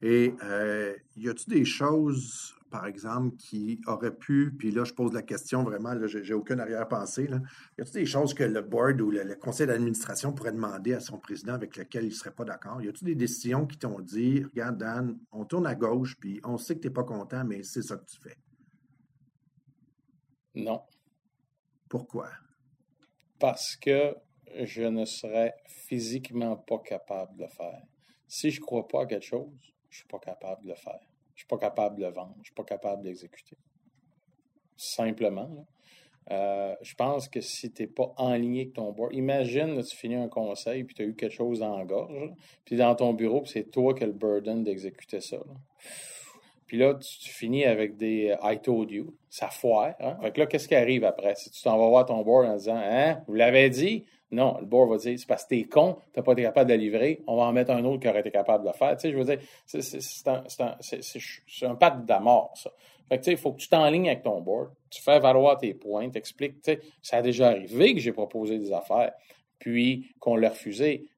Et 0.00 0.32
euh, 0.44 0.94
y 1.16 1.28
a-t-il 1.28 1.52
des 1.52 1.64
choses 1.64 2.54
par 2.70 2.86
exemple, 2.86 3.36
qui 3.36 3.80
aurait 3.86 4.14
pu, 4.14 4.54
puis 4.56 4.70
là, 4.70 4.84
je 4.84 4.94
pose 4.94 5.12
la 5.12 5.22
question 5.22 5.64
vraiment, 5.64 5.92
là, 5.92 6.06
j'ai, 6.06 6.32
aucune 6.32 6.60
arrière-pensée, 6.60 7.26
là. 7.26 7.40
Y 7.78 7.82
a-t-il 7.82 8.00
des 8.00 8.06
choses 8.06 8.32
que 8.32 8.44
le 8.44 8.62
board 8.62 9.00
ou 9.00 9.10
le, 9.10 9.34
conseil 9.34 9.66
d'administration 9.66 10.32
pourrait 10.32 10.52
demander 10.52 10.94
à 10.94 11.00
son 11.00 11.18
président 11.18 11.54
avec 11.54 11.76
lequel 11.76 12.04
il 12.04 12.10
ne 12.10 12.14
serait 12.14 12.30
pas 12.30 12.44
d'accord? 12.44 12.80
Y 12.80 12.88
a-t-il 12.88 13.06
des 13.06 13.14
décisions 13.14 13.66
qui 13.66 13.78
t'ont 13.78 13.98
dit, 14.00 14.44
regarde, 14.44 14.78
Dan, 14.78 15.18
on 15.32 15.44
tourne 15.44 15.66
à 15.66 15.74
gauche, 15.74 16.16
puis 16.18 16.40
on 16.44 16.56
sait 16.56 16.76
que 16.76 16.80
tu 16.80 16.88
n'es 16.88 16.94
pas 16.94 17.04
content, 17.04 17.44
mais 17.44 17.62
c'est 17.62 17.82
ça 17.82 17.96
que 17.96 18.04
tu 18.04 18.20
fais? 18.20 18.36
Non. 20.54 20.82
Pourquoi? 21.88 22.30
Parce 23.38 23.76
que 23.76 24.14
je 24.54 24.82
ne 24.82 25.04
serais 25.04 25.54
physiquement 25.66 26.56
pas 26.56 26.78
capable 26.78 27.36
de 27.36 27.42
le 27.42 27.48
faire. 27.48 27.82
Si 28.28 28.50
je 28.50 28.60
ne 28.60 28.64
crois 28.64 28.86
pas 28.86 29.02
à 29.02 29.06
quelque 29.06 29.26
chose, 29.26 29.50
je 29.88 29.96
ne 29.96 29.98
suis 29.98 30.08
pas 30.08 30.18
capable 30.18 30.62
de 30.62 30.68
le 30.68 30.74
faire. 30.76 31.09
Je 31.40 31.46
ne 31.46 31.48
suis 31.48 31.58
pas 31.58 31.68
capable 31.68 31.96
de 31.96 32.04
le 32.04 32.10
vendre. 32.10 32.34
Je 32.34 32.40
ne 32.40 32.44
suis 32.44 32.54
pas 32.54 32.64
capable 32.64 33.02
d'exécuter. 33.02 33.56
Simplement. 34.76 35.66
Euh, 36.30 36.76
je 36.82 36.94
pense 36.94 37.30
que 37.30 37.40
si 37.40 37.72
tu 37.72 37.82
n'es 37.82 37.88
pas 37.88 38.12
en 38.18 38.34
ligne 38.34 38.60
avec 38.60 38.74
ton 38.74 38.92
board, 38.92 39.14
imagine, 39.14 39.82
tu 39.82 39.96
finis 39.96 40.16
un 40.16 40.28
conseil, 40.28 40.84
puis 40.84 40.94
tu 40.94 41.00
as 41.00 41.06
eu 41.06 41.14
quelque 41.14 41.32
chose 41.32 41.60
dans 41.60 41.82
gorge, 41.86 42.30
puis 42.66 42.76
dans 42.76 42.94
ton 42.94 43.14
bureau, 43.14 43.46
c'est 43.46 43.70
toi 43.70 43.94
qui 43.94 44.04
as 44.04 44.08
le 44.08 44.12
burden 44.12 44.62
d'exécuter 44.62 45.22
ça. 45.22 45.38
Puis 46.66 46.76
là, 46.76 46.94
tu, 46.96 47.32
finis 47.32 47.64
avec 47.64 47.96
des 47.96 48.32
euh, 48.32 48.52
I 48.52 48.60
told 48.60 48.90
you, 48.90 49.16
ça 49.30 49.48
foire. 49.48 49.94
Hein? 49.98 50.18
Fait 50.20 50.32
que 50.32 50.40
là, 50.40 50.46
qu'est-ce 50.46 50.68
qui 50.68 50.74
arrive 50.74 51.04
après? 51.04 51.36
Si 51.36 51.50
tu 51.50 51.62
t'en 51.62 51.78
vas 51.78 51.88
voir 51.88 52.04
ton 52.04 52.22
board 52.22 52.46
en 52.46 52.56
disant 52.56 52.76
Hein, 52.76 53.24
vous 53.26 53.34
l'avez 53.34 53.70
dit? 53.70 54.04
Non, 54.32 54.56
le 54.60 54.66
board 54.66 54.90
va 54.90 54.96
dire 54.96 55.18
c'est 55.18 55.26
parce 55.26 55.44
que 55.44 55.48
t'es 55.48 55.64
con, 55.64 55.96
t'as 56.12 56.22
pas 56.22 56.32
été 56.32 56.42
capable 56.42 56.70
de 56.70 56.74
le 56.74 56.80
livrer, 56.80 57.20
on 57.26 57.36
va 57.36 57.44
en 57.44 57.52
mettre 57.52 57.72
un 57.72 57.84
autre 57.84 58.00
qui 58.00 58.08
aurait 58.08 58.20
été 58.20 58.30
capable 58.30 58.64
de 58.64 58.68
le 58.68 58.74
faire. 58.74 58.96
Tu 58.96 59.10
je 59.10 59.16
veux 59.16 59.24
dire, 59.24 59.38
c'est 59.66 61.66
un, 61.66 61.74
pat 61.74 62.04
d'amour, 62.04 62.52
ça. 62.54 62.70
Fait 63.08 63.18
que, 63.18 63.24
tu 63.24 63.24
sais, 63.24 63.32
il 63.32 63.38
faut 63.38 63.52
que 63.52 63.58
tu 63.58 63.68
t'enlignes 63.68 64.08
avec 64.08 64.22
ton 64.22 64.40
board, 64.40 64.70
tu 64.88 65.02
fais 65.02 65.18
valoir 65.18 65.58
tes 65.58 65.74
points, 65.74 66.08
t'expliques, 66.10 66.62
tu 66.62 66.74
sais, 66.74 66.80
ça 67.02 67.16
a 67.16 67.22
déjà 67.22 67.48
arrivé 67.48 67.94
que 67.94 68.00
j'ai 68.00 68.12
proposé 68.12 68.56
des 68.56 68.72
affaires, 68.72 69.12
puis 69.58 70.14
qu'on 70.20 70.36
l'a 70.36 70.50
refusé. 70.50 71.08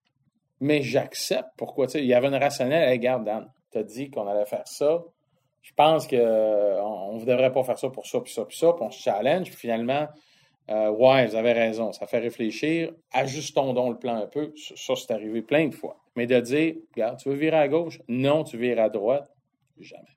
Mais 0.61 0.81
j'accepte. 0.81 1.51
Pourquoi? 1.59 1.87
Tu 1.87 1.93
sais, 1.93 2.01
il 2.01 2.07
y 2.07 2.15
avait 2.15 2.29
une 2.29 2.37
rationnelle, 2.37 2.89
hey, 2.89 2.97
regarde, 2.97 3.25
Dan, 3.25 3.53
t'as 3.71 3.83
dit 3.83 4.11
qu'on 4.11 4.27
allait 4.27 4.47
faire 4.47 4.67
ça. 4.67 5.03
Je 5.61 5.73
pense 5.75 6.07
qu'on 6.07 6.17
ne 6.17 7.25
devrait 7.25 7.53
pas 7.53 7.63
faire 7.63 7.79
ça 7.79 7.91
pour 7.91 8.07
ça, 8.07 8.21
puis 8.21 8.33
ça, 8.33 8.45
puis 8.47 8.57
ça, 8.57 8.73
puis 8.73 8.85
on 8.85 8.91
se 8.91 9.03
challenge, 9.03 9.51
puis 9.51 9.57
finalement, 9.57 10.09
euh, 10.73 10.91
ouais, 10.91 11.27
vous 11.27 11.35
avez 11.35 11.53
raison, 11.53 11.93
ça 11.93 12.07
fait 12.07 12.19
réfléchir. 12.19 12.93
Ajustons 13.13 13.75
donc 13.75 13.93
le 13.93 13.99
plan 13.99 14.17
un 14.17 14.27
peu. 14.27 14.53
Ça, 14.57 14.95
c'est 14.97 15.13
arrivé 15.13 15.43
plein 15.43 15.69
de 15.69 15.75
fois. 15.75 15.99
Mais 16.17 16.27
de 16.27 16.41
dire, 16.41 16.75
regarde, 16.95 17.19
tu 17.19 17.29
veux 17.29 17.35
virer 17.35 17.59
à 17.59 17.69
gauche? 17.69 18.01
Non, 18.09 18.45
tu 18.45 18.57
vires 18.59 18.81
à 18.81 18.89
droite? 18.89 19.31
Jamais. 19.79 20.09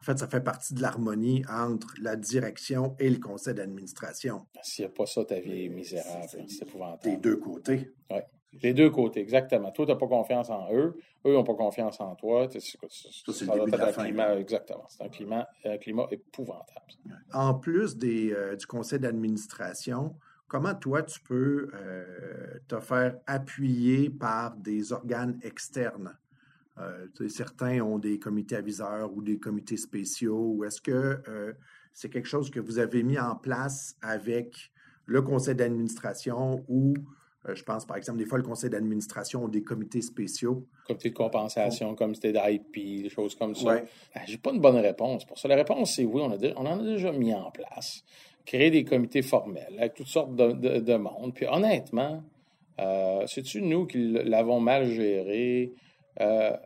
En 0.00 0.02
fait, 0.02 0.18
ça 0.18 0.28
fait 0.28 0.40
partie 0.40 0.72
de 0.72 0.80
l'harmonie 0.80 1.42
entre 1.46 1.92
la 2.00 2.16
direction 2.16 2.96
et 2.98 3.10
le 3.10 3.18
conseil 3.18 3.52
d'administration. 3.52 4.46
S'il 4.62 4.86
n'y 4.86 4.90
a 4.90 4.94
pas 4.94 5.04
ça, 5.04 5.24
ta 5.26 5.38
vie 5.38 5.66
est 5.66 5.68
misérable. 5.68 6.26
C'est 6.48 6.62
épouvantable. 6.62 7.02
Des 7.02 7.16
deux 7.18 7.36
côtés. 7.36 7.90
Oui. 8.10 8.20
Les 8.62 8.74
deux 8.74 8.90
côtés, 8.90 9.20
exactement. 9.20 9.70
Toi, 9.70 9.86
tu 9.86 9.92
n'as 9.92 9.98
pas 9.98 10.08
confiance 10.08 10.50
en 10.50 10.72
eux. 10.72 10.96
Eux 11.24 11.32
n'ont 11.32 11.44
pas 11.44 11.54
confiance 11.54 12.00
en 12.00 12.14
toi. 12.16 12.48
C'est, 12.50 12.60
ça, 12.60 12.78
le 13.54 13.64
début 13.64 13.70
de 13.70 13.76
la 13.76 13.92
climat, 13.92 14.36
exactement. 14.36 14.84
C'est 14.88 15.04
un 15.04 15.08
climat, 15.08 15.48
un 15.64 15.78
climat 15.78 16.06
épouvantable. 16.10 16.92
En 17.32 17.54
plus 17.54 17.96
des, 17.96 18.32
euh, 18.32 18.56
du 18.56 18.66
conseil 18.66 18.98
d'administration, 18.98 20.16
comment 20.48 20.74
toi, 20.74 21.02
tu 21.02 21.20
peux 21.20 21.70
euh, 21.74 22.58
te 22.66 22.80
faire 22.80 23.18
appuyer 23.26 24.10
par 24.10 24.56
des 24.56 24.92
organes 24.92 25.38
externes? 25.42 26.16
Euh, 26.78 27.06
certains 27.28 27.80
ont 27.80 27.98
des 27.98 28.18
comités 28.18 28.56
aviseurs 28.56 29.12
ou 29.14 29.22
des 29.22 29.38
comités 29.38 29.76
spéciaux. 29.76 30.54
Ou 30.56 30.64
est-ce 30.64 30.80
que 30.80 31.22
c'est 31.92 32.08
quelque 32.08 32.28
chose 32.28 32.50
que 32.50 32.60
vous 32.60 32.78
avez 32.78 33.02
mis 33.02 33.18
en 33.18 33.36
place 33.36 33.96
avec 34.02 34.72
le 35.06 35.22
conseil 35.22 35.54
d'administration 35.54 36.64
ou 36.68 36.94
je 37.48 37.62
pense, 37.62 37.86
par 37.86 37.96
exemple, 37.96 38.18
des 38.18 38.26
fois, 38.26 38.38
le 38.38 38.44
conseil 38.44 38.68
d'administration 38.68 39.46
a 39.46 39.48
des 39.48 39.62
comités 39.62 40.02
spéciaux. 40.02 40.66
Comité 40.86 41.10
de 41.10 41.14
compensation, 41.14 41.94
comité 41.94 42.32
d'IP, 42.32 43.02
des 43.02 43.08
choses 43.08 43.34
comme 43.34 43.54
ça. 43.54 43.78
Je 43.78 43.82
ben, 43.82 44.22
J'ai 44.26 44.38
pas 44.38 44.52
une 44.52 44.60
bonne 44.60 44.76
réponse 44.76 45.24
pour 45.24 45.38
ça. 45.38 45.48
La 45.48 45.56
réponse, 45.56 45.94
c'est 45.94 46.04
oui, 46.04 46.20
on, 46.22 46.30
a 46.30 46.36
on 46.56 46.66
en 46.66 46.80
a 46.80 46.82
déjà 46.82 47.12
mis 47.12 47.32
en 47.32 47.50
place. 47.50 48.04
Créer 48.44 48.70
des 48.70 48.84
comités 48.84 49.22
formels 49.22 49.74
avec 49.78 49.94
toutes 49.94 50.08
sortes 50.08 50.34
de, 50.34 50.52
de, 50.80 50.94
monde. 50.96 51.34
Puis 51.34 51.46
honnêtement, 51.46 52.22
euh, 52.78 53.26
c'est-tu 53.26 53.62
nous 53.62 53.86
qui 53.86 53.98
l'avons 54.24 54.60
mal 54.60 54.86
géré? 54.86 55.72
Euh, 56.20 56.56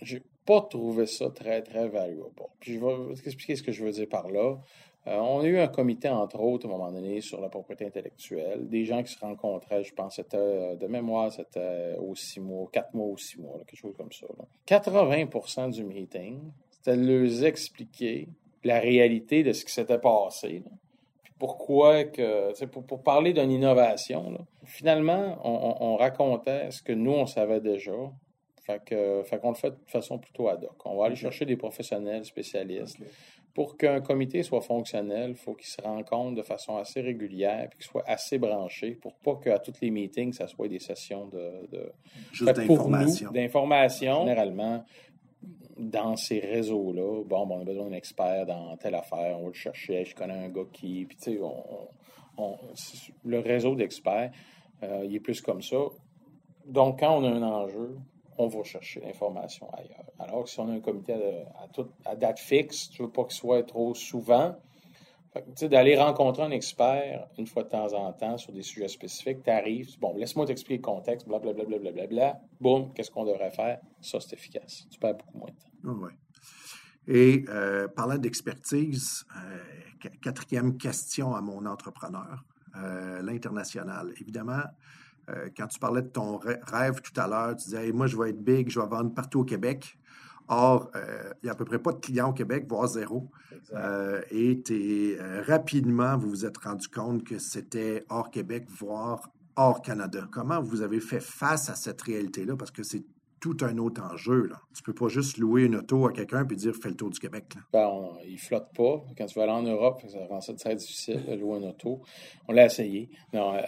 j'ai 0.00 0.22
pas 0.46 0.62
trouvé 0.62 1.04
ça 1.04 1.28
très, 1.28 1.60
très 1.62 1.88
valuable. 1.88 2.30
Puis 2.60 2.74
je 2.74 2.80
vais 2.80 3.12
expliquer 3.26 3.56
ce 3.56 3.62
que 3.62 3.72
je 3.72 3.84
veux 3.84 3.90
dire 3.90 4.08
par 4.08 4.30
là. 4.30 4.56
Euh, 5.08 5.16
on 5.16 5.40
a 5.40 5.44
eu 5.44 5.58
un 5.58 5.68
comité, 5.68 6.08
entre 6.08 6.40
autres, 6.40 6.66
à 6.66 6.68
un 6.68 6.72
moment 6.72 6.92
donné, 6.92 7.20
sur 7.20 7.40
la 7.40 7.48
propriété 7.48 7.86
intellectuelle. 7.86 8.68
Des 8.68 8.84
gens 8.84 9.02
qui 9.02 9.12
se 9.12 9.18
rencontraient, 9.18 9.82
je 9.82 9.94
pense, 9.94 10.16
c'était 10.16 10.36
euh, 10.36 10.76
de 10.76 10.86
mémoire, 10.86 11.32
c'était 11.32 11.96
aux 11.98 12.14
six 12.14 12.40
mois, 12.40 12.68
quatre 12.70 12.92
mois 12.92 13.06
ou 13.06 13.16
six 13.16 13.40
mois, 13.40 13.60
quelque 13.66 13.80
chose 13.80 13.94
comme 13.96 14.12
ça. 14.12 14.26
80% 14.66 15.70
du 15.70 15.84
meeting, 15.84 16.40
c'était 16.70 16.96
de 16.96 17.02
leur 17.02 17.44
expliquer 17.44 18.28
la 18.64 18.80
réalité 18.80 19.42
de 19.42 19.52
ce 19.52 19.64
qui 19.64 19.72
s'était 19.72 19.98
passé. 19.98 20.62
Puis 21.22 21.32
pourquoi 21.38 22.04
que, 22.04 22.64
pour, 22.66 22.84
pour 22.84 23.02
parler 23.02 23.32
d'une 23.32 23.50
innovation, 23.50 24.46
finalement, 24.64 25.38
on, 25.44 25.96
racontait 25.96 26.70
ce 26.70 26.82
que 26.82 26.92
nous, 26.92 27.12
on 27.12 27.26
savait 27.26 27.60
déjà. 27.60 27.92
Fait 28.62 28.82
qu'on 29.40 29.48
le 29.48 29.54
fait 29.54 29.70
de 29.70 29.76
façon 29.86 30.18
plutôt 30.18 30.48
ad 30.48 30.62
hoc. 30.62 30.84
On 30.84 30.98
va 30.98 31.06
aller 31.06 31.16
chercher 31.16 31.46
des 31.46 31.56
professionnels 31.56 32.26
spécialistes 32.26 32.98
pour 33.58 33.76
qu'un 33.76 34.00
comité 34.00 34.44
soit 34.44 34.60
fonctionnel, 34.60 35.30
il 35.30 35.36
faut 35.36 35.54
qu'il 35.54 35.66
se 35.66 35.82
rencontre 35.82 36.36
de 36.36 36.42
façon 36.42 36.76
assez 36.76 37.00
régulière 37.00 37.64
et 37.64 37.74
qu'il 37.74 37.82
soit 37.82 38.04
assez 38.06 38.38
branché 38.38 38.92
pour 38.92 39.16
pas 39.16 39.34
qu'à 39.34 39.58
tous 39.58 39.72
les 39.82 39.90
meetings, 39.90 40.32
ça 40.32 40.46
soit 40.46 40.68
des 40.68 40.78
sessions 40.78 41.26
de, 41.26 41.66
de 41.72 41.92
d'information. 42.44 43.32
D'information. 43.32 44.20
Généralement, 44.20 44.84
dans 45.76 46.14
ces 46.14 46.38
réseaux-là, 46.38 47.24
bon, 47.24 47.48
on 47.50 47.60
a 47.62 47.64
besoin 47.64 47.86
d'un 47.86 47.96
expert 47.96 48.46
dans 48.46 48.76
telle 48.76 48.94
affaire, 48.94 49.36
on 49.40 49.42
va 49.42 49.48
le 49.48 49.54
chercher, 49.54 50.04
je 50.04 50.14
connais 50.14 50.34
un 50.34 50.50
gars 50.50 50.62
qui, 50.72 51.04
puis 51.06 51.16
tu 51.16 51.32
sais, 51.32 51.40
on, 52.36 52.56
le 53.24 53.40
réseau 53.40 53.74
d'experts, 53.74 54.30
euh, 54.84 55.04
il 55.04 55.16
est 55.16 55.20
plus 55.20 55.40
comme 55.40 55.62
ça. 55.62 55.78
Donc, 56.64 57.00
quand 57.00 57.18
on 57.18 57.24
a 57.24 57.28
un 57.28 57.42
enjeu, 57.42 57.96
on 58.38 58.46
va 58.48 58.62
chercher 58.62 59.00
l'information 59.00 59.68
ailleurs. 59.74 60.04
Alors 60.18 60.44
que 60.44 60.50
si 60.50 60.60
on 60.60 60.68
a 60.68 60.72
un 60.72 60.80
comité 60.80 61.14
à, 62.04 62.16
date 62.16 62.38
fixe, 62.38 62.88
tu 62.90 63.02
ne 63.02 63.06
veux 63.06 63.12
pas 63.12 63.24
qu'il 63.24 63.36
soit 63.36 63.62
trop 63.64 63.94
souvent. 63.94 64.56
D'aller 65.60 65.96
rencontrer 65.96 66.42
un 66.42 66.50
expert 66.50 67.28
une 67.36 67.46
fois 67.46 67.62
de 67.62 67.68
temps 67.68 67.92
en 67.92 68.12
temps 68.12 68.38
sur 68.38 68.52
des 68.52 68.62
sujets 68.62 68.88
spécifiques, 68.88 69.42
tu 69.44 69.50
arrives, 69.50 69.98
bon, 70.00 70.16
laisse-moi 70.16 70.46
t'expliquer 70.46 70.78
le 70.78 70.82
contexte, 70.82 71.28
blablabla, 71.28 71.64
bla, 71.64 71.78
bla, 71.78 71.92
bla, 71.92 72.06
bla, 72.06 72.40
boum, 72.60 72.92
qu'est-ce 72.94 73.10
qu'on 73.10 73.24
devrait 73.24 73.50
faire? 73.50 73.78
Ça, 74.00 74.18
c'est 74.20 74.32
efficace. 74.32 74.86
Tu 74.90 74.98
perds 74.98 75.14
beaucoup 75.16 75.38
moins 75.38 75.50
de 75.50 75.52
temps. 75.52 75.68
Ah 75.84 76.06
oui. 76.06 76.12
Et 77.08 77.44
euh, 77.48 77.88
parlant 77.88 78.18
d'expertise, 78.18 79.24
euh, 79.36 80.08
quatrième 80.20 80.76
question 80.76 81.34
à 81.34 81.40
mon 81.40 81.64
entrepreneur, 81.66 82.44
euh, 82.76 83.22
l'international. 83.22 84.12
Évidemment, 84.20 84.62
euh, 85.28 85.48
quand 85.56 85.66
tu 85.66 85.78
parlais 85.78 86.02
de 86.02 86.08
ton 86.08 86.38
rêve 86.38 87.00
tout 87.00 87.18
à 87.20 87.26
l'heure, 87.26 87.56
tu 87.56 87.64
disais 87.64 87.92
Moi, 87.92 88.06
je 88.06 88.16
vais 88.16 88.30
être 88.30 88.42
big, 88.42 88.70
je 88.70 88.80
vais 88.80 88.86
vendre 88.86 89.12
partout 89.14 89.40
au 89.40 89.44
Québec. 89.44 89.98
Or, 90.48 90.90
euh, 90.96 91.32
il 91.42 91.46
n'y 91.46 91.50
a 91.50 91.52
à 91.52 91.56
peu 91.56 91.66
près 91.66 91.78
pas 91.78 91.92
de 91.92 91.98
clients 91.98 92.30
au 92.30 92.32
Québec, 92.32 92.64
voire 92.68 92.86
zéro. 92.86 93.30
Euh, 93.74 94.22
et 94.30 95.18
rapidement, 95.46 96.16
vous 96.16 96.30
vous 96.30 96.46
êtes 96.46 96.56
rendu 96.58 96.88
compte 96.88 97.24
que 97.24 97.38
c'était 97.38 98.06
hors 98.08 98.30
Québec, 98.30 98.66
voire 98.70 99.28
hors 99.56 99.82
Canada. 99.82 100.26
Comment 100.30 100.62
vous 100.62 100.80
avez 100.80 101.00
fait 101.00 101.20
face 101.20 101.68
à 101.68 101.74
cette 101.74 102.00
réalité-là? 102.00 102.56
Parce 102.56 102.70
que 102.70 102.82
c'est 102.82 103.04
tout 103.40 103.56
un 103.62 103.76
autre 103.78 104.02
enjeu. 104.02 104.46
Là. 104.46 104.56
Tu 104.74 104.82
peux 104.82 104.94
pas 104.94 105.08
juste 105.08 105.38
louer 105.38 105.64
une 105.64 105.76
auto 105.76 106.06
à 106.06 106.12
quelqu'un 106.12 106.46
et 106.48 106.54
dire 106.54 106.74
fais 106.74 106.88
le 106.88 106.96
tour 106.96 107.10
du 107.10 107.18
Québec. 107.18 107.44
Là. 107.54 107.60
Ben, 107.72 108.08
il 108.26 108.38
flotte 108.38 108.68
pas. 108.74 109.04
Quand 109.16 109.26
tu 109.26 109.38
vas 109.38 109.44
aller 109.44 109.52
en 109.52 109.62
Europe, 109.62 110.02
ça 110.08 110.18
rend 110.28 110.40
ça 110.40 110.54
très 110.54 110.74
difficile 110.74 111.24
de 111.26 111.34
louer 111.34 111.58
une 111.58 111.66
auto. 111.66 112.00
On 112.48 112.52
l'a 112.52 112.66
essayé. 112.66 113.08
Euh, 113.34 113.62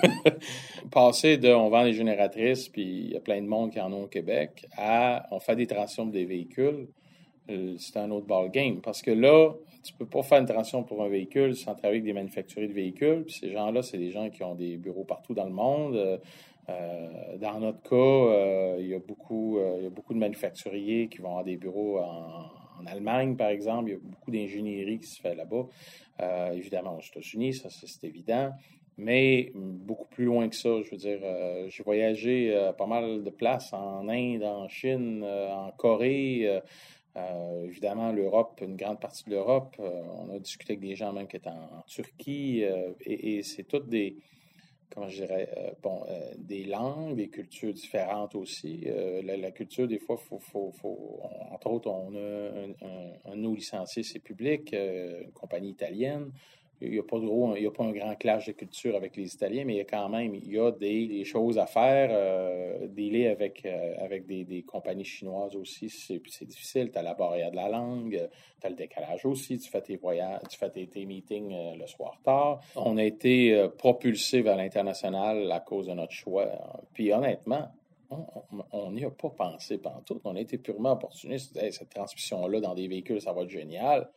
Passer 0.90 1.36
de 1.36 1.48
on 1.52 1.68
vend 1.68 1.84
des 1.84 1.92
génératrices, 1.92 2.68
puis 2.68 2.82
il 2.82 3.10
y 3.12 3.16
a 3.16 3.20
plein 3.20 3.40
de 3.40 3.46
monde 3.46 3.70
qui 3.70 3.80
en 3.80 3.92
ont 3.92 4.04
au 4.04 4.08
Québec, 4.08 4.66
à 4.76 5.26
on 5.30 5.40
fait 5.40 5.56
des 5.56 5.66
transitions 5.66 6.06
des 6.06 6.24
véhicules, 6.24 6.88
euh, 7.50 7.76
c'est 7.78 7.96
un 7.98 8.10
autre 8.10 8.26
ball 8.26 8.50
game. 8.50 8.80
Parce 8.80 9.02
que 9.02 9.10
là, 9.10 9.52
tu 9.82 9.92
peux 9.92 10.06
pas 10.06 10.22
faire 10.22 10.40
une 10.40 10.46
transition 10.46 10.82
pour 10.82 11.02
un 11.02 11.08
véhicule 11.08 11.54
sans 11.54 11.74
travailler 11.74 12.00
avec 12.00 12.04
des 12.04 12.12
manufacturiers 12.12 12.68
de 12.68 12.72
véhicules. 12.72 13.24
Puis 13.24 13.36
ces 13.40 13.52
gens-là, 13.52 13.82
c'est 13.82 13.98
des 13.98 14.10
gens 14.10 14.30
qui 14.30 14.42
ont 14.42 14.54
des 14.54 14.76
bureaux 14.76 15.04
partout 15.04 15.34
dans 15.34 15.44
le 15.44 15.52
monde. 15.52 16.20
Euh, 16.68 17.36
dans 17.38 17.60
notre 17.60 17.82
cas, 17.82 17.94
euh, 17.94 18.76
il, 18.80 18.88
y 18.88 18.94
a 18.94 18.98
beaucoup, 18.98 19.58
il 19.78 19.84
y 19.84 19.86
a 19.86 19.90
beaucoup 19.90 20.14
de 20.14 20.18
manufacturiers 20.18 21.08
qui 21.08 21.18
vont 21.18 21.28
avoir 21.28 21.44
des 21.44 21.56
bureaux 21.56 21.98
en, 21.98 22.50
Allemagne, 22.86 23.36
par 23.36 23.48
exemple. 23.48 23.88
Il 23.88 23.92
y 23.92 23.96
a 23.96 24.00
beaucoup 24.00 24.30
d'ingénierie 24.30 24.98
qui 24.98 25.06
se 25.06 25.20
fait 25.20 25.34
là-bas. 25.34 25.66
évidemment, 26.52 26.98
aux 26.98 27.00
États-Unis, 27.00 27.54
ça, 27.54 27.70
c'est 27.70 28.04
évident. 28.04 28.50
Mais 28.98 29.50
beaucoup 29.54 30.06
plus 30.08 30.26
loin 30.26 30.48
que 30.48 30.54
ça, 30.54 30.82
je 30.82 30.90
veux 30.90 30.96
dire, 30.96 31.20
j'ai 31.68 31.82
voyagé 31.82 32.70
pas 32.76 32.86
mal 32.86 33.24
de 33.24 33.30
places 33.30 33.72
en 33.72 34.08
Inde, 34.08 34.44
en 34.44 34.68
Chine, 34.68 35.24
en 35.24 35.70
Corée. 35.72 36.60
Euh, 37.16 37.64
évidemment, 37.64 38.12
l'Europe, 38.12 38.60
une 38.62 38.76
grande 38.76 39.00
partie 39.00 39.24
de 39.24 39.30
l'Europe, 39.30 39.76
euh, 39.80 40.02
on 40.18 40.34
a 40.34 40.38
discuté 40.38 40.74
avec 40.74 40.80
des 40.80 40.96
gens 40.96 41.12
même 41.12 41.26
qui 41.26 41.36
étaient 41.36 41.48
en, 41.48 41.82
Turquie, 41.86 42.62
euh, 42.64 42.92
et, 43.00 43.42
c'est 43.42 43.64
toutes 43.64 43.88
des, 43.88 44.16
comment 44.90 45.08
je 45.08 45.24
dirais, 45.24 45.76
bon, 45.82 46.04
des 46.38 46.64
langues, 46.64 47.16
des 47.16 47.28
cultures 47.28 47.72
différentes 47.72 48.34
aussi. 48.34 48.86
La, 49.24 49.50
culture, 49.50 49.86
des 49.86 49.98
fois, 49.98 50.16
faut, 50.16 50.38
faut, 50.38 50.72
faut 50.72 51.20
entre 51.50 51.66
autres, 51.68 51.90
on 51.90 52.14
a 52.14 52.18
un, 52.18 53.32
un, 53.32 53.78
un, 53.78 53.86
c'est 53.86 54.18
public, 54.20 54.72
une 54.72 55.32
compagnie 55.32 55.70
italienne 55.70 56.30
il 56.80 56.90
n'y 56.90 56.98
a 56.98 57.02
pas 57.02 57.16
il 57.18 57.62
y 57.62 57.66
a 57.66 57.70
pas 57.70 57.84
un 57.84 57.92
grand 57.92 58.14
clash 58.16 58.46
de 58.46 58.52
culture 58.52 58.94
avec 58.96 59.16
les 59.16 59.34
Italiens, 59.34 59.64
mais 59.64 59.74
il 59.74 59.78
y 59.78 59.80
a 59.80 59.84
quand 59.84 60.08
même 60.08 60.34
il 60.34 60.52
y 60.52 60.58
a 60.58 60.70
des, 60.70 61.24
choses 61.24 61.58
à 61.58 61.66
faire, 61.66 62.10
euh, 62.12 62.86
avec, 63.30 63.64
euh, 63.64 63.94
avec 63.98 64.26
des, 64.26 64.62
compagnies 64.62 65.04
chinoises 65.04 65.56
aussi, 65.56 65.88
c'est, 65.88 66.20
difficile. 66.44 66.90
Tu 66.92 66.98
as 66.98 67.02
la 67.02 67.14
barrière 67.14 67.50
de 67.50 67.56
la 67.56 67.68
langue, 67.68 68.28
tu 68.60 68.66
as 68.66 68.70
le 68.70 68.76
décalage 68.76 69.24
aussi, 69.24 69.58
tu 69.58 69.70
fais 69.70 69.80
tes 69.80 69.96
voyages, 69.96 70.42
tu 70.50 70.58
fais 70.58 70.70
tes, 70.70 71.06
meetings 71.06 71.54
euh, 71.54 71.74
le 71.76 71.86
soir 71.86 72.20
tard. 72.22 72.60
On 72.76 72.98
a 72.98 73.04
été 73.04 73.68
propulsé 73.78 74.42
vers 74.42 74.56
l'international 74.56 75.50
à 75.50 75.60
cause 75.60 75.86
de 75.86 75.94
notre 75.94 76.12
choix. 76.12 76.46
Puis 76.92 77.12
honnêtement, 77.12 77.70
on 78.72 78.92
n'y 78.92 79.04
a 79.04 79.10
pas 79.10 79.30
pensé 79.30 79.78
pendant 79.78 80.00
tout. 80.02 80.20
On 80.24 80.36
a 80.36 80.40
été 80.40 80.58
purement 80.58 80.92
opportuniste. 80.92 81.58
cette 81.70 81.90
transmission-là 81.90 82.60
dans 82.60 82.74
des 82.74 82.86
véhicules, 82.86 83.20
ça 83.20 83.32
va 83.32 83.42
être 83.42 83.50
génial. 83.50 84.08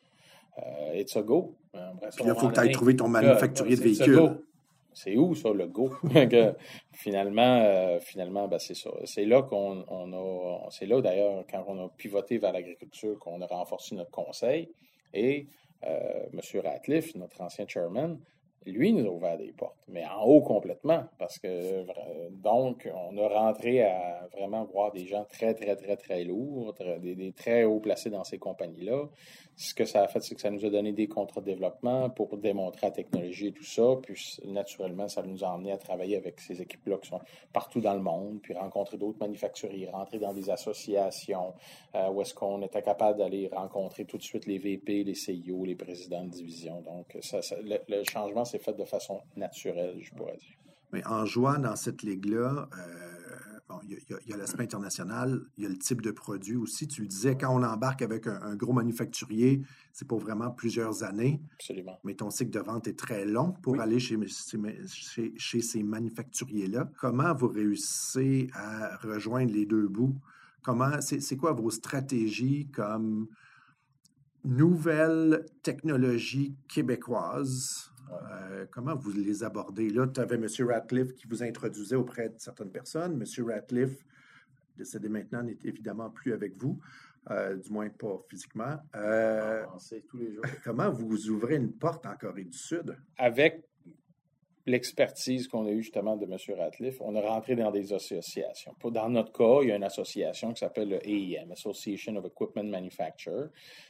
Euh, 0.57 0.93
it's 0.95 1.15
a 1.15 1.21
go. 1.21 1.55
Puis 1.71 1.81
là, 2.25 2.33
il 2.35 2.39
faut 2.39 2.49
que 2.49 2.53
tu 2.53 2.59
ailles 2.59 2.71
trouver 2.71 2.95
ton 2.95 3.07
manufacturier 3.07 3.75
de 3.75 3.81
véhicules. 3.81 4.39
C'est 4.93 5.15
où 5.15 5.35
ça, 5.35 5.53
le 5.53 5.67
go? 5.67 5.93
finalement, 6.93 7.61
euh, 7.61 7.99
finalement 7.99 8.47
ben, 8.47 8.59
c'est 8.59 8.73
ça. 8.73 8.89
C'est 9.05 9.25
là 9.25 9.43
qu'on 9.43 9.81
a. 9.81 10.69
C'est 10.71 10.87
là 10.87 11.01
d'ailleurs, 11.01 11.45
quand 11.49 11.63
on 11.67 11.85
a 11.85 11.89
pivoté 11.89 12.37
vers 12.37 12.51
l'agriculture, 12.51 13.17
qu'on 13.19 13.41
a 13.41 13.45
renforcé 13.45 13.95
notre 13.95 14.11
conseil. 14.11 14.69
Et 15.13 15.47
euh, 15.85 16.25
M. 16.33 16.61
Ratliff, 16.63 17.15
notre 17.15 17.39
ancien 17.41 17.65
chairman, 17.67 18.17
lui 18.65 18.93
nous 18.93 19.07
a 19.07 19.11
ouvert 19.11 19.37
des 19.37 19.51
portes, 19.51 19.77
mais 19.87 20.05
en 20.05 20.23
haut 20.23 20.41
complètement, 20.41 21.03
parce 21.17 21.39
que 21.39 21.85
donc 22.31 22.89
on 22.93 23.17
a 23.17 23.27
rentré 23.27 23.83
à 23.83 24.27
vraiment 24.33 24.65
voir 24.65 24.91
des 24.91 25.05
gens 25.05 25.25
très, 25.25 25.53
très, 25.53 25.75
très, 25.75 25.97
très 25.97 26.23
lourds, 26.23 26.73
des, 26.99 27.31
très 27.33 27.63
hauts 27.63 27.79
placés 27.79 28.09
dans 28.09 28.23
ces 28.23 28.37
compagnies-là, 28.37 29.07
ce 29.61 29.73
que 29.73 29.83
ça 29.83 30.03
a 30.03 30.07
fait, 30.07 30.21
c'est 30.21 30.35
que 30.35 30.41
ça 30.41 30.51
nous 30.51 30.65
a 30.65 30.69
donné 30.69 30.93
des 30.93 31.09
contrats 31.09 31.41
de 31.41 31.45
développement 31.47 32.09
pour 32.09 32.37
démontrer 32.37 32.87
la 32.87 32.91
technologie 32.91 33.47
et 33.47 33.51
tout 33.51 33.65
ça. 33.65 33.97
Puis, 34.01 34.37
naturellement, 34.45 35.09
ça 35.09 35.21
nous 35.21 35.43
a 35.43 35.49
emmené 35.49 35.73
à 35.73 35.77
travailler 35.77 36.15
avec 36.15 36.39
ces 36.39 36.61
équipes-là 36.61 36.97
qui 36.97 37.09
sont 37.09 37.19
partout 37.51 37.81
dans 37.81 37.93
le 37.93 37.99
monde, 37.99 38.39
puis 38.41 38.53
rencontrer 38.53 38.95
d'autres 38.95 39.19
manufacturiers, 39.19 39.89
rentrer 39.89 40.17
dans 40.17 40.33
des 40.33 40.49
associations 40.49 41.53
euh, 41.93 42.09
où 42.09 42.21
est-ce 42.21 42.33
qu'on 42.33 42.61
était 42.61 42.81
capable 42.81 43.19
d'aller 43.19 43.49
rencontrer 43.51 44.05
tout 44.05 44.17
de 44.17 44.23
suite 44.23 44.45
les 44.45 44.59
VP, 44.59 45.03
les 45.03 45.13
CIO, 45.13 45.65
les 45.65 45.75
présidents 45.75 46.23
de 46.23 46.29
division. 46.29 46.79
Donc, 46.79 47.17
le, 47.89 48.03
changement 48.05 48.45
s'est 48.45 48.58
fait 48.59 48.73
de 48.73 48.85
façon 48.85 49.21
naturelle, 49.35 49.99
je 50.01 50.13
pourrais 50.13 50.37
dire. 50.37 50.55
Mais 50.91 51.05
en 51.05 51.25
jouant 51.25 51.59
dans 51.59 51.75
cette 51.75 52.01
ligue-là, 52.03 52.69
euh 52.77 53.19
il 53.83 53.99
y 54.27 54.33
a, 54.33 54.37
l'aspect 54.37 54.63
international, 54.63 55.41
il 55.57 55.63
y 55.63 55.65
a 55.67 55.69
le 55.69 55.77
type 55.77 56.01
de 56.01 56.11
produit 56.11 56.55
aussi. 56.55 56.87
Tu 56.87 57.01
le 57.01 57.07
disais, 57.07 57.37
quand 57.37 57.55
on 57.55 57.63
embarque 57.63 58.01
avec 58.01 58.27
un, 58.27 58.55
gros 58.55 58.73
manufacturier, 58.73 59.61
c'est 59.93 60.07
pour 60.07 60.19
vraiment 60.19 60.51
plusieurs 60.51 61.03
années. 61.03 61.41
Absolument. 61.53 61.99
Mais 62.03 62.15
ton 62.15 62.29
cycle 62.29 62.51
de 62.51 62.59
vente 62.59 62.87
est 62.87 62.97
très 62.97 63.25
long 63.25 63.53
pour 63.61 63.79
aller 63.79 63.99
chez, 63.99 64.17
chez, 65.37 65.61
ces 65.61 65.83
manufacturiers-là. 65.83 66.89
Comment 66.97 67.33
vous 67.35 67.47
réussissez 67.47 68.49
à 68.53 68.97
rejoindre 68.97 69.53
les 69.53 69.65
deux 69.65 69.87
bouts? 69.87 70.15
Comment, 70.63 70.99
c'est 71.01 71.37
quoi 71.37 71.53
vos 71.53 71.69
stratégies 71.69 72.69
comme 72.71 73.27
nouvelles 74.43 75.45
technologies 75.63 76.55
québécoises 76.67 77.88
euh, 78.11 78.65
comment 78.71 78.95
vous 78.95 79.11
les 79.11 79.43
abordez? 79.43 79.89
Là, 79.89 80.07
tu 80.07 80.19
avais 80.19 80.35
M. 80.35 80.47
Ratcliffe 80.67 81.13
qui 81.13 81.27
vous 81.27 81.43
introduisait 81.43 81.95
auprès 81.95 82.29
de 82.29 82.35
certaines 82.37 82.71
personnes. 82.71 83.21
M. 83.21 83.45
Ratcliffe, 83.45 84.05
décédé 84.77 85.09
maintenant, 85.09 85.43
n'est 85.43 85.57
évidemment 85.63 86.09
plus 86.09 86.33
avec 86.33 86.57
vous, 86.57 86.79
euh, 87.29 87.55
du 87.55 87.69
moins 87.71 87.89
pas 87.89 88.19
physiquement. 88.29 88.77
Euh, 88.95 89.65
tous 90.07 90.17
les 90.17 90.33
jours. 90.33 90.43
comment 90.63 90.89
vous 90.89 91.29
ouvrez 91.29 91.55
une 91.55 91.73
porte 91.73 92.05
en 92.05 92.15
Corée 92.15 92.45
du 92.45 92.57
Sud? 92.57 92.97
Avec 93.17 93.65
l'expertise 94.65 95.47
qu'on 95.47 95.65
a 95.65 95.71
eue 95.71 95.81
justement 95.81 96.15
de 96.15 96.25
M. 96.25 96.37
Ratliff, 96.57 97.01
on 97.01 97.15
a 97.15 97.21
rentré 97.21 97.55
dans 97.55 97.71
des 97.71 97.93
associations. 97.93 98.73
Dans 98.83 99.09
notre 99.09 99.31
cas, 99.31 99.61
il 99.61 99.69
y 99.69 99.71
a 99.71 99.75
une 99.75 99.83
association 99.83 100.53
qui 100.53 100.59
s'appelle 100.59 100.89
le 100.89 101.07
AEM, 101.07 101.51
Association 101.51 102.15
of 102.15 102.25
Equipment 102.25 102.69
Manufacturers. 102.69 103.49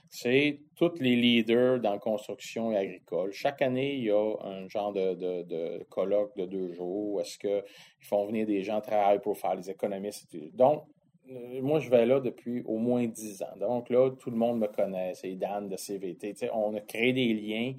C'est 0.09 0.59
tous 0.76 0.99
les 0.99 1.15
leaders 1.15 1.80
dans 1.80 1.93
la 1.93 1.99
construction 1.99 2.72
et 2.72 2.78
agricole. 2.78 3.32
Chaque 3.32 3.61
année, 3.61 3.95
il 3.95 4.05
y 4.05 4.11
a 4.11 4.36
un 4.43 4.67
genre 4.67 4.93
de, 4.93 5.84
colloque 5.89 6.36
de 6.38 6.45
deux 6.45 6.72
jours 6.74 7.13
où 7.13 7.20
est-ce 7.20 7.38
qu'ils 7.38 7.63
font 8.01 8.26
venir 8.26 8.45
des 8.45 8.63
gens 8.63 8.82
très 8.82 8.97
high 8.97 9.22
profile, 9.22 9.57
les 9.57 9.70
économistes. 9.70 10.36
Donc, 10.53 10.84
euh, 11.32 11.61
moi, 11.61 11.80
je 11.80 11.89
vais 11.89 12.05
là 12.05 12.20
depuis 12.20 12.63
au 12.65 12.78
moins 12.78 13.05
dix 13.05 13.41
ans. 13.43 13.55
Donc 13.59 13.89
là, 13.89 14.09
tout 14.20 14.32
le 14.32 14.38
monde 14.38 14.59
me 14.59 14.67
connaît. 14.67 15.13
C'est 15.13 15.36
Dan 15.36 15.67
de 15.70 15.76
CVT. 15.76 16.49
on 16.53 16.76
a 16.76 16.82
créé 16.82 17.13
des 17.13 17.34
liens. 17.34 17.74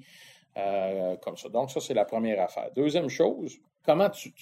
Euh, 0.57 1.15
comme 1.17 1.37
ça. 1.37 1.47
Donc, 1.47 1.71
ça, 1.71 1.79
c'est 1.79 1.93
la 1.93 2.03
première 2.03 2.41
affaire. 2.41 2.69
Deuxième 2.75 3.07
chose, 3.07 3.57
comment 3.85 4.09
tu, 4.09 4.33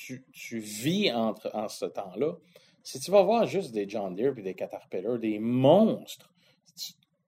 vis 0.57 1.11
entre, 1.11 1.51
en 1.53 1.67
ce 1.67 1.85
temps-là? 1.85 2.33
Si 2.81 2.99
tu 2.99 3.11
vas 3.11 3.21
voir 3.21 3.45
juste 3.45 3.71
des 3.71 3.87
John 3.87 4.15
Deere 4.15 4.37
et 4.39 4.41
des 4.41 4.55
Caterpillar, 4.55 5.19
des 5.19 5.37
monstres, 5.37 6.31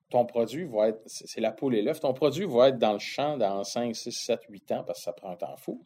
ton 0.10 0.26
produit 0.26 0.66
va 0.66 0.90
être, 0.90 1.02
c'est 1.06 1.40
la 1.40 1.52
poule 1.52 1.76
et 1.76 1.82
l'œuf, 1.82 2.00
ton 2.00 2.14
produit 2.14 2.46
va 2.46 2.70
être 2.70 2.80
dans 2.80 2.94
le 2.94 3.00
champ 3.00 3.38
dans 3.38 3.64
5, 3.64 3.96
6, 3.96 4.12
7, 4.12 4.42
8 4.50 4.72
ans 4.72 4.84
parce 4.84 5.00
que 5.00 5.06
ça 5.06 5.14
prend 5.14 5.30
un 5.30 5.36
temps 5.36 5.56
fou. 5.58 5.84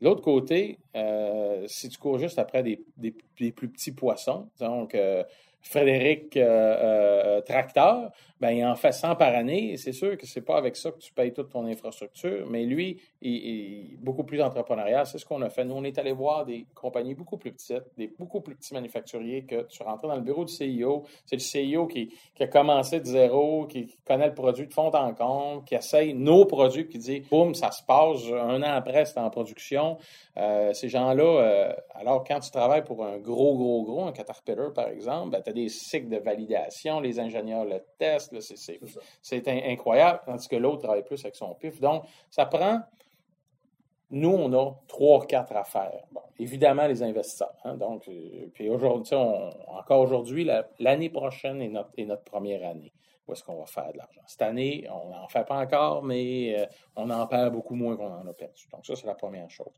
De 0.00 0.06
l'autre 0.06 0.22
côté, 0.22 0.78
euh, 0.96 1.64
si 1.68 1.88
tu 1.88 1.98
cours 1.98 2.18
juste 2.18 2.38
après 2.38 2.62
des, 2.62 2.82
plus 3.52 3.68
petits 3.68 3.92
poissons, 3.92 4.48
donc 4.58 4.96
Frédéric 5.60 6.36
euh, 6.36 7.40
Tracteur, 7.42 8.10
il 8.42 8.64
en 8.64 8.74
100 8.76 9.16
par 9.16 9.34
année. 9.34 9.76
C'est 9.76 9.92
sûr 9.92 10.16
que 10.16 10.26
c'est 10.26 10.42
pas 10.42 10.56
avec 10.56 10.76
ça 10.76 10.90
que 10.90 10.98
tu 10.98 11.12
payes 11.12 11.32
toute 11.32 11.50
ton 11.50 11.66
infrastructure, 11.66 12.46
mais 12.48 12.64
lui, 12.64 13.00
il, 13.20 13.94
est 13.94 13.96
beaucoup 13.98 14.24
plus 14.24 14.40
entrepreneurial. 14.40 15.06
C'est 15.06 15.18
ce 15.18 15.26
qu'on 15.26 15.42
a 15.42 15.50
fait. 15.50 15.64
Nous, 15.64 15.74
on 15.74 15.84
est 15.84 15.98
allé 15.98 16.12
voir 16.12 16.44
des 16.44 16.66
compagnies 16.74 17.14
beaucoup 17.14 17.36
plus 17.36 17.52
petites, 17.52 17.84
des 17.96 18.06
beaucoup 18.06 18.40
plus 18.40 18.54
petits 18.54 18.74
manufacturiers 18.74 19.44
que 19.44 19.66
tu 19.68 19.82
rentres 19.82 20.06
dans 20.06 20.14
le 20.14 20.22
bureau 20.22 20.44
du 20.44 20.52
CIO. 20.52 21.04
C'est 21.26 21.36
le 21.36 21.40
CIO 21.40 21.86
qui, 21.86 22.14
a 22.38 22.46
commencé 22.46 23.00
de 23.00 23.06
zéro, 23.06 23.66
qui, 23.66 23.98
connaît 24.04 24.28
le 24.28 24.34
produit 24.34 24.66
de 24.66 24.72
fond 24.72 24.90
en 24.94 25.14
compte, 25.14 25.66
qui 25.66 25.74
essaye 25.74 26.14
nos 26.14 26.44
produits, 26.44 26.88
qui 26.88 26.98
dit, 26.98 27.20
boum, 27.20 27.54
ça 27.54 27.72
se 27.72 27.82
passe, 27.82 28.24
un 28.32 28.62
an 28.62 28.72
après, 28.72 29.04
c'est 29.04 29.18
en 29.18 29.30
production. 29.30 29.98
Euh, 30.36 30.72
ces 30.72 30.88
gens-là, 30.88 31.74
alors 31.94 32.24
quand 32.24 32.38
tu 32.40 32.50
travailles 32.50 32.84
pour 32.84 33.04
un 33.04 33.18
gros, 33.18 33.56
gros, 33.56 33.82
gros, 33.82 34.04
un 34.04 34.12
Caterpillar, 34.12 34.72
par 34.72 34.88
exemple, 34.88 35.30
ben, 35.30 35.42
tu 35.42 35.50
as 35.50 35.52
des 35.52 35.68
cycles 35.68 36.08
de 36.08 36.18
validation, 36.18 37.00
les 37.00 37.18
ingénieurs 37.18 37.64
le 37.64 37.80
testent, 37.98 38.27
c'est 39.22 39.48
incroyable, 39.48 40.20
tandis 40.26 40.48
que 40.48 40.56
l'autre 40.56 40.82
travaille 40.82 41.04
plus 41.04 41.22
avec 41.24 41.36
son 41.36 41.54
pif. 41.54 41.80
Donc, 41.80 42.04
ça 42.30 42.46
prend 42.46 42.82
nous, 44.10 44.30
on 44.30 44.52
a 44.54 44.74
trois, 44.86 45.26
quatre 45.26 45.54
affaires. 45.54 46.04
Bon, 46.12 46.22
évidemment, 46.38 46.86
les 46.86 47.02
investisseurs. 47.02 47.54
Hein, 47.64 47.76
donc, 47.76 48.08
euh, 48.08 48.48
puis 48.54 48.68
aujourd'hui, 48.70 49.14
encore 49.14 50.00
aujourd'hui, 50.00 50.48
l'année 50.78 51.10
prochaine 51.10 51.60
est 51.60 51.68
notre, 51.68 51.90
est 51.96 52.06
notre 52.06 52.24
première 52.24 52.66
année 52.66 52.92
où 53.26 53.32
est-ce 53.32 53.44
qu'on 53.44 53.58
va 53.58 53.66
faire 53.66 53.92
de 53.92 53.98
l'argent. 53.98 54.22
Cette 54.26 54.40
année, 54.40 54.88
on 54.90 55.10
n'en 55.10 55.28
fait 55.28 55.46
pas 55.46 55.58
encore, 55.58 56.02
mais 56.02 56.58
euh, 56.58 56.66
on 56.96 57.10
en 57.10 57.26
perd 57.26 57.52
beaucoup 57.52 57.74
moins 57.74 57.94
qu'on 57.94 58.10
en 58.10 58.26
a 58.26 58.32
perdu. 58.32 58.66
Donc, 58.72 58.86
ça, 58.86 58.96
c'est 58.96 59.06
la 59.06 59.14
première 59.14 59.50
chose. 59.50 59.72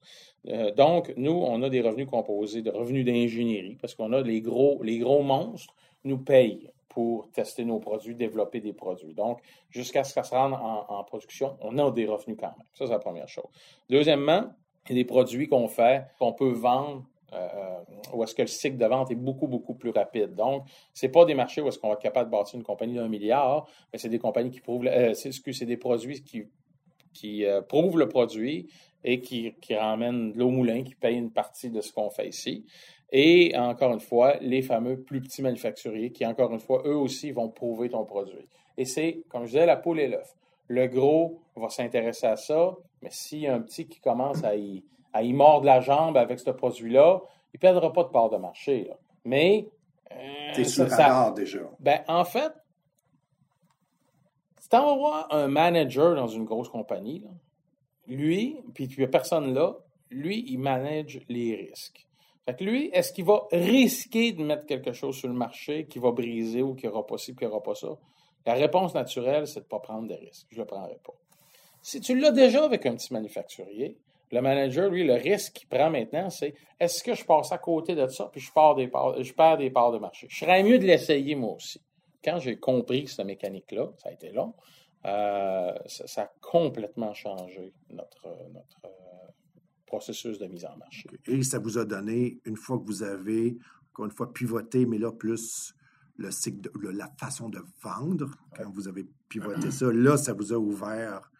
Euh, 0.48 0.70
donc, 0.70 1.12
nous, 1.16 1.32
on 1.32 1.60
a 1.62 1.68
des 1.68 1.80
revenus 1.80 2.06
composés 2.06 2.62
de 2.62 2.70
revenus 2.70 3.04
d'ingénierie 3.04 3.76
parce 3.80 3.96
qu'on 3.96 4.12
a 4.12 4.20
les 4.20 4.40
gros, 4.40 4.80
les 4.84 4.98
gros 4.98 5.24
monstres 5.24 5.74
nous 6.04 6.18
payent 6.18 6.70
pour 6.90 7.30
tester 7.30 7.64
nos 7.64 7.78
produits, 7.78 8.14
développer 8.14 8.60
des 8.60 8.72
produits. 8.72 9.14
Donc, 9.14 9.40
jusqu'à 9.70 10.04
ce 10.04 10.12
que 10.12 10.26
se 10.26 10.34
rende 10.34 10.54
en, 10.54 11.02
production, 11.04 11.56
on 11.60 11.78
a 11.78 11.90
des 11.90 12.06
revenus 12.06 12.36
quand 12.38 12.48
même. 12.48 12.66
Ça, 12.74 12.86
c'est 12.86 12.92
la 12.92 12.98
première 12.98 13.28
chose. 13.28 13.46
Deuxièmement, 13.88 14.52
il 14.86 14.96
y 14.96 15.00
a 15.00 15.02
des 15.02 15.06
produits 15.06 15.48
qu'on 15.48 15.68
fait, 15.68 16.06
qu'on 16.18 16.32
peut 16.32 16.50
vendre 16.50 17.04
euh, 17.32 17.78
où 18.12 18.24
est-ce 18.24 18.34
que 18.34 18.42
le 18.42 18.48
cycle 18.48 18.76
de 18.76 18.86
vente 18.86 19.12
est 19.12 19.16
beaucoup, 19.16 19.46
beaucoup 19.46 19.74
plus 19.74 19.90
rapide. 19.90 20.34
Donc, 20.34 20.66
ce 20.92 21.06
n'est 21.06 21.12
pas 21.12 21.24
des 21.24 21.34
marchés 21.34 21.60
où 21.60 21.68
est-ce 21.68 21.78
qu'on 21.78 21.88
va 21.88 21.94
être 21.94 22.02
capable 22.02 22.28
de 22.28 22.36
bâtir 22.36 22.58
une 22.58 22.64
compagnie 22.64 22.94
d'un 22.94 23.08
milliard, 23.08 23.68
mais 23.92 24.00
c'est 24.00 24.08
des 24.08 24.18
compagnies 24.18 24.50
qui 24.50 24.60
prouvent, 24.60 24.86
euh, 24.86 25.14
c'est 25.14 25.64
des 25.64 25.76
produits 25.76 26.24
qui, 26.24 26.42
qui 27.12 27.44
euh, 27.44 27.62
prouvent 27.62 27.98
le 27.98 28.08
produit 28.08 28.68
et 29.04 29.20
qui, 29.20 29.54
qui 29.60 29.76
ramènent 29.76 30.32
l'eau 30.34 30.50
moulin, 30.50 30.82
qui 30.82 30.96
payent 30.96 31.18
une 31.18 31.30
partie 31.30 31.70
de 31.70 31.80
ce 31.80 31.92
qu'on 31.92 32.10
fait 32.10 32.28
ici. 32.28 32.66
Et 33.12 33.56
encore 33.56 33.92
une 33.92 34.00
fois, 34.00 34.36
les 34.40 34.62
fameux 34.62 35.00
plus 35.00 35.20
petits 35.20 35.42
manufacturiers 35.42 36.12
qui, 36.12 36.24
encore 36.24 36.52
une 36.52 36.60
fois, 36.60 36.82
eux 36.84 36.96
aussi 36.96 37.32
vont 37.32 37.48
prouver 37.48 37.88
ton 37.88 38.04
produit. 38.04 38.48
Et 38.76 38.84
c'est, 38.84 39.22
comme 39.28 39.42
je 39.42 39.52
disais, 39.52 39.66
la 39.66 39.76
poule 39.76 40.00
et 40.00 40.08
l'œuf. 40.08 40.34
Le 40.68 40.86
gros 40.86 41.40
va 41.56 41.68
s'intéresser 41.68 42.26
à 42.26 42.36
ça, 42.36 42.76
mais 43.02 43.10
s'il 43.10 43.40
y 43.40 43.46
a 43.48 43.54
un 43.54 43.60
petit 43.60 43.88
qui 43.88 44.00
commence 44.00 44.44
à 44.44 44.54
y, 44.54 44.84
à 45.12 45.22
y 45.22 45.32
mordre 45.32 45.66
la 45.66 45.80
jambe 45.80 46.16
avec 46.16 46.38
ce 46.38 46.50
produit-là, 46.50 47.20
il 47.52 47.56
ne 47.56 47.60
perdra 47.60 47.92
pas 47.92 48.04
de 48.04 48.10
part 48.10 48.30
de 48.30 48.36
marché. 48.36 48.84
Là. 48.84 48.96
Mais. 49.24 49.68
Euh, 50.12 50.52
T'es 50.54 50.64
sur 50.64 50.88
ça, 50.88 51.32
déjà. 51.34 51.60
Ben, 51.80 52.00
en 52.06 52.24
fait, 52.24 52.52
si 54.60 54.68
tu 54.68 54.76
voir 54.76 55.26
un 55.30 55.48
manager 55.48 56.14
dans 56.14 56.28
une 56.28 56.44
grosse 56.44 56.68
compagnie, 56.68 57.24
lui, 58.06 58.62
puis 58.74 58.88
n'y 58.96 59.04
a 59.04 59.08
personne 59.08 59.52
là, 59.52 59.76
lui, 60.10 60.44
il 60.48 60.58
manage 60.58 61.20
les 61.28 61.56
risques. 61.56 62.06
Fait 62.46 62.56
que 62.56 62.64
lui, 62.64 62.90
est-ce 62.92 63.12
qu'il 63.12 63.24
va 63.24 63.46
risquer 63.52 64.32
de 64.32 64.42
mettre 64.42 64.66
quelque 64.66 64.92
chose 64.92 65.16
sur 65.16 65.28
le 65.28 65.34
marché 65.34 65.86
qui 65.86 65.98
va 65.98 66.10
briser 66.10 66.62
ou 66.62 66.74
qui 66.74 66.88
aura 66.88 67.06
pas 67.06 67.16
qui 67.16 67.44
aura 67.44 67.62
pas 67.62 67.74
ça? 67.74 67.88
La 68.46 68.54
réponse 68.54 68.94
naturelle, 68.94 69.46
c'est 69.46 69.60
de 69.60 69.64
ne 69.64 69.68
pas 69.68 69.80
prendre 69.80 70.08
de 70.08 70.14
risques. 70.14 70.46
Je 70.50 70.56
ne 70.56 70.62
le 70.62 70.66
prendrai 70.66 70.98
pas. 71.04 71.12
Si 71.82 72.00
tu 72.00 72.18
l'as 72.18 72.32
déjà 72.32 72.64
avec 72.64 72.86
un 72.86 72.94
petit 72.94 73.12
manufacturier, 73.12 73.96
le 74.32 74.40
manager, 74.40 74.90
lui, 74.90 75.04
le 75.04 75.14
risque 75.14 75.54
qu'il 75.54 75.68
prend 75.68 75.90
maintenant, 75.90 76.30
c'est 76.30 76.54
est-ce 76.78 77.02
que 77.02 77.14
je 77.14 77.24
passe 77.24 77.52
à 77.52 77.58
côté 77.58 77.94
de 77.94 78.06
ça 78.06 78.28
puis 78.30 78.40
je, 78.40 78.50
des 78.76 78.88
perds 78.88 79.56
des 79.58 79.70
parts 79.70 79.92
de 79.92 79.98
marché? 79.98 80.26
Je 80.30 80.38
serais 80.38 80.62
mieux 80.62 80.78
de 80.78 80.84
l'essayer 80.84 81.34
moi 81.34 81.54
aussi. 81.54 81.80
Quand 82.22 82.38
j'ai 82.38 82.58
compris 82.58 83.08
cette 83.08 83.26
mécanique-là, 83.26 83.88
ça 83.98 84.10
a 84.10 84.12
été 84.12 84.30
long, 84.30 84.54
euh, 85.06 85.72
ça, 85.86 86.22
a 86.22 86.30
complètement 86.40 87.14
changé 87.14 87.72
notre, 87.88 88.28
processus 89.90 90.38
de 90.38 90.46
mise 90.46 90.64
en 90.64 90.76
marché. 90.76 91.10
Et 91.26 91.42
ça 91.42 91.58
vous 91.58 91.76
a 91.76 91.84
donné, 91.84 92.40
une 92.44 92.56
fois 92.56 92.78
que 92.78 92.84
vous 92.84 93.02
avez, 93.02 93.58
encore 93.90 94.04
une 94.04 94.12
fois, 94.12 94.32
pivoté, 94.32 94.86
mais 94.86 94.98
là, 94.98 95.10
plus 95.10 95.74
le 96.16 96.30
cycle, 96.30 96.70
la 96.92 97.08
façon 97.18 97.48
de 97.48 97.60
vendre, 97.82 98.30
quand 98.56 98.70
vous 98.70 98.86
avez 98.86 99.06
pivoté 99.28 99.70
ça, 99.70 99.90
là, 99.90 100.16
ça 100.16 100.32
vous 100.32 100.52
a 100.52 100.56
ouvert 100.56 101.30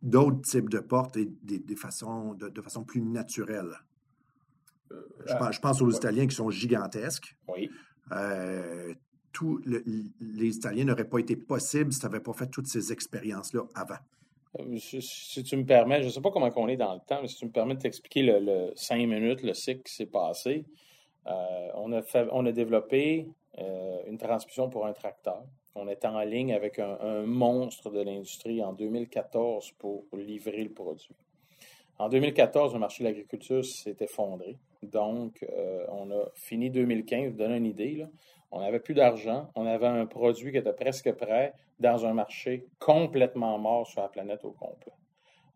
d'autres 0.00 0.40
types 0.42 0.70
de 0.70 0.78
portes 0.78 1.16
et 1.16 1.26
des, 1.42 1.76
façons, 1.76 2.34
de, 2.34 2.62
façon 2.62 2.84
plus 2.84 3.02
naturelle. 3.02 3.74
Euh, 4.92 5.02
je, 5.26 5.60
pense, 5.60 5.82
aux 5.82 5.90
Italiens 5.90 6.26
qui 6.26 6.34
sont 6.34 6.50
gigantesques. 6.50 7.36
Oui. 7.48 7.70
Euh, 8.12 8.94
les 10.20 10.56
Italiens 10.56 10.84
n'auraient 10.84 11.08
pas 11.08 11.18
été 11.18 11.36
possibles 11.36 11.92
si 11.92 12.00
tu 12.00 12.06
n'avais 12.06 12.20
pas 12.20 12.32
fait 12.32 12.46
toutes 12.46 12.68
ces 12.68 12.90
expériences-là 12.90 13.64
avant. 13.74 13.98
Euh, 14.58 14.78
si 14.78 15.42
tu 15.42 15.56
me 15.56 15.64
permets, 15.64 16.00
je 16.02 16.06
ne 16.06 16.10
sais 16.10 16.20
pas 16.20 16.30
comment 16.30 16.50
on 16.56 16.68
est 16.68 16.76
dans 16.76 16.94
le 16.94 17.00
temps, 17.00 17.20
mais 17.22 17.28
si 17.28 17.36
tu 17.36 17.46
me 17.46 17.50
permets 17.50 17.74
de 17.74 17.80
t'expliquer 17.80 18.22
le, 18.22 18.72
cinq 18.74 18.98
minutes, 18.98 19.42
le 19.42 19.54
cycle 19.54 19.82
qui 19.82 19.94
s'est 19.94 20.06
passé, 20.06 20.64
on, 21.26 21.92
a 21.92 22.00
on 22.32 22.46
a 22.46 22.52
développé 22.52 23.28
une 24.06 24.16
transmission 24.16 24.70
pour 24.70 24.86
un 24.86 24.94
tracteur 24.94 25.44
on 25.78 25.88
était 25.88 26.08
en 26.08 26.20
ligne 26.20 26.52
avec 26.52 26.78
un, 26.78 27.22
monstre 27.22 27.90
de 27.90 28.00
l'industrie 28.00 28.62
en 28.62 28.72
2014 28.72 29.72
pour 29.78 30.04
livrer 30.12 30.62
le 30.64 30.70
produit. 30.70 31.14
En 31.98 32.08
2014, 32.08 32.74
le 32.74 32.78
marché 32.78 33.02
de 33.02 33.08
l'agriculture 33.08 33.64
s'est 33.64 33.96
effondré. 34.00 34.56
Donc, 34.82 35.44
euh, 35.56 35.84
on 35.88 36.10
a 36.10 36.26
fini 36.34 36.70
2015. 36.70 37.32
Vous 37.32 37.38
donner 37.38 37.56
une 37.56 37.66
idée, 37.66 38.06
on 38.50 38.60
n'avait 38.60 38.80
plus 38.80 38.94
d'argent. 38.94 39.50
On 39.54 39.66
avait 39.66 39.86
un 39.86 40.06
produit 40.06 40.52
qui 40.52 40.58
était 40.58 40.72
presque 40.72 41.12
prêt 41.12 41.54
dans 41.78 42.06
un 42.06 42.14
marché 42.14 42.66
complètement 42.78 43.58
mort 43.58 43.86
sur 43.86 44.02
la 44.02 44.08
planète 44.08 44.44
au 44.44 44.52
complet. 44.52 44.92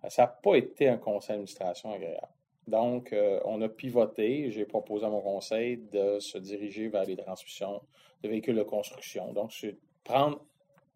Euh, 0.05 0.09
ça 0.09 0.23
n'a 0.23 0.29
pas 0.29 0.57
été 0.57 0.89
un 0.89 0.99
conseil 0.99 1.31
d'administration 1.31 1.93
agréable. 1.93 2.29
Donc, 2.67 3.13
euh, 3.13 3.41
on 3.45 3.61
a 3.63 3.69
pivoté. 3.69 4.51
J'ai 4.51 4.65
proposé 4.65 5.07
à 5.07 5.09
mon 5.09 5.21
conseil 5.21 5.79
de 5.79 6.19
se 6.21 6.39
diriger 6.39 6.89
vers 6.89 7.05
les 7.05 7.17
transmissions 7.17 7.83
de 8.23 8.29
véhicules 8.29 8.57
de 8.57 8.63
construction. 8.63 9.33
Donc, 9.33 9.53
c'est 9.53 9.77
prendre 10.05 10.41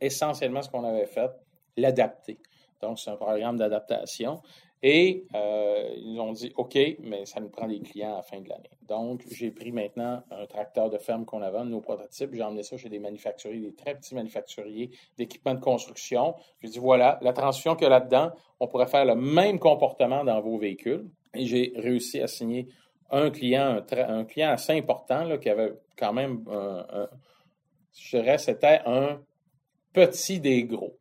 essentiellement 0.01 0.63
ce 0.63 0.71
qu'on 0.71 0.85
avait 0.85 1.07
fait, 1.07 1.31
l'adapter. 1.77 2.39
Donc, 2.81 2.99
c'est 2.99 3.11
un 3.11 3.17
programme 3.17 3.57
d'adaptation. 3.57 4.43
Et 4.83 5.25
euh, 5.35 5.95
ils 5.97 6.21
ont 6.21 6.33
dit, 6.33 6.53
OK, 6.57 6.79
mais 7.01 7.25
ça 7.25 7.41
nous 7.41 7.49
prend 7.49 7.67
des 7.67 7.81
clients 7.81 8.15
à 8.15 8.17
la 8.17 8.23
fin 8.23 8.41
de 8.41 8.49
l'année. 8.49 8.71
Donc, 8.83 9.23
j'ai 9.31 9.51
pris 9.51 9.73
maintenant 9.73 10.23
un 10.31 10.47
tracteur 10.47 10.91
de 10.91 10.99
ferme 10.99 11.25
qu'on 11.25 11.43
avait, 11.43 11.65
nos 11.65 11.81
prototypes. 11.81 12.35
J'ai 12.35 12.43
emmené 12.43 12.63
ça 12.63 12.77
chez 12.77 12.89
des 12.89 12.99
manufacturiers, 12.99 13.61
des 13.61 13.75
très 13.75 13.95
petits 13.95 14.15
manufacturiers 14.15 14.91
d'équipements 15.17 15.55
de 15.55 15.61
construction. 15.61 16.35
J'ai 16.63 16.69
dit, 16.69 16.79
voilà, 16.79 17.19
la 17.23 17.33
transition 17.33 17.75
qu'il 17.75 17.85
y 17.85 17.87
a 17.87 17.91
là-dedans, 17.91 18.31
on 18.61 18.69
pourrait 18.69 18.87
faire 18.87 19.05
le 19.05 19.17
même 19.17 19.59
comportement 19.59 20.25
dans 20.25 20.41
vos 20.41 20.59
véhicules. 20.59 21.09
Et 21.35 21.47
j'ai 21.47 21.73
réussi 21.77 22.21
à 22.21 22.27
signer 22.27 22.69
un 23.11 23.31
client, 23.31 23.83
un, 23.91 24.25
client 24.25 24.51
assez 24.51 24.73
important, 24.73 25.25
là, 25.25 25.39
qui 25.39 25.49
avait 25.49 25.73
quand 25.97 26.13
même 26.13 26.45
un 26.51 27.09
je 27.97 28.19
dirais, 28.19 28.39
c'était 28.39 28.81
un 28.85 29.21
petit 29.93 30.41
des 30.41 30.65
gros. 30.65 30.99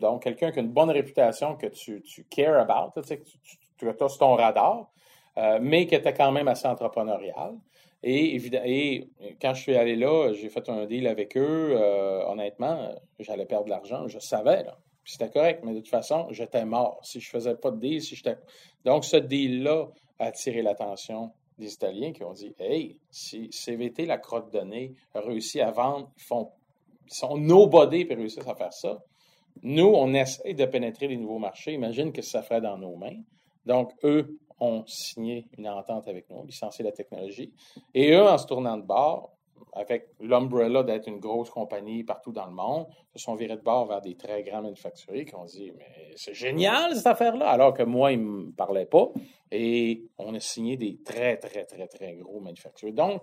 Donc, 0.00 0.22
quelqu'un 0.22 0.52
qui 0.52 0.58
a 0.58 0.62
une 0.62 0.72
bonne 0.72 0.90
réputation, 0.90 1.56
que 1.56 1.66
tu, 1.66 2.02
tu 2.02 2.24
care 2.24 2.58
about, 2.58 2.92
tu 3.00 3.06
sais, 3.06 3.18
que 3.18 3.24
tu, 3.24 3.58
tu, 3.76 3.88
as 3.88 3.94
ton 3.94 4.34
radar, 4.34 4.90
euh, 5.36 5.58
mais 5.60 5.86
qui 5.86 5.94
était 5.94 6.14
quand 6.14 6.32
même 6.32 6.48
assez 6.48 6.66
entrepreneurial. 6.66 7.54
Et, 8.02 8.36
et, 8.36 9.08
quand 9.40 9.54
je 9.54 9.62
suis 9.62 9.76
allé 9.76 9.96
là, 9.96 10.32
j'ai 10.32 10.48
fait 10.48 10.68
un 10.68 10.86
deal 10.86 11.06
avec 11.06 11.36
eux. 11.36 11.74
Euh, 11.76 12.24
honnêtement, 12.26 12.94
j'allais 13.18 13.46
perdre 13.46 13.64
de 13.64 13.70
l'argent. 13.70 14.06
Je 14.06 14.18
savais, 14.18 14.64
là. 14.64 14.78
C'était 15.04 15.30
correct, 15.30 15.62
mais 15.64 15.72
de 15.72 15.78
toute 15.78 15.88
façon, 15.88 16.26
j'étais 16.30 16.66
mort. 16.66 17.00
Si 17.02 17.18
je 17.18 17.30
faisais 17.30 17.54
pas 17.54 17.70
de 17.70 17.80
deal, 17.80 18.02
si 18.02 18.14
j'étais. 18.14 18.36
Donc, 18.84 19.04
ce 19.04 19.16
deal-là 19.16 19.88
a 20.18 20.26
attiré 20.26 20.60
l'attention 20.60 21.32
des 21.58 21.72
Italiens 21.72 22.12
qui 22.12 22.22
ont 22.24 22.34
dit 22.34 22.54
Hey, 22.58 22.98
si 23.10 23.48
CVT, 23.50 24.06
la 24.06 24.18
crotte 24.18 24.52
de 24.52 24.60
nez, 24.60 24.94
a 25.14 25.20
réussi 25.20 25.60
à 25.60 25.70
vendre, 25.70 26.10
ils, 26.16 26.22
font, 26.22 26.50
ils 27.06 27.14
sont 27.14 27.38
nobody 27.38 28.06
et 28.08 28.14
réussissent 28.14 28.46
à 28.46 28.54
faire 28.54 28.72
ça. 28.72 29.02
Nous, 29.62 29.86
on 29.86 30.12
essaie 30.14 30.54
de 30.54 30.64
pénétrer 30.64 31.08
les 31.08 31.16
nouveaux 31.16 31.38
marchés. 31.38 31.72
Imagine 31.72 32.12
que 32.12 32.22
ça 32.22 32.42
ferait 32.42 32.60
dans 32.60 32.78
nos 32.78 32.96
mains. 32.96 33.20
Donc, 33.66 33.92
eux 34.04 34.38
ont 34.60 34.84
signé 34.86 35.46
une 35.56 35.68
entente 35.68 36.08
avec 36.08 36.28
nous, 36.30 36.44
licencié 36.44 36.84
la 36.84 36.92
technologie. 36.92 37.52
Et 37.94 38.12
eux, 38.12 38.26
en 38.26 38.38
se 38.38 38.46
tournant 38.46 38.76
de 38.76 38.82
bord, 38.82 39.34
avec 39.72 40.08
l'umbrella 40.20 40.82
d'être 40.82 41.08
une 41.08 41.20
grosse 41.20 41.50
compagnie 41.50 42.02
partout 42.02 42.32
dans 42.32 42.46
le 42.46 42.52
monde, 42.52 42.86
se 43.14 43.22
sont 43.22 43.34
virés 43.34 43.56
de 43.56 43.62
bord 43.62 43.86
vers 43.86 44.00
des 44.00 44.16
très 44.16 44.42
grands 44.42 44.62
manufacturiers 44.62 45.24
qui 45.24 45.34
ont 45.34 45.44
dit 45.44 45.72
Mais 45.76 46.12
c'est 46.16 46.34
génial 46.34 46.96
cette 46.96 47.06
affaire-là, 47.06 47.48
alors 47.48 47.74
que 47.74 47.82
moi, 47.82 48.12
ils 48.12 48.18
ne 48.18 48.46
me 48.46 48.52
parlaient 48.52 48.86
pas. 48.86 49.08
Et 49.50 50.04
on 50.18 50.34
a 50.34 50.40
signé 50.40 50.76
des 50.76 50.98
très, 51.04 51.36
très, 51.36 51.64
très, 51.64 51.86
très 51.86 52.14
gros 52.14 52.40
manufacturiers. 52.40 52.94
Donc, 52.94 53.22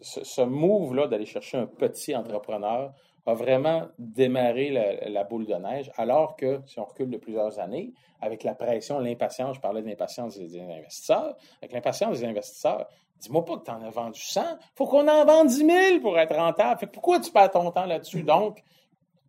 ce, 0.00 0.42
move-là 0.42 1.08
d'aller 1.08 1.26
chercher 1.26 1.58
un 1.58 1.66
petit 1.66 2.14
entrepreneur 2.14 2.92
a 3.28 3.34
vraiment 3.34 3.88
démarré 3.98 4.70
la, 5.06 5.24
boule 5.24 5.46
de 5.46 5.54
neige, 5.54 5.90
alors 5.96 6.36
que 6.36 6.60
si 6.66 6.80
on 6.80 6.84
recule 6.84 7.10
de 7.10 7.18
plusieurs 7.18 7.58
années, 7.58 7.92
avec 8.20 8.42
la 8.42 8.54
pression, 8.54 8.98
l'impatience, 8.98 9.56
je 9.56 9.60
parlais 9.60 9.82
de 9.82 9.86
l'impatience 9.86 10.38
des 10.38 10.58
investisseurs, 10.60 11.36
avec 11.60 11.72
l'impatience 11.72 12.20
des 12.20 12.24
investisseurs, 12.26 12.88
Dis-moi 13.20 13.44
pas 13.44 13.56
que 13.58 13.64
tu 13.64 13.70
en 13.72 13.82
as 13.82 13.90
vendu 13.90 14.20
100. 14.20 14.40
faut 14.76 14.86
qu'on 14.86 15.08
en 15.08 15.24
vende 15.24 15.48
10 15.48 15.56
000 15.56 16.00
pour 16.00 16.16
être 16.18 16.36
rentable. 16.36 16.78
Fait 16.78 16.86
pourquoi 16.86 17.18
tu 17.18 17.32
perds 17.32 17.50
ton 17.50 17.68
temps 17.72 17.84
là-dessus? 17.84 18.22
Donc, 18.22 18.62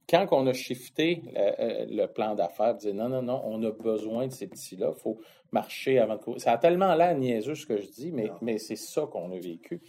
quand 0.09 0.27
on 0.31 0.45
a 0.47 0.53
shifté 0.53 1.23
euh, 1.35 1.85
le, 1.89 2.05
plan 2.07 2.35
d'affaires, 2.35 2.75
dire 2.75 2.93
non, 2.93 3.09
non, 3.09 3.21
non, 3.21 3.41
on 3.45 3.63
a 3.63 3.71
besoin 3.71 4.27
de 4.27 4.31
ces 4.31 4.47
petits-là, 4.47 4.93
il 4.95 5.01
faut 5.01 5.19
marcher 5.51 5.99
avant 5.99 6.15
de 6.15 6.21
courir. 6.21 6.41
Ça 6.41 6.51
a 6.53 6.57
tellement 6.57 6.93
l'air 6.95 7.15
niaiseux 7.15 7.55
ce 7.55 7.65
que 7.65 7.77
je 7.77 7.87
dis, 7.87 8.11
mais, 8.11 8.31
mais 8.41 8.57
c'est 8.57 8.75
ça 8.75 9.07
qu'on 9.11 9.31
a 9.31 9.39
vécu. 9.39 9.81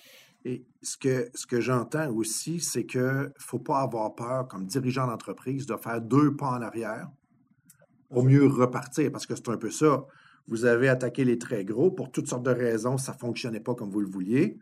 Et 0.44 0.64
ce 0.82 0.96
que, 0.96 1.30
ce 1.34 1.46
que 1.46 1.60
j'entends 1.60 2.10
aussi, 2.10 2.60
c'est 2.60 2.86
qu'il 2.86 3.00
ne 3.00 3.28
faut 3.38 3.58
pas 3.58 3.80
avoir 3.80 4.14
peur, 4.14 4.48
comme 4.48 4.66
dirigeant 4.66 5.06
d'entreprise, 5.06 5.66
de 5.66 5.76
faire 5.76 6.00
deux 6.00 6.34
pas 6.34 6.50
en 6.50 6.62
arrière 6.62 7.08
pour 8.08 8.24
mieux 8.24 8.46
repartir, 8.46 9.12
parce 9.12 9.26
que 9.26 9.36
c'est 9.36 9.48
un 9.48 9.56
peu 9.56 9.70
ça 9.70 10.06
Vous 10.48 10.64
avez 10.64 10.88
attaqué 10.88 11.24
les 11.24 11.38
très 11.38 11.64
gros. 11.64 11.90
Pour 11.90 12.10
toutes 12.10 12.26
sortes 12.26 12.42
de 12.42 12.50
raisons, 12.50 12.98
ça 12.98 13.12
ne 13.12 13.18
fonctionnait 13.18 13.60
pas 13.60 13.74
comme 13.74 13.90
vous 13.90 14.00
le 14.00 14.08
vouliez. 14.08 14.58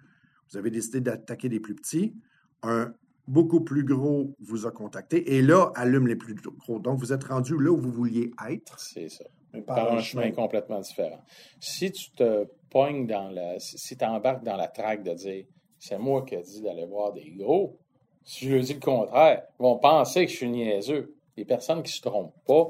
Vous 0.50 0.58
avez 0.58 0.70
décidé 0.70 1.00
d'attaquer 1.00 1.48
les 1.48 1.60
plus 1.60 1.74
petits. 1.74 2.14
Un 2.62 2.92
beaucoup 3.28 3.60
plus 3.60 3.84
gros 3.84 4.34
vous 4.40 4.66
a 4.66 4.70
contacté 4.70 5.36
et 5.36 5.42
là, 5.42 5.70
allume 5.74 6.08
les 6.08 6.16
plus 6.16 6.34
gros. 6.34 6.78
Donc, 6.78 6.98
vous 6.98 7.12
êtes 7.12 7.24
rendu 7.24 7.58
là 7.58 7.70
où 7.70 7.76
vous 7.76 7.92
vouliez 7.92 8.30
être. 8.48 8.78
C'est 8.80 9.08
ça. 9.08 9.24
par, 9.66 9.92
un 9.92 10.00
chemin, 10.00 10.30
complètement 10.32 10.80
différent. 10.80 11.22
Si 11.60 11.92
tu 11.92 12.10
te 12.12 12.46
pognes 12.70 13.06
dans 13.06 13.30
la. 13.30 13.58
Si 13.60 13.96
tu 13.96 14.04
embarques 14.04 14.44
dans 14.44 14.56
la 14.56 14.68
traque 14.68 15.02
de 15.02 15.12
dire 15.12 15.44
c'est 15.78 15.98
moi 15.98 16.22
qui 16.22 16.34
ai 16.34 16.42
dit 16.42 16.62
d'aller 16.62 16.86
voir 16.86 17.12
des 17.12 17.30
gros, 17.30 17.76
si 18.24 18.46
je 18.46 18.54
leur 18.54 18.64
dis 18.64 18.74
le 18.74 18.80
contraire, 18.80 19.42
ils 19.58 19.62
vont 19.62 19.78
penser 19.78 20.26
que 20.26 20.32
je 20.32 20.36
suis 20.36 20.50
niaiseux. 20.50 21.14
Les 21.36 21.44
personnes 21.44 21.82
qui 21.82 21.92
ne 21.92 21.96
se 21.96 22.02
trompent 22.02 22.44
pas, 22.46 22.68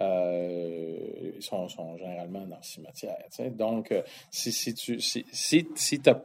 euh, 0.00 1.32
sont, 1.40 1.68
sont, 1.68 1.96
généralement 1.96 2.46
dans 2.46 2.56
le 2.56 2.62
cimetière. 2.62 3.16
Donc, 3.50 3.92
euh, 3.92 4.02
si, 4.30 4.50
si 4.50 4.74
tu 4.74 5.00
si, 5.00 5.24
si, 5.30 5.68
si 5.74 6.00
as 6.06 6.20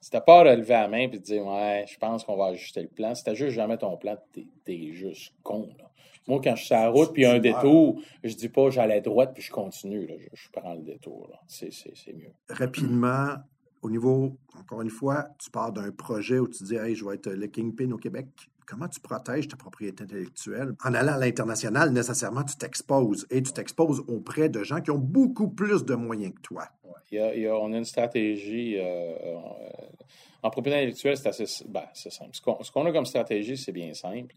si 0.00 0.10
t'as 0.10 0.20
peur 0.20 0.44
de 0.44 0.50
lever 0.50 0.74
la 0.74 0.88
main 0.88 0.98
et 1.00 1.08
de 1.08 1.18
dire 1.18 1.44
Ouais, 1.44 1.84
je 1.88 1.98
pense 1.98 2.24
qu'on 2.24 2.36
va 2.36 2.46
ajuster 2.46 2.82
le 2.82 2.88
plan, 2.88 3.14
si 3.14 3.24
t'as 3.24 3.34
juste 3.34 3.54
jamais 3.54 3.76
ton 3.76 3.96
plan, 3.96 4.16
t'es 4.32 4.46
es 4.66 4.92
juste 4.92 5.34
con. 5.42 5.68
Là. 5.78 5.84
Moi, 6.26 6.40
quand 6.42 6.54
je 6.56 6.60
suis 6.60 6.66
sur 6.68 6.76
la 6.76 6.88
route 6.88 7.12
puis 7.12 7.24
un 7.24 7.38
détour, 7.38 8.00
je 8.22 8.34
dis 8.34 8.48
pas 8.48 8.70
j'allais 8.70 9.00
droite 9.00 9.32
puis 9.34 9.42
je 9.42 9.50
continue. 9.50 10.06
Là. 10.06 10.14
Je, 10.32 10.48
prends 10.52 10.74
le 10.74 10.82
détour. 10.82 11.30
C'est 11.46 11.70
mieux. 12.14 12.32
Rapidement, 12.48 13.36
au 13.82 13.90
niveau, 13.90 14.36
encore 14.58 14.82
une 14.82 14.90
fois, 14.90 15.28
tu 15.38 15.50
pars 15.50 15.72
d'un 15.72 15.90
projet 15.90 16.38
où 16.38 16.48
tu 16.48 16.64
dis 16.64 16.76
Hey, 16.76 16.94
je 16.94 17.04
vais 17.04 17.14
être 17.14 17.30
le 17.30 17.46
Kingpin 17.46 17.90
au 17.90 17.98
Québec. 17.98 18.26
Comment 18.66 18.88
tu 18.88 19.00
protèges 19.00 19.48
ta 19.48 19.56
propriété 19.56 20.04
intellectuelle? 20.04 20.74
En 20.84 20.92
allant 20.92 21.14
à 21.14 21.18
l'international, 21.18 21.90
nécessairement, 21.90 22.44
tu 22.44 22.56
t'exposes 22.56 23.26
et 23.30 23.42
tu 23.42 23.52
t'exposes 23.52 24.00
auprès 24.08 24.50
de 24.50 24.62
gens 24.62 24.82
qui 24.82 24.90
ont 24.90 24.98
beaucoup 24.98 25.48
plus 25.48 25.84
de 25.84 25.94
moyens 25.94 26.34
que 26.34 26.40
toi. 26.42 26.68
On 27.12 27.72
a 27.72 27.76
une 27.78 27.84
stratégie. 27.84 28.76
Euh, 28.78 28.82
euh, 28.82 29.36
en 30.42 30.50
propriété 30.50 30.80
intellectuelle, 30.80 31.16
c'est 31.16 31.28
assez 31.28 31.64
ben, 31.66 31.84
simple. 31.94 32.30
Ce 32.32 32.70
qu'on 32.70 32.84
a 32.84 32.92
comme 32.92 33.06
stratégie, 33.06 33.56
c'est 33.56 33.72
bien 33.72 33.94
simple. 33.94 34.34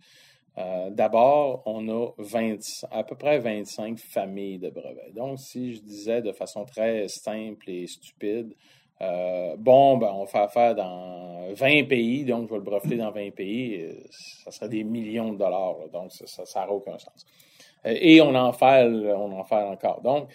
Euh, 0.58 0.90
d'abord, 0.90 1.64
on 1.66 1.88
a 1.90 2.12
20, 2.18 2.58
à 2.92 3.04
peu 3.04 3.16
près 3.16 3.40
25 3.40 3.98
familles 4.00 4.60
de 4.60 4.70
brevets. 4.70 5.14
Donc, 5.14 5.40
si 5.40 5.76
je 5.76 5.82
disais 5.82 6.22
de 6.22 6.32
façon 6.32 6.66
très 6.66 7.08
simple 7.08 7.70
et 7.70 7.88
stupide, 7.88 8.54
euh, 9.02 9.56
bon, 9.58 9.98
ben, 9.98 10.12
on 10.14 10.26
fait 10.26 10.40
affaire 10.40 10.76
dans 10.76 11.52
20 11.54 11.88
pays, 11.88 12.24
donc 12.24 12.48
je 12.48 12.54
vais 12.54 12.58
le 12.58 12.64
breveter 12.64 12.98
dans 12.98 13.12
20 13.12 13.32
pays, 13.32 13.88
ça 14.44 14.52
serait 14.52 14.70
des 14.70 14.84
millions 14.84 15.34
de 15.34 15.38
dollars, 15.38 15.76
donc 15.92 16.12
ça 16.12 16.62
n'a 16.62 16.72
aucun 16.72 16.98
sens. 17.00 17.26
Euh, 17.86 17.98
et 18.00 18.22
on 18.22 18.36
en 18.36 18.54
fait, 18.54 18.86
on 18.86 19.32
en 19.32 19.44
fait 19.44 19.56
encore. 19.56 20.02
Donc, 20.02 20.30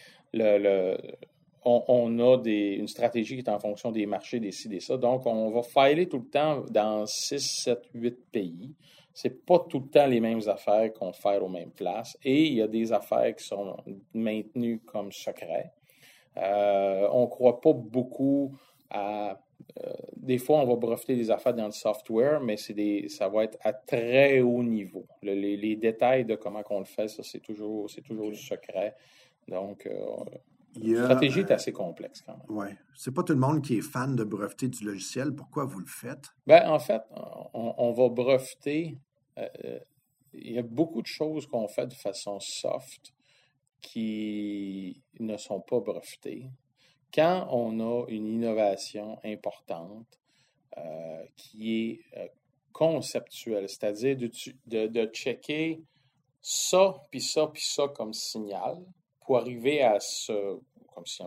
on, 1.65 2.19
a 2.19 2.49
une 2.49 2.89
stratégie 2.89 3.35
qui 3.35 3.41
est 3.41 3.49
en 3.49 3.59
fonction 3.59 3.91
des 3.91 4.07
marchés, 4.07 4.41
des 4.41 4.53
ci, 4.53 4.81
ça. 4.81 4.97
Donc, 4.97 5.27
on 5.27 5.51
va 5.51 5.63
filer 5.63 6.09
tout 6.09 6.19
le 6.19 6.29
temps 6.29 6.65
dans 6.71 7.07
6, 7.07 7.63
7, 7.65 7.79
8 7.95 8.19
pays. 8.31 8.75
C'est 9.13 9.45
pas 9.47 9.61
tout 9.61 9.81
le 9.81 9.89
temps 9.89 10.07
les 10.07 10.21
mêmes 10.21 10.47
affaires 10.47 10.93
qu'on 10.93 11.13
fait 11.13 11.39
aux 11.39 11.49
mêmes 11.49 11.71
places. 11.71 12.17
Et 12.23 12.47
il 12.47 12.55
y 12.55 12.63
a 12.63 12.69
des 12.69 12.93
affaires 12.93 13.35
qui 13.35 13.45
sont 13.45 13.77
maintenues 14.13 14.81
comme 14.81 15.11
secrets. 15.11 15.73
Euh, 16.39 17.09
on 17.13 17.23
ne 17.23 17.27
croit 17.27 17.61
pas 17.61 17.73
beaucoup 17.73 18.57
à. 18.91 19.41
Euh, 19.79 19.93
des 20.17 20.39
fois, 20.39 20.61
on 20.61 20.67
va 20.67 20.77
breveter 20.77 21.17
des 21.17 21.31
affaires 21.31 21.55
dans 21.55 21.67
le 21.67 21.73
software, 21.73 22.41
mais 22.41 22.57
c'est 22.57 22.75
des, 22.75 23.09
ça 23.09 23.29
va 23.29 23.45
être 23.45 23.59
à 23.63 23.73
très 23.73 24.41
haut 24.41 24.63
niveau. 24.63 25.07
les, 25.23 25.77
détails 25.77 26.25
de 26.25 26.37
comment 26.37 26.63
on 26.71 26.81
le 26.81 26.85
fait, 26.85 27.09
ça, 27.09 27.23
c'est 27.23 27.41
toujours, 27.41 27.91
c'est 27.91 28.03
toujours 28.03 28.31
du 28.31 28.37
secret. 28.37 28.95
Donc, 29.49 29.87
euh, 29.87 30.05
la 30.77 31.05
stratégie 31.05 31.41
est 31.41 31.51
assez 31.51 31.73
complexe 31.73 32.21
quand 32.21 32.37
même. 32.37 32.47
Oui. 32.49 32.67
C'est 32.95 33.15
pas 33.15 33.23
tout 33.23 33.33
le 33.33 33.39
monde 33.39 33.63
qui 33.63 33.79
est 33.79 33.83
fan 33.83 34.15
de 34.15 34.25
breveter 34.25 34.69
du 34.69 34.85
logiciel. 34.85 35.35
Pourquoi 35.35 35.65
vous 35.65 35.81
le 35.81 35.87
faites? 35.87 36.27
Ben, 36.47 36.69
en 36.69 36.79
fait, 36.79 37.03
on, 37.55 37.75
on 37.79 37.93
va 37.93 38.09
breveter. 38.09 38.99
il 40.35 40.53
y 40.53 40.59
a 40.59 40.63
beaucoup 40.63 41.01
de 41.01 41.07
choses 41.07 41.47
qu'on 41.47 41.67
fait 41.67 41.87
de 41.87 41.95
façon 41.95 42.39
soft 42.41 43.16
qui 43.81 45.03
ne 45.19 45.37
sont 45.37 45.61
pas 45.61 45.81
brevetés. 45.81 46.51
Quand 47.15 47.49
on 47.51 47.81
a 47.81 48.07
une 48.09 48.27
innovation 48.27 49.19
importante 49.25 50.19
euh, 50.77 51.25
qui 51.37 52.03
est 52.15 52.19
euh, 52.19 52.27
conceptuelle, 52.73 53.69
c'est-à-dire 53.69 54.17
de, 54.17 55.07
checker 55.07 55.81
ça, 56.43 56.95
puis 57.11 57.23
ça, 57.23 57.47
puis 57.47 57.63
ça 57.65 57.89
comme 57.89 58.13
signal 58.13 58.85
pour 59.25 59.39
arriver 59.39 59.83
à 59.83 59.99
ce. 60.01 60.61
Comme 60.95 61.07
si 61.07 61.23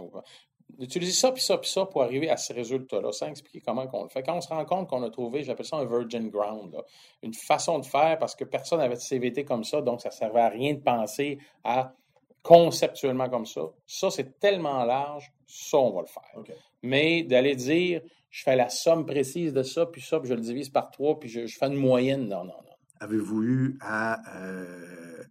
d'utiliser 0.70 1.14
ça, 1.14 1.32
puis 1.32 1.41
ça, 1.41 1.58
puis 1.58 1.70
ça 1.70 1.86
pour 1.86 2.04
arriver 2.04 2.30
à 2.30 2.38
ce 2.38 2.54
résultat-là, 2.54 3.12
sans 3.12 3.28
expliquer 3.28 3.62
comment 3.62 3.88
on 3.91 4.04
le 4.04 4.10
fait. 4.10 4.24
Quand 4.24 4.38
on 4.38 4.41
se 4.41 4.47
rend 4.50 4.64
compte 4.66 4.88
qu'on 4.88 5.04
a 5.04 5.10
trouvé, 5.10 5.43
j'appelle 5.43 5.66
ça 5.66 5.78
un 5.78 5.86
virgin 5.86 6.30
ground, 6.30 6.76
une 7.24 7.34
façon 7.34 7.80
de 7.80 7.86
faire 7.86 8.18
parce 8.20 8.36
que 8.36 8.43
personne 8.43 8.80
n'avait 8.80 8.95
de 8.95 9.02
CVT 9.02 9.45
comme 9.45 9.64
ça, 9.64 9.82
donc 9.82 10.02
ça 10.02 10.10
ne 10.10 10.14
servait 10.14 10.41
à 10.41 10.50
rien 10.50 10.74
de 10.74 10.80
penser 10.80 11.39
à 11.64 11.93
conceptuellement 12.42 13.30
comme 13.30 13.46
ça. 13.46 13.62
Ça, 13.86 14.10
c'est 14.10 14.40
tellement 14.40 14.84
large, 14.86 15.32
ça, 15.48 15.78
on 15.78 15.94
va 15.94 16.02
le 16.02 16.08
faire. 16.08 16.56
Mais 16.84 17.24
d'aller 17.24 17.56
dire, 17.56 18.02
je 18.30 18.44
fais 18.44 18.56
la 18.56 18.70
somme 18.70 19.06
précise 19.06 19.54
de 19.54 19.64
ça, 19.64 19.86
puis 19.86 20.02
ça, 20.02 20.20
puis 20.20 20.30
je 20.30 20.36
le 20.36 20.42
divise 20.42 20.70
par 20.70 20.92
trois, 20.92 21.20
puis 21.20 21.30
je, 21.30 21.48
fais 21.48 21.68
une 21.68 21.76
moyenne, 21.76 22.28
non, 22.28 22.44
non, 22.44 22.54
non. 22.54 22.76
Avez-vous 23.02 23.44
eu 23.44 23.78
à 23.82 24.22
euh, 24.38 25.24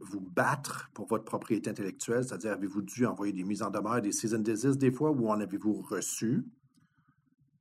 vous 0.00 0.20
battre 0.20 0.90
pour 0.94 1.06
votre 1.06 1.24
propriété 1.24 1.70
intellectuelle? 1.70 2.24
C'est-à-dire, 2.24 2.52
avez-vous 2.52 2.82
dû 2.82 3.04
envoyer 3.04 3.32
des 3.32 3.44
mises 3.44 3.62
en 3.62 3.70
demeure, 3.70 4.00
des 4.00 4.12
season 4.12 4.38
disease 4.38 4.78
des 4.78 4.92
fois, 4.92 5.10
ou 5.10 5.28
en 5.28 5.40
avez-vous 5.40 5.82
reçu? 5.82 6.44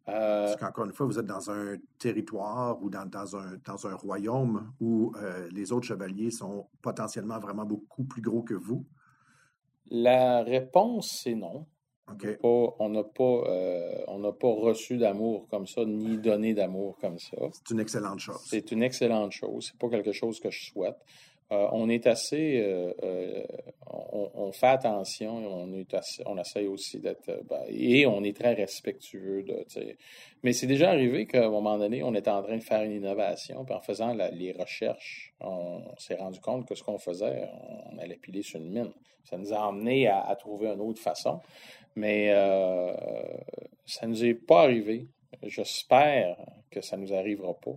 Euh, 0.07 0.47
Parce 0.47 0.55
qu'encore 0.55 0.85
une 0.85 0.93
fois, 0.93 1.05
vous 1.05 1.19
êtes 1.19 1.25
dans 1.25 1.51
un 1.51 1.77
territoire 1.99 2.81
ou 2.81 2.89
dans, 2.89 3.35
un, 3.35 3.57
dans 3.65 3.87
un 3.87 3.95
royaume 3.95 4.71
où 4.79 5.13
euh, 5.17 5.47
les 5.51 5.71
autres 5.71 5.85
chevaliers 5.85 6.31
sont 6.31 6.67
potentiellement 6.81 7.39
vraiment 7.39 7.65
beaucoup 7.65 8.03
plus 8.03 8.21
gros 8.21 8.41
que 8.41 8.55
vous? 8.55 8.85
La 9.91 10.43
réponse, 10.43 11.19
c'est 11.23 11.35
non. 11.35 11.67
on 12.43 12.89
n'a 12.89 13.03
pas, 13.03 13.23
euh, 13.23 14.31
pas 14.31 14.47
reçu 14.47 14.97
d'amour 14.97 15.47
comme 15.49 15.67
ça, 15.67 15.85
ni 15.85 16.17
donné 16.17 16.53
d'amour 16.53 16.97
comme 16.99 17.19
ça. 17.19 17.37
C'est 17.51 17.71
une 17.71 17.79
excellente 17.79 18.19
chose. 18.19 18.41
C'est 18.45 18.71
une 18.71 18.83
excellente 18.83 19.31
chose. 19.31 19.67
C'est 19.67 19.77
pas 19.79 19.89
quelque 19.89 20.11
chose 20.11 20.39
que 20.39 20.49
je 20.49 20.71
souhaite. 20.71 20.97
Euh, 21.51 21.67
on 21.71 21.89
est 21.89 22.05
assez, 22.05 22.59
euh, 22.59 22.93
euh, 23.01 23.43
on, 23.87 24.51
fait 24.51 24.67
attention, 24.67 25.35
on 25.35 25.73
est 25.73 25.95
on 26.27 26.37
essaye 26.37 26.67
aussi 26.67 26.99
d'être, 26.99 27.25
ben, 27.49 27.63
et 27.67 28.05
on 28.05 28.23
est 28.23 28.37
très 28.37 28.53
respectueux 28.53 29.41
de, 29.41 29.65
mais 30.43 30.53
c'est 30.53 30.67
déjà 30.67 30.91
arrivé 30.91 31.25
qu'à 31.25 31.47
un 31.47 31.49
moment 31.49 31.79
donné, 31.79 32.03
on 32.03 32.13
était 32.13 32.29
en 32.29 32.43
train 32.43 32.57
de 32.57 32.63
faire 32.63 32.83
une 32.83 32.91
innovation, 32.91 33.65
puis 33.65 33.73
en 33.73 33.81
faisant 33.81 34.13
les 34.13 34.51
recherches, 34.51 35.33
on, 35.41 35.81
s'est 35.97 36.15
rendu 36.15 36.39
compte 36.39 36.67
que 36.67 36.75
ce 36.75 36.83
qu'on 36.83 36.99
faisait, 36.99 37.49
on, 37.91 37.97
allait 37.97 38.17
piler 38.17 38.43
sur 38.43 38.59
une 38.59 38.69
mine. 38.69 38.91
Ça 39.23 39.37
nous 39.37 39.51
a 39.51 39.67
amené 39.67 40.07
à, 40.07 40.35
trouver 40.37 40.67
une 40.67 40.81
autre 40.81 41.01
façon, 41.01 41.39
mais 41.95 42.29
ça 43.85 44.05
ne 44.05 44.11
nous 44.11 44.23
est 44.23 44.35
pas 44.35 44.63
arrivé. 44.63 45.07
J'espère 45.43 46.37
que 46.69 46.81
ça 46.81 46.95
ne 46.95 47.03
nous 47.03 47.13
arrivera 47.13 47.55
pas. 47.55 47.75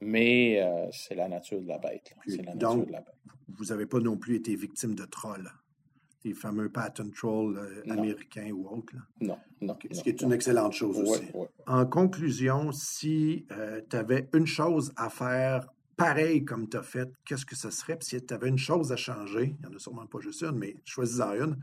Mais 0.00 0.62
euh, 0.62 0.88
c'est 0.92 1.14
la 1.14 1.28
nature 1.28 1.60
de 1.60 1.68
la 1.68 1.78
bête. 1.78 2.14
La 2.26 2.36
nature 2.36 2.54
donc, 2.56 2.86
de 2.86 2.92
la 2.92 3.00
bête. 3.00 3.14
Vous 3.48 3.66
n'avez 3.66 3.86
pas 3.86 4.00
non 4.00 4.16
plus 4.16 4.36
été 4.36 4.54
victime 4.54 4.94
de 4.94 5.04
trolls, 5.04 5.50
des 6.22 6.34
fameux 6.34 6.68
patent 6.68 7.02
trolls 7.14 7.56
euh, 7.56 7.92
américains 7.92 8.50
ou 8.50 8.68
autres. 8.68 8.94
Non, 9.20 9.38
non. 9.60 9.78
Ce 9.90 10.02
qui 10.02 10.08
est 10.08 10.20
une 10.20 10.32
excellente 10.32 10.72
chose 10.72 10.98
aussi. 10.98 11.24
En 11.66 11.86
conclusion, 11.86 12.72
si 12.72 13.46
euh, 13.52 13.80
tu 13.88 13.96
avais 13.96 14.28
une 14.34 14.46
chose 14.46 14.92
à 14.96 15.08
faire 15.08 15.66
pareil 15.96 16.44
comme 16.44 16.68
tu 16.68 16.76
as 16.76 16.82
fait, 16.82 17.08
qu'est-ce 17.24 17.46
que 17.46 17.56
ce 17.56 17.70
serait? 17.70 17.96
Puis 17.96 18.08
si 18.08 18.26
tu 18.26 18.34
avais 18.34 18.48
une 18.48 18.58
chose 18.58 18.92
à 18.92 18.96
changer, 18.96 19.56
il 19.58 19.66
n'y 19.66 19.74
en 19.74 19.76
a 19.76 19.78
sûrement 19.78 20.06
pas 20.06 20.20
juste 20.20 20.42
une, 20.42 20.58
mais 20.58 20.76
choisis-en 20.84 21.32
une, 21.34 21.56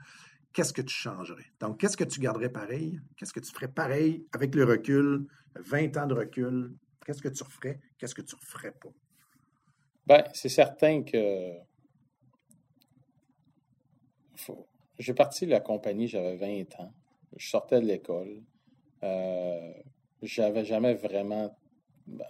qu'est-ce 0.53 0.73
que 0.73 0.81
tu 0.81 0.95
changerais? 0.95 1.45
Donc, 1.59 1.79
qu'est-ce 1.79 1.97
que 1.97 2.03
tu 2.03 2.19
garderais 2.19 2.49
pareil? 2.49 2.99
Qu'est-ce 3.17 3.33
que 3.33 3.39
tu 3.39 3.51
ferais 3.51 3.67
pareil 3.67 4.25
avec 4.31 4.55
le 4.55 4.63
recul, 4.63 5.27
20 5.55 5.97
ans 5.97 6.07
de 6.07 6.13
recul, 6.13 6.73
Qu'est-ce 7.05 7.21
que 7.21 7.29
tu 7.29 7.43
referais? 7.43 7.79
Qu'est-ce 7.97 8.15
que 8.15 8.21
tu 8.21 8.35
referais 8.35 8.71
pas? 8.71 8.89
Bien, 10.05 10.23
c'est 10.33 10.49
certain 10.49 11.03
que. 11.03 11.53
J'ai 14.99 15.13
parti 15.13 15.45
de 15.45 15.51
la 15.51 15.59
compagnie, 15.59 16.07
j'avais 16.07 16.35
20 16.35 16.79
ans. 16.79 16.93
Je 17.35 17.49
sortais 17.49 17.81
de 17.81 17.85
l'école. 17.85 18.43
Euh, 19.03 19.73
j'avais 20.21 20.65
jamais 20.65 20.93
vraiment. 20.93 21.55
Ben, 22.07 22.27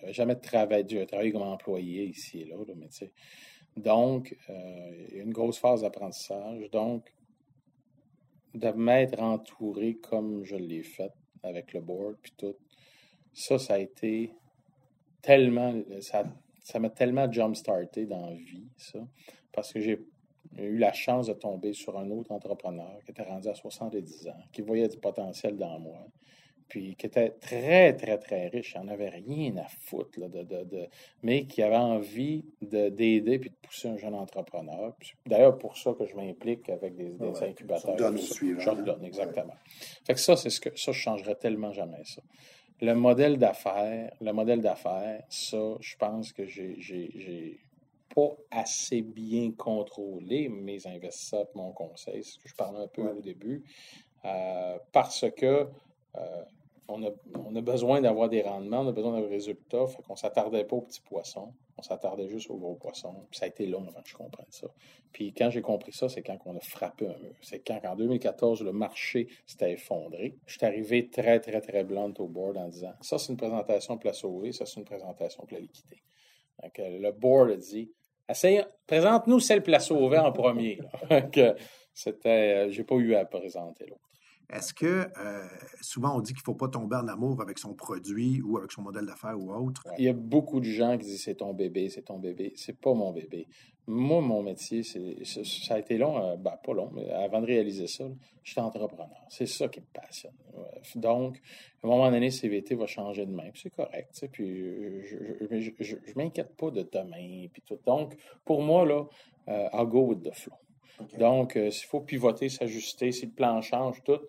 j'avais 0.00 0.12
jamais 0.12 0.36
travaillé, 0.36 0.84
j'ai 0.88 1.06
travaillé 1.06 1.32
comme 1.32 1.42
employé 1.42 2.04
ici 2.06 2.40
et 2.40 2.44
là, 2.46 2.56
mais 2.74 2.88
tu 2.88 2.96
sais. 2.96 3.12
Donc, 3.76 4.36
euh, 4.48 5.06
une 5.12 5.32
grosse 5.32 5.58
phase 5.58 5.82
d'apprentissage. 5.82 6.70
Donc, 6.70 7.12
de 8.54 8.70
m'être 8.70 9.20
entouré 9.20 9.96
comme 9.96 10.44
je 10.44 10.56
l'ai 10.56 10.82
fait 10.82 11.12
avec 11.42 11.72
le 11.72 11.80
board, 11.80 12.16
puis 12.20 12.32
tout, 12.36 12.56
ça, 13.32 13.58
ça 13.58 13.74
a 13.74 13.78
été 13.78 14.32
tellement. 15.22 15.74
Ça, 16.00 16.78
m'a 16.78 16.90
tellement 16.90 17.30
jump-starté 17.30 18.06
dans 18.06 18.26
la 18.26 18.34
vie, 18.34 18.68
ça. 18.76 19.00
Parce 19.52 19.72
que 19.72 19.80
j'ai 19.80 19.98
eu 20.58 20.78
la 20.78 20.92
chance 20.92 21.26
de 21.26 21.32
tomber 21.32 21.72
sur 21.72 21.98
un 21.98 22.10
autre 22.10 22.32
entrepreneur 22.32 22.98
qui 23.04 23.10
était 23.10 23.22
rendu 23.22 23.48
à 23.48 23.54
70 23.54 24.28
ans, 24.28 24.42
qui 24.52 24.62
voyait 24.62 24.88
du 24.88 24.96
potentiel 24.96 25.56
dans 25.56 25.78
moi, 25.78 26.06
puis 26.68 26.94
qui 26.96 27.06
était 27.06 27.30
très, 27.30 27.94
très, 27.96 28.18
très 28.18 28.48
riche. 28.48 28.74
Il 28.76 28.82
n'en 28.82 28.92
avait 28.92 29.08
rien 29.08 29.56
à 29.56 29.66
foutre, 29.68 30.20
de, 30.28 30.88
mais 31.22 31.44
qui 31.44 31.62
avait 31.62 31.76
envie 31.76 32.44
d'aider 32.62 33.38
puis 33.38 33.50
de 33.50 33.54
pousser 33.56 33.88
un 33.88 33.96
jeune 33.96 34.14
entrepreneur. 34.14 34.94
D'ailleurs, 35.26 35.58
pour 35.58 35.76
ça 35.76 35.92
que 35.92 36.06
je 36.06 36.14
m'implique 36.14 36.68
avec 36.70 36.96
des, 36.96 37.10
des 37.10 37.42
incubateurs. 37.42 37.96
Donne 37.96 38.18
suivant. 38.18 38.60
Je 38.60 38.82
donne, 38.82 39.04
exactement. 39.04 39.56
Fait 40.06 40.14
que 40.14 40.20
ça, 40.20 40.36
c'est 40.36 40.50
ce 40.50 40.60
que 40.60 40.70
ça, 40.78 40.92
je 40.92 40.98
ne 40.98 41.02
changerais 41.02 41.34
tellement 41.34 41.72
jamais 41.72 42.04
ça. 42.04 42.22
Le 42.82 42.94
modèle 42.94 43.36
d'affaires, 43.36 44.10
le 44.20 44.32
modèle 44.32 44.62
d'affaires, 44.62 45.22
ça, 45.28 45.76
je 45.80 45.96
pense 45.96 46.32
que 46.32 46.46
j'ai 46.46 47.60
pas 48.14 48.36
assez 48.50 49.02
bien 49.02 49.52
contrôlé 49.52 50.48
mes 50.48 50.86
investisseurs 50.86 51.46
mon 51.54 51.72
conseil, 51.72 52.24
ce 52.24 52.38
que 52.38 52.48
je 52.48 52.54
parlais 52.54 52.80
un 52.80 52.88
peu 52.88 53.02
au 53.02 53.20
début, 53.20 53.62
euh, 54.24 54.78
parce 54.92 55.26
que 55.36 55.68
euh, 56.16 56.42
on 56.90 57.56
a, 57.56 57.60
besoin 57.60 58.00
d'avoir 58.00 58.28
des 58.28 58.42
rendements, 58.42 58.80
on 58.80 58.88
a 58.88 58.92
besoin 58.92 59.12
d'avoir 59.12 59.28
des 59.28 59.36
résultats, 59.36 59.86
fait 59.86 60.02
qu'on 60.02 60.14
ne 60.14 60.18
s'attardait 60.18 60.64
pas 60.64 60.76
aux 60.76 60.82
petits 60.82 61.00
poissons, 61.00 61.52
on 61.78 61.82
s'attardait 61.82 62.28
juste 62.28 62.50
aux 62.50 62.56
gros 62.56 62.74
poissons. 62.74 63.14
Ça 63.32 63.46
a 63.46 63.48
été 63.48 63.66
long 63.66 63.86
avant 63.88 64.02
que 64.02 64.08
je 64.08 64.14
comprenne 64.14 64.50
ça. 64.50 64.66
Puis 65.12 65.32
quand 65.32 65.50
j'ai 65.50 65.62
compris 65.62 65.92
ça, 65.92 66.08
c'est 66.08 66.22
quand 66.22 66.38
on 66.44 66.56
a 66.56 66.60
frappé 66.60 67.06
un 67.06 67.18
mur. 67.18 67.34
C'est 67.40 67.60
quand, 67.60 67.80
en 67.84 67.96
2014, 67.96 68.62
le 68.62 68.72
marché 68.72 69.28
s'était 69.46 69.72
effondré. 69.72 70.36
Je 70.46 70.58
suis 70.58 70.66
arrivé 70.66 71.08
très, 71.08 71.40
très, 71.40 71.60
très 71.60 71.84
blunt 71.84 72.12
au 72.18 72.26
board 72.26 72.58
en 72.58 72.68
disant 72.68 72.92
ça, 73.00 73.18
c'est 73.18 73.32
une 73.32 73.38
présentation 73.38 73.96
place 73.96 74.24
au 74.24 74.52
ça, 74.52 74.66
c'est 74.66 74.80
une 74.80 74.84
présentation 74.84 75.44
pour 75.46 75.58
la. 75.58 75.64
Donc, 76.62 76.78
le 76.78 77.10
board 77.12 77.50
a 77.50 77.56
dit 77.56 77.90
présente-nous 78.86 79.40
celle 79.40 79.62
place 79.62 79.90
au 79.90 80.12
en 80.12 80.32
premier. 80.32 80.78
c'était, 81.92 82.68
euh, 82.68 82.84
pas 82.84 82.94
eu 82.96 83.14
à 83.14 83.24
présenter 83.24 83.86
l'autre. 83.86 84.09
Est-ce 84.52 84.74
que 84.74 85.06
euh, 85.16 85.46
souvent 85.80 86.16
on 86.16 86.20
dit 86.20 86.32
qu'il 86.32 86.40
ne 86.40 86.44
faut 86.44 86.54
pas 86.54 86.68
tomber 86.68 86.96
en 86.96 87.06
amour 87.06 87.40
avec 87.40 87.58
son 87.58 87.74
produit 87.74 88.42
ou 88.42 88.58
avec 88.58 88.72
son 88.72 88.82
modèle 88.82 89.06
d'affaires 89.06 89.38
ou 89.38 89.52
autre? 89.52 89.84
Il 89.96 90.04
y 90.04 90.08
a 90.08 90.12
beaucoup 90.12 90.58
de 90.58 90.64
gens 90.64 90.98
qui 90.98 91.06
disent 91.06 91.22
c'est 91.22 91.36
ton 91.36 91.54
bébé, 91.54 91.88
c'est 91.88 92.02
ton 92.02 92.18
bébé. 92.18 92.52
C'est 92.56 92.78
pas 92.78 92.92
mon 92.92 93.12
bébé. 93.12 93.46
Moi, 93.86 94.20
mon 94.20 94.42
métier, 94.42 94.82
c'est, 94.82 95.24
ça 95.24 95.74
a 95.74 95.78
été 95.78 95.98
long, 95.98 96.18
euh, 96.18 96.36
ben, 96.36 96.56
pas 96.64 96.72
long, 96.72 96.90
mais 96.92 97.10
avant 97.10 97.40
de 97.40 97.46
réaliser 97.46 97.86
ça, 97.86 98.04
je 98.42 98.50
suis 98.50 98.60
entrepreneur. 98.60 99.24
C'est 99.28 99.46
ça 99.46 99.68
qui 99.68 99.80
me 99.80 99.86
passionne. 99.92 100.34
Donc, 100.96 101.40
à 101.82 101.86
un 101.86 101.90
moment 101.90 102.10
donné, 102.10 102.30
CVT 102.30 102.74
va 102.74 102.86
changer 102.86 103.26
de 103.26 103.32
main, 103.32 103.50
c'est 103.54 103.70
correct. 103.70 104.28
Puis 104.32 105.04
je 105.06 105.96
ne 105.96 106.14
m'inquiète 106.16 106.56
pas 106.56 106.70
de 106.70 106.82
demain, 106.82 107.48
puis 107.52 107.62
tout. 107.64 107.78
Donc, 107.86 108.16
pour 108.44 108.62
moi, 108.62 108.84
là, 108.84 109.06
euh, 109.48 109.68
I'll 109.72 109.86
go 109.86 110.02
with 110.02 110.22
the 110.22 110.34
flow. 110.34 110.56
Donc, 111.18 111.52
s'il 111.52 111.88
faut 111.88 112.00
pivoter, 112.00 112.48
s'ajuster, 112.48 113.10
si 113.10 113.26
le 113.26 113.32
plan 113.32 113.60
change, 113.62 114.02
tout, 114.04 114.20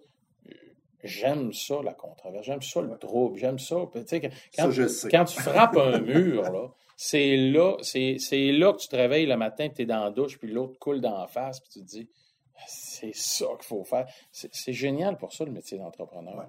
J'aime 1.04 1.54
ça, 1.54 1.82
la 1.84 1.94
controverse. 1.94 2.46
J'aime 2.46 2.62
ça, 2.62 2.82
le 2.82 2.98
trouble. 2.98 3.38
J'aime 3.38 3.60
ça. 3.60 3.76
quand, 4.56 4.70
quand 5.12 5.26
tu 5.26 5.42
frappes 5.42 5.78
un 5.78 6.00
mur, 6.00 6.44
là, 6.44 6.70
c'est 7.04 7.36
là, 7.36 7.78
c'est, 7.82 8.18
là 8.52 8.74
que 8.74 8.78
tu 8.78 8.88
te 8.88 8.96
réveilles 8.96 9.26
le 9.26 9.36
matin, 9.36 9.70
tu 9.70 9.82
es 9.82 9.86
dans 9.86 10.04
la 10.04 10.12
douche, 10.12 10.38
puis 10.38 10.52
l'autre 10.52 10.78
coule 10.78 11.02
dans 11.02 11.18
la 11.18 11.28
face, 11.28 11.60
puis 11.60 11.70
tu 11.72 11.80
te 11.80 11.86
dis, 11.86 12.10
c'est 12.68 13.16
ça 13.16 13.48
qu'il 13.58 13.66
faut 13.66 13.84
faire. 13.84 14.08
C'est, 14.32 14.74
génial 14.74 15.18
pour 15.18 15.34
ça, 15.34 15.44
le 15.44 15.52
métier 15.52 15.80
d'entrepreneur. 15.80 16.48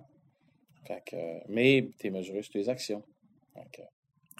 Fait 0.86 1.02
que, 1.06 1.16
mais 1.48 1.88
tu 1.98 2.08
es 2.08 2.10
mesuré 2.10 2.42
sur 2.42 2.52
tes 2.52 2.68
actions. 2.68 3.02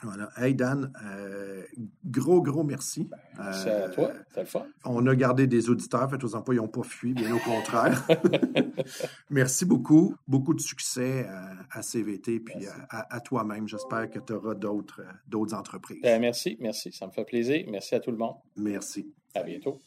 Voilà. 0.03 0.30
Hey 0.36 0.55
Dan, 0.55 0.92
euh, 1.05 1.62
gros, 2.05 2.42
gros 2.42 2.64
merci. 2.64 3.05
Ben, 3.05 3.18
merci 3.38 3.68
à 3.68 3.88
toi, 3.88 4.09
euh, 4.09 4.22
c'est 4.34 4.40
le 4.40 4.46
fun. 4.46 4.66
On 4.84 5.07
a 5.07 5.14
gardé 5.14 5.46
des 5.46 5.70
auditeurs, 5.70 6.11
fait 6.11 6.22
aux 6.24 6.34
emplois, 6.34 6.55
ils 6.55 6.59
n'ont 6.59 6.68
pas 6.68 6.82
fui, 6.82 7.14
bien 7.14 7.34
au 7.34 7.38
contraire. 7.38 8.07
merci 9.30 9.64
beaucoup. 9.64 10.16
Beaucoup 10.26 10.55
de 10.55 10.61
succès 10.61 11.26
euh, 11.28 11.55
à, 11.70 11.82
CVT 11.82 12.40
puis 12.40 12.66
à, 12.90 13.20
toi-même. 13.20 13.68
J'espère 13.68 14.11
que 14.11 14.18
tu 14.18 14.32
auras 14.32 14.55
d'autres, 14.55 15.03
d'autres 15.26 15.55
entreprises. 15.55 16.00
Ben, 16.03 16.20
merci, 16.20 16.57
merci. 16.61 16.92
Ça 16.92 17.07
me 17.07 17.12
fait 17.12 17.24
plaisir. 17.24 17.64
Merci 17.70 17.94
à 17.94 18.00
tout 18.00 18.11
le 18.11 18.18
monde. 18.18 18.36
Merci. 18.57 19.12
À 19.34 19.42
bientôt. 19.42 19.78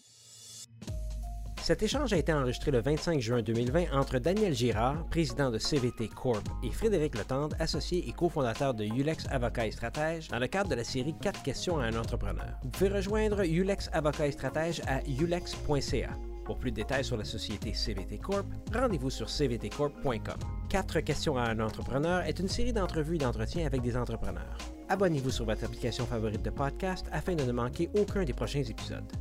Cet 1.66 1.82
échange 1.82 2.14
a 2.14 2.18
été 2.18 2.32
enregistré 2.32 2.70
le 2.70 2.80
25 2.80 3.20
juin 3.20 3.42
2020 3.42 3.86
entre 3.92 4.20
Daniel 4.20 4.54
Girard, 4.54 5.04
président 5.08 5.50
de 5.50 5.58
CVT 5.58 6.10
Corp, 6.10 6.44
et 6.64 6.70
Frédéric 6.70 7.18
Letendre, 7.18 7.56
associé 7.60 8.08
et 8.08 8.12
cofondateur 8.12 8.76
de 8.76 8.84
Ulex 8.84 9.26
Avocat 9.32 9.66
et 9.66 9.72
Stratège, 9.72 10.28
dans 10.28 10.38
le 10.38 10.46
cadre 10.46 10.70
de 10.70 10.76
la 10.76 10.84
série 10.84 11.16
4 11.20 11.42
questions 11.42 11.80
à 11.80 11.86
un 11.86 11.96
entrepreneur. 11.96 12.52
Vous 12.62 12.70
pouvez 12.70 12.90
rejoindre 12.90 13.42
Ulex 13.44 13.90
Avocat 13.94 14.28
et 14.28 14.32
Stratège 14.32 14.80
à 14.86 15.02
ulex.ca. 15.08 16.10
Pour 16.46 16.60
plus 16.60 16.70
de 16.70 16.76
détails 16.76 17.04
sur 17.04 17.18
la 17.18 17.26
société 17.26 17.74
CVT 17.74 18.20
Corp, 18.20 18.46
rendez-vous 18.72 19.10
sur 19.10 19.26
cvtcorp.com. 19.26 20.38
4 20.70 21.00
questions 21.00 21.36
à 21.36 21.50
un 21.50 21.60
entrepreneur 21.60 22.22
est 22.28 22.38
une 22.38 22.48
série 22.48 22.74
d'entrevues 22.74 23.16
et 23.16 23.18
d'entretiens 23.18 23.66
avec 23.66 23.82
des 23.82 23.98
entrepreneurs. 23.98 24.56
Abonnez-vous 24.90 25.32
sur 25.32 25.46
votre 25.46 25.66
application 25.66 26.06
favorite 26.06 26.46
de 26.46 26.52
podcast 26.52 27.08
afin 27.12 27.34
de 27.34 27.44
ne 27.44 27.52
manquer 27.52 27.90
aucun 27.98 28.24
des 28.24 28.34
prochains 28.34 28.62
épisodes 28.62 29.12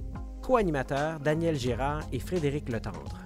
co-animateurs 0.45 1.21
Daniel 1.21 1.57
Girard 1.57 2.03
et 2.13 2.19
Frédéric 2.19 2.69
Letendre. 2.69 3.19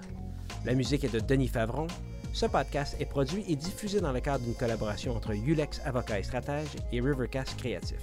La 0.65 0.75
musique 0.75 1.03
est 1.03 1.13
de 1.13 1.19
Denis 1.19 1.49
Favron. 1.49 1.89
Ce 2.33 2.47
podcast 2.47 2.97
est 3.01 3.07
produit 3.07 3.45
et 3.49 3.57
diffusé 3.57 4.01
dans 4.01 4.13
le 4.13 4.21
cadre 4.21 4.45
d'une 4.45 4.55
collaboration 4.55 5.17
entre 5.17 5.33
Ulex 5.33 5.81
Avocat 5.85 6.21
et 6.21 6.23
Stratège 6.23 6.77
et 6.93 7.01
Rivercast 7.01 7.57
Créatif. 7.59 7.99